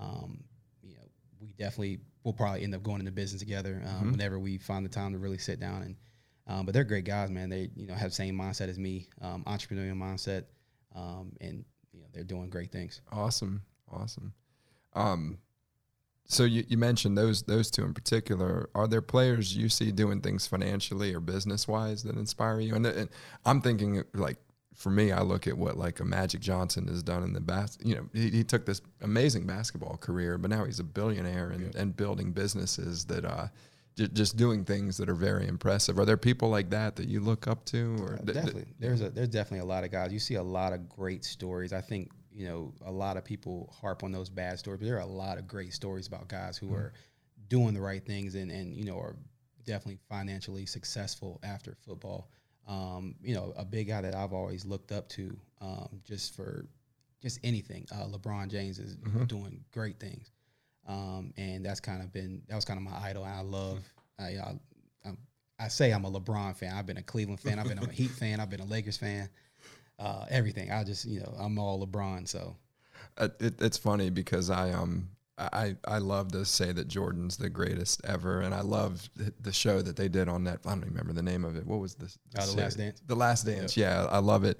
um, 0.00 0.42
you 0.82 0.94
know, 0.94 1.02
we 1.40 1.52
definitely 1.52 2.00
will 2.24 2.32
probably 2.32 2.64
end 2.64 2.74
up 2.74 2.82
going 2.82 3.00
into 3.00 3.12
business 3.12 3.40
together 3.40 3.82
um, 3.84 3.94
mm-hmm. 3.94 4.10
whenever 4.12 4.38
we 4.38 4.58
find 4.58 4.84
the 4.84 4.90
time 4.90 5.12
to 5.12 5.18
really 5.18 5.38
sit 5.38 5.60
down. 5.60 5.82
And 5.82 5.96
um, 6.46 6.66
but 6.66 6.74
they're 6.74 6.84
great 6.84 7.04
guys, 7.04 7.30
man. 7.30 7.48
They 7.48 7.70
you 7.76 7.86
know 7.86 7.94
have 7.94 8.10
the 8.10 8.14
same 8.14 8.36
mindset 8.36 8.68
as 8.68 8.78
me, 8.78 9.08
um, 9.20 9.44
entrepreneurial 9.44 9.96
mindset, 9.96 10.44
um, 10.96 11.32
and 11.40 11.64
you 11.92 12.00
know 12.00 12.06
they're 12.12 12.24
doing 12.24 12.50
great 12.50 12.72
things. 12.72 13.00
Awesome, 13.12 13.62
awesome. 13.90 14.32
Um, 14.94 15.38
so 16.24 16.44
you, 16.44 16.64
you 16.68 16.76
mentioned 16.76 17.16
those 17.16 17.42
those 17.42 17.70
two 17.70 17.84
in 17.84 17.94
particular. 17.94 18.68
Are 18.74 18.88
there 18.88 19.02
players 19.02 19.56
you 19.56 19.68
see 19.68 19.92
doing 19.92 20.20
things 20.20 20.46
financially 20.46 21.14
or 21.14 21.20
business 21.20 21.68
wise 21.68 22.02
that 22.04 22.16
inspire 22.16 22.60
you? 22.60 22.74
And, 22.74 22.86
and 22.86 23.08
I'm 23.44 23.60
thinking 23.60 24.02
like 24.14 24.38
for 24.74 24.90
me, 24.90 25.12
I 25.12 25.22
look 25.22 25.46
at 25.46 25.56
what 25.56 25.76
like 25.76 26.00
a 26.00 26.04
Magic 26.04 26.40
Johnson 26.40 26.86
has 26.88 27.02
done 27.02 27.22
in 27.22 27.32
the 27.32 27.40
bas. 27.40 27.78
You 27.82 27.96
know, 27.96 28.08
he, 28.12 28.30
he 28.30 28.44
took 28.44 28.64
this 28.64 28.80
amazing 29.02 29.46
basketball 29.46 29.96
career, 29.96 30.38
but 30.38 30.50
now 30.50 30.64
he's 30.64 30.80
a 30.80 30.84
billionaire 30.84 31.50
and, 31.50 31.74
yeah. 31.74 31.80
and 31.80 31.96
building 31.96 32.32
businesses 32.32 33.04
that 33.06 33.24
uh, 33.24 33.48
j- 33.96 34.08
just 34.12 34.36
doing 34.36 34.64
things 34.64 34.96
that 34.96 35.08
are 35.08 35.14
very 35.14 35.46
impressive. 35.46 35.98
Are 35.98 36.04
there 36.04 36.16
people 36.16 36.48
like 36.48 36.70
that 36.70 36.96
that 36.96 37.08
you 37.08 37.20
look 37.20 37.46
up 37.48 37.64
to? 37.66 37.96
Or 38.00 38.14
uh, 38.14 38.24
definitely, 38.24 38.62
th- 38.62 38.74
there's 38.78 39.00
a 39.00 39.10
there's 39.10 39.28
definitely 39.28 39.60
a 39.60 39.70
lot 39.70 39.84
of 39.84 39.90
guys. 39.90 40.12
You 40.12 40.20
see 40.20 40.36
a 40.36 40.42
lot 40.42 40.72
of 40.72 40.88
great 40.88 41.24
stories. 41.24 41.72
I 41.72 41.80
think 41.80 42.10
you 42.32 42.46
know 42.46 42.72
a 42.86 42.92
lot 42.92 43.16
of 43.16 43.24
people 43.24 43.74
harp 43.80 44.04
on 44.04 44.12
those 44.12 44.30
bad 44.30 44.58
stories, 44.58 44.80
but 44.80 44.86
there 44.86 44.96
are 44.96 45.00
a 45.00 45.06
lot 45.06 45.38
of 45.38 45.46
great 45.46 45.72
stories 45.72 46.06
about 46.06 46.28
guys 46.28 46.56
who 46.56 46.66
mm-hmm. 46.66 46.76
are 46.76 46.92
doing 47.48 47.74
the 47.74 47.80
right 47.80 48.04
things 48.04 48.34
and 48.34 48.50
and 48.50 48.74
you 48.74 48.84
know 48.84 48.98
are 48.98 49.16
definitely 49.66 49.98
financially 50.08 50.64
successful 50.64 51.40
after 51.42 51.76
football. 51.84 52.30
Um, 52.70 53.16
you 53.20 53.34
know, 53.34 53.52
a 53.56 53.64
big 53.64 53.88
guy 53.88 54.00
that 54.00 54.14
I've 54.14 54.32
always 54.32 54.64
looked 54.64 54.92
up 54.92 55.08
to, 55.10 55.36
um, 55.60 56.00
just 56.04 56.36
for 56.36 56.66
just 57.20 57.40
anything. 57.42 57.84
Uh, 57.92 58.06
LeBron 58.06 58.48
James 58.48 58.78
is 58.78 58.96
mm-hmm. 58.96 59.24
doing 59.24 59.64
great 59.72 59.98
things, 59.98 60.30
um, 60.86 61.32
and 61.36 61.66
that's 61.66 61.80
kind 61.80 62.00
of 62.00 62.12
been 62.12 62.42
that 62.48 62.54
was 62.54 62.64
kind 62.64 62.78
of 62.78 62.84
my 62.84 62.96
idol. 62.98 63.24
And 63.24 63.34
I 63.34 63.40
love, 63.40 63.80
I, 64.20 64.24
I, 65.04 65.10
I, 65.58 65.68
say 65.68 65.90
I'm 65.90 66.04
a 66.04 66.10
LeBron 66.10 66.56
fan. 66.56 66.72
I've 66.72 66.86
been 66.86 66.98
a 66.98 67.02
Cleveland 67.02 67.40
fan. 67.40 67.58
I've 67.58 67.68
been 67.68 67.78
a 67.78 67.86
Heat 67.90 68.12
fan. 68.12 68.38
I've 68.38 68.50
been 68.50 68.60
a 68.60 68.66
Lakers 68.66 68.96
fan. 68.96 69.28
Uh, 69.98 70.26
everything. 70.30 70.70
I 70.70 70.84
just, 70.84 71.04
you 71.04 71.20
know, 71.20 71.34
I'm 71.38 71.58
all 71.58 71.84
LeBron. 71.84 72.28
So 72.28 72.56
uh, 73.18 73.28
it, 73.40 73.60
it's 73.60 73.78
funny 73.78 74.10
because 74.10 74.48
I 74.48 74.70
um 74.70 75.08
I, 75.52 75.76
I 75.86 75.98
love 75.98 76.32
to 76.32 76.44
say 76.44 76.72
that 76.72 76.88
Jordan's 76.88 77.36
the 77.36 77.48
greatest 77.48 78.00
ever, 78.04 78.40
and 78.40 78.54
I 78.54 78.60
love 78.60 79.08
the 79.40 79.52
show 79.52 79.80
that 79.82 79.96
they 79.96 80.08
did 80.08 80.28
on 80.28 80.44
that. 80.44 80.60
I 80.66 80.70
don't 80.70 80.84
remember 80.84 81.12
the 81.12 81.22
name 81.22 81.44
of 81.44 81.56
it. 81.56 81.66
What 81.66 81.80
was 81.80 81.94
this? 81.94 82.18
Oh, 82.38 82.46
the 82.46 82.62
Last 82.62 82.76
Dance. 82.76 83.02
The 83.06 83.14
Last 83.14 83.46
Dance. 83.46 83.76
Yep. 83.76 83.88
Yeah, 83.88 84.06
I 84.10 84.18
love 84.18 84.44
it. 84.44 84.58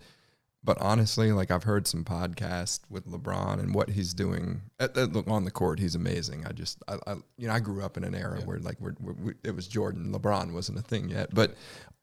But 0.63 0.77
honestly, 0.79 1.33
like 1.33 1.51
I've 1.51 1.65
heard 1.65 1.87
some 1.87 2.05
podcasts 2.05 2.81
with 2.91 3.07
LeBron 3.07 3.61
and 3.61 3.75
what 3.75 3.89
he's 3.89 4.13
doing 4.13 4.61
at, 4.79 4.95
at, 4.95 5.17
on 5.27 5.45
the 5.45 5.51
court. 5.51 5.79
He's 5.79 5.95
amazing. 5.95 6.45
I 6.47 6.53
just, 6.53 6.83
I, 6.87 6.99
I, 7.07 7.15
you 7.39 7.49
know, 7.49 7.55
I 7.55 7.61
grew 7.61 7.83
up 7.83 7.97
in 7.97 8.05
an 8.05 8.15
era 8.15 8.41
where 8.45 8.59
like 8.59 8.79
we're, 8.79 8.95
we're, 9.01 9.35
it 9.43 9.57
was 9.57 9.67
Jordan. 9.67 10.13
LeBron 10.13 10.53
wasn't 10.53 10.79
a 10.79 10.83
thing 10.83 11.09
yet, 11.09 11.35
but 11.35 11.55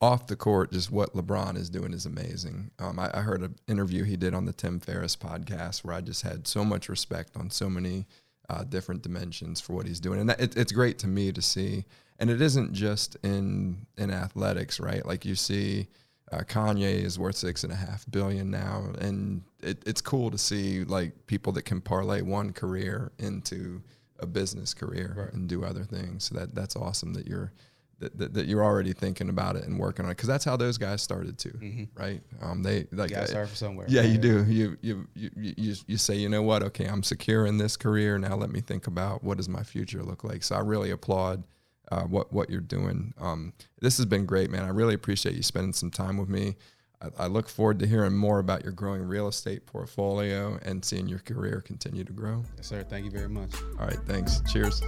off 0.01 0.25
the 0.25 0.36
court, 0.36 0.71
just 0.71 0.89
what 0.89 1.13
LeBron 1.13 1.55
is 1.55 1.69
doing 1.69 1.93
is 1.93 2.07
amazing. 2.07 2.71
Um, 2.80 2.97
I, 2.97 3.11
I 3.13 3.21
heard 3.21 3.43
an 3.43 3.57
interview 3.67 4.03
he 4.03 4.17
did 4.17 4.34
on 4.34 4.45
the 4.45 4.53
Tim 4.53 4.80
Ferriss 4.80 5.15
podcast 5.15 5.84
where 5.84 5.93
I 5.93 6.01
just 6.01 6.23
had 6.23 6.47
so 6.47 6.65
much 6.65 6.89
respect 6.89 7.38
on 7.38 7.51
so 7.51 7.69
many 7.69 8.07
uh, 8.50 8.64
different 8.64 9.02
dimensions 9.02 9.60
for 9.60 9.74
what 9.74 9.86
he's 9.86 10.00
doing, 10.00 10.20
and 10.20 10.30
that, 10.30 10.39
it, 10.39 10.58
it's 10.58 10.72
great 10.72 10.98
to 11.00 11.08
me 11.08 11.32
to 11.32 11.41
see. 11.41 11.86
And 12.20 12.32
it 12.32 12.41
isn't 12.41 12.74
just 12.74 13.16
in 13.24 13.86
in 13.98 14.10
athletics, 14.10 14.80
right? 14.80 15.06
Like 15.06 15.24
you 15.24 15.36
see, 15.36 15.88
uh, 16.32 16.39
Kanye 16.39 17.04
is 17.04 17.20
worth 17.20 17.36
six 17.36 17.64
and 17.64 17.72
a 17.72 17.76
half 17.76 18.10
billion 18.10 18.50
now, 18.50 18.88
and 19.00 19.43
it, 19.62 19.84
it's 19.86 20.02
cool 20.02 20.32
to 20.32 20.38
see 20.38 20.84
like 20.84 21.28
people 21.28 21.54
that 21.54 21.64
can 21.64 21.80
parlay 21.80 22.22
one 22.22 22.54
career 22.54 23.12
into 23.20 23.82
a 24.20 24.26
business 24.26 24.74
career 24.74 25.14
right. 25.16 25.34
and 25.34 25.48
do 25.48 25.64
other 25.64 25.84
things. 25.84 26.24
So 26.26 26.36
that 26.36 26.56
that's 26.56 26.76
awesome 26.76 27.14
that 27.14 27.28
you're 27.28 27.52
that, 28.00 28.18
that, 28.18 28.34
that, 28.34 28.45
you're 28.45 28.64
already 28.64 28.93
thinking 28.93 29.30
about 29.30 29.56
it 29.56 29.64
and 29.64 29.80
working 29.80 30.06
on 30.06 30.12
it 30.12 30.16
because 30.16 30.28
that's 30.28 30.45
how 30.45 30.56
those 30.56 30.78
guys 30.78 31.02
started 31.02 31.38
too, 31.38 31.50
mm-hmm. 31.50 32.00
right? 32.00 32.22
Um, 32.41 32.64
they 32.64 32.88
like 32.91 33.10
you 33.10 33.26
start 33.26 33.48
from 33.48 33.56
somewhere. 33.56 33.88
Yeah, 33.89 34.04
you 34.04 34.18
do. 34.18 34.45
You, 34.45 34.78
you 34.82 35.08
you 35.16 35.32
you 35.36 35.76
you 35.88 35.98
say, 35.98 36.16
you 36.16 36.30
know 36.30 36.43
what? 36.43 36.64
Okay, 36.64 36.86
I'm 36.86 37.04
secure 37.04 37.45
in 37.45 37.58
this 37.58 37.76
career. 37.76 38.18
Now 38.18 38.36
let 38.36 38.50
me 38.52 38.62
think 38.62 38.88
about 38.88 39.24
what 39.24 39.38
does 39.38 39.50
my 39.50 39.64
future 39.64 40.04
look 40.04 40.24
like. 40.24 40.43
So 40.43 40.56
I 40.56 40.60
really 40.60 40.91
applaud 40.91 41.43
uh, 41.91 42.04
what 42.04 42.32
what 42.32 42.50
you're 42.50 42.62
doing. 42.62 43.14
Um, 43.20 43.54
this 43.82 43.98
has 43.98 44.06
been 44.06 44.26
great, 44.26 44.50
man. 44.50 44.64
I 44.64 44.70
really 44.70 44.93
appreciate 44.93 45.36
you 45.36 45.43
spending 45.43 45.74
some 45.74 45.91
time 45.91 46.18
with 46.18 46.30
me. 46.30 46.56
I, 47.02 47.24
I 47.24 47.28
look 47.28 47.50
forward 47.50 47.80
to 47.80 47.88
hearing 47.88 48.16
more 48.16 48.39
about 48.39 48.64
your 48.64 48.74
growing 48.74 49.02
real 49.02 49.28
estate 49.28 49.66
portfolio 49.66 50.60
and 50.64 50.84
seeing 50.84 51.08
your 51.08 51.20
career 51.20 51.62
continue 51.62 52.04
to 52.04 52.14
grow. 52.14 52.43
Yes, 52.58 52.68
sir. 52.68 52.84
Thank 52.84 53.06
you 53.06 53.12
very 53.12 53.30
much. 53.30 53.52
All 53.80 53.86
right. 53.86 54.00
Thanks. 54.06 54.41
Cheers. 54.52 54.82